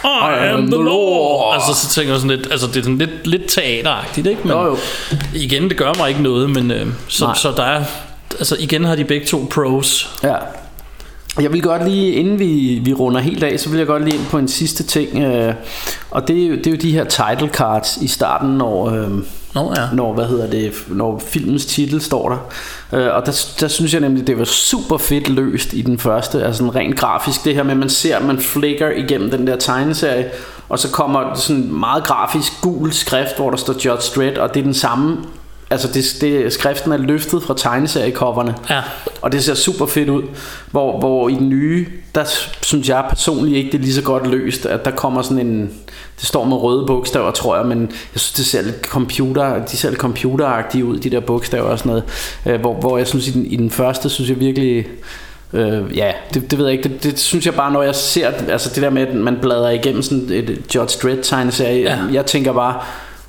[0.05, 1.53] I am the law.
[1.53, 4.41] Altså, så tænker jeg sådan lidt, altså det er sådan lidt, lidt teateragtigt, ikke?
[4.45, 4.77] Men Jo, jo.
[5.35, 7.35] igen, det gør mig ikke noget, men øh, så, Nej.
[7.35, 7.85] så der er,
[8.39, 10.11] altså igen har de begge to pros.
[10.23, 10.35] Ja.
[11.41, 14.15] Jeg vil godt lige, inden vi, vi runder helt af, så vil jeg godt lige
[14.17, 15.19] ind på en sidste ting.
[15.19, 15.55] Øh,
[16.11, 19.09] og det er, jo, det er jo de her title cards i starten, når, øh,
[19.55, 19.89] Nå ja.
[19.93, 22.39] når, hvad hedder det, når filmens titel står der.
[22.99, 26.45] Øh, og der, der synes jeg nemlig, det var super fedt løst i den første,
[26.45, 27.45] altså sådan rent grafisk.
[27.45, 30.31] Det her med, at man ser, at man flikker igennem den der tegneserie,
[30.69, 34.61] og så kommer sådan meget grafisk gul skrift, hvor der står Judge Dredd, og det
[34.61, 35.19] er den samme
[35.73, 38.81] Altså det, det, skriften er løftet fra tegneseriecoverne Ja.
[39.23, 40.23] Og det ser super fedt ud
[40.71, 42.25] Hvor, hvor i den nye Der
[42.63, 45.71] synes jeg personligt ikke det er lige så godt løst At der kommer sådan en
[46.21, 49.77] Det står med røde bogstaver tror jeg Men jeg synes det ser lidt computer De
[49.77, 52.05] ser lidt computeragtige ud De der bogstaver og sådan noget
[52.47, 54.87] øh, hvor, hvor jeg synes i den, i den første Synes jeg virkelig
[55.55, 58.31] Øh, ja, det, det ved jeg ikke det, det synes jeg bare når jeg ser
[58.49, 61.99] Altså det der med at man bladrer igennem sådan et George Dredd tegneserie Ja.
[62.13, 62.81] Jeg tænker bare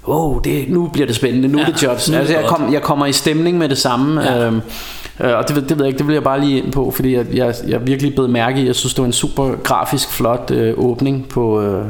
[0.07, 2.81] Wow, det, nu bliver det spændende Nu ja, er det det Altså jeg, kom, jeg
[2.81, 4.45] kommer i stemning med det samme Ja.
[4.47, 4.61] øhm,
[5.19, 6.91] øh, Og det, ved- det ved jeg ikke Det vil jeg bare lige ind på
[6.95, 10.09] Fordi jeg, jeg, jeg virkelig blevet mærke i Jeg synes det var en super grafisk
[10.11, 11.85] flot øh, åbning På, øh,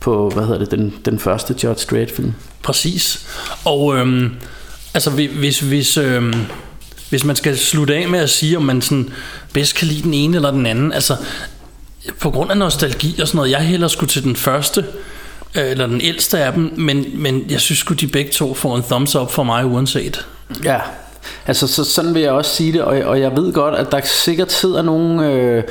[0.00, 3.26] på hvad hedder det den, den første Judge Dredd film Præcis.
[3.64, 4.30] Og øhm,
[4.94, 6.34] altså hvis, hvis, øhm,
[7.10, 9.08] hvis man skal slutte af med at sige, om man sådan
[9.52, 11.16] bedst kan lide den ene eller den anden, altså
[12.20, 14.84] på grund af nostalgi og sådan noget, jeg hælder sgu til den første,
[15.54, 18.82] eller den ældste af dem, men, men jeg synes sgu, de begge to får en
[18.82, 20.26] thumbs up for mig uanset.
[20.64, 20.78] Ja,
[21.46, 24.00] altså så, sådan vil jeg også sige det, og, og jeg ved godt, at der
[24.04, 25.62] sikkert sidder nogle øh,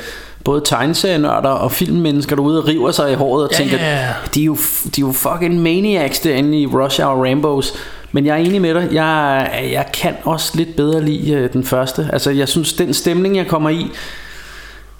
[0.44, 4.08] både tegneserienørder og filmmennesker derude og river sig i håret og Ja, tænker, ja, ja.
[4.34, 4.56] de er, jo,
[4.96, 7.74] de er jo fucking maniacs derinde i Rush Hour Rainbows.
[8.12, 11.64] Men jeg er enig med dig, jeg, jeg kan også lidt bedre lide øh, den
[11.64, 12.08] første.
[12.12, 13.90] Altså jeg synes, den stemning jeg kommer i,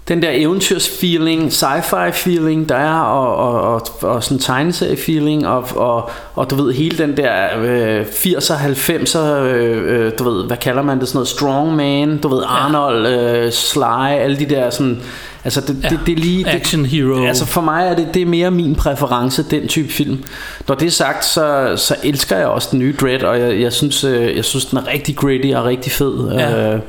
[0.09, 6.51] den der eventyrs-feeling, sci-fi-feeling, der er, og, og, og, og sådan tegneserie-feeling, og, og, og
[6.51, 11.01] du ved, hele den der øh, 80'er, 90'er, øh, øh, du ved, hvad kalder man
[11.01, 15.03] det, sådan noget strongman, du ved, Arnold, øh, Sly, alle de der sådan,
[15.45, 15.89] altså det, ja.
[15.89, 16.45] det, det er lige...
[16.45, 17.27] Det, Action hero.
[17.27, 20.25] Altså for mig er det, det er mere min præference, den type film.
[20.69, 23.73] Når det er sagt, så, så elsker jeg også den nye Dread, og jeg, jeg,
[23.73, 26.33] synes, øh, jeg synes, den er rigtig gritty og rigtig fed.
[26.33, 26.75] Ja.
[26.75, 26.81] Øh,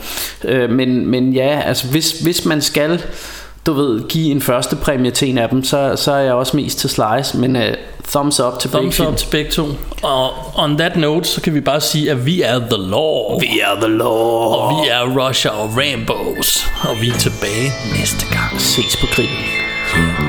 [0.44, 3.02] øh, men, men ja, altså hvis, hvis man skal
[3.66, 6.58] du ved, give en første præmie til en af dem, så, så er jeg også
[6.58, 7.62] mest til Slice, men uh,
[8.08, 9.66] thumbs up til begge Thumbs up til begge to.
[10.04, 13.40] Og on that note, så kan vi bare sige, at vi er The Law.
[13.40, 14.08] Vi er the law.
[14.08, 16.68] Og vi er Russia og Rambos.
[16.90, 18.62] Og vi er tilbage næste gang.
[18.62, 20.25] ses på grillen.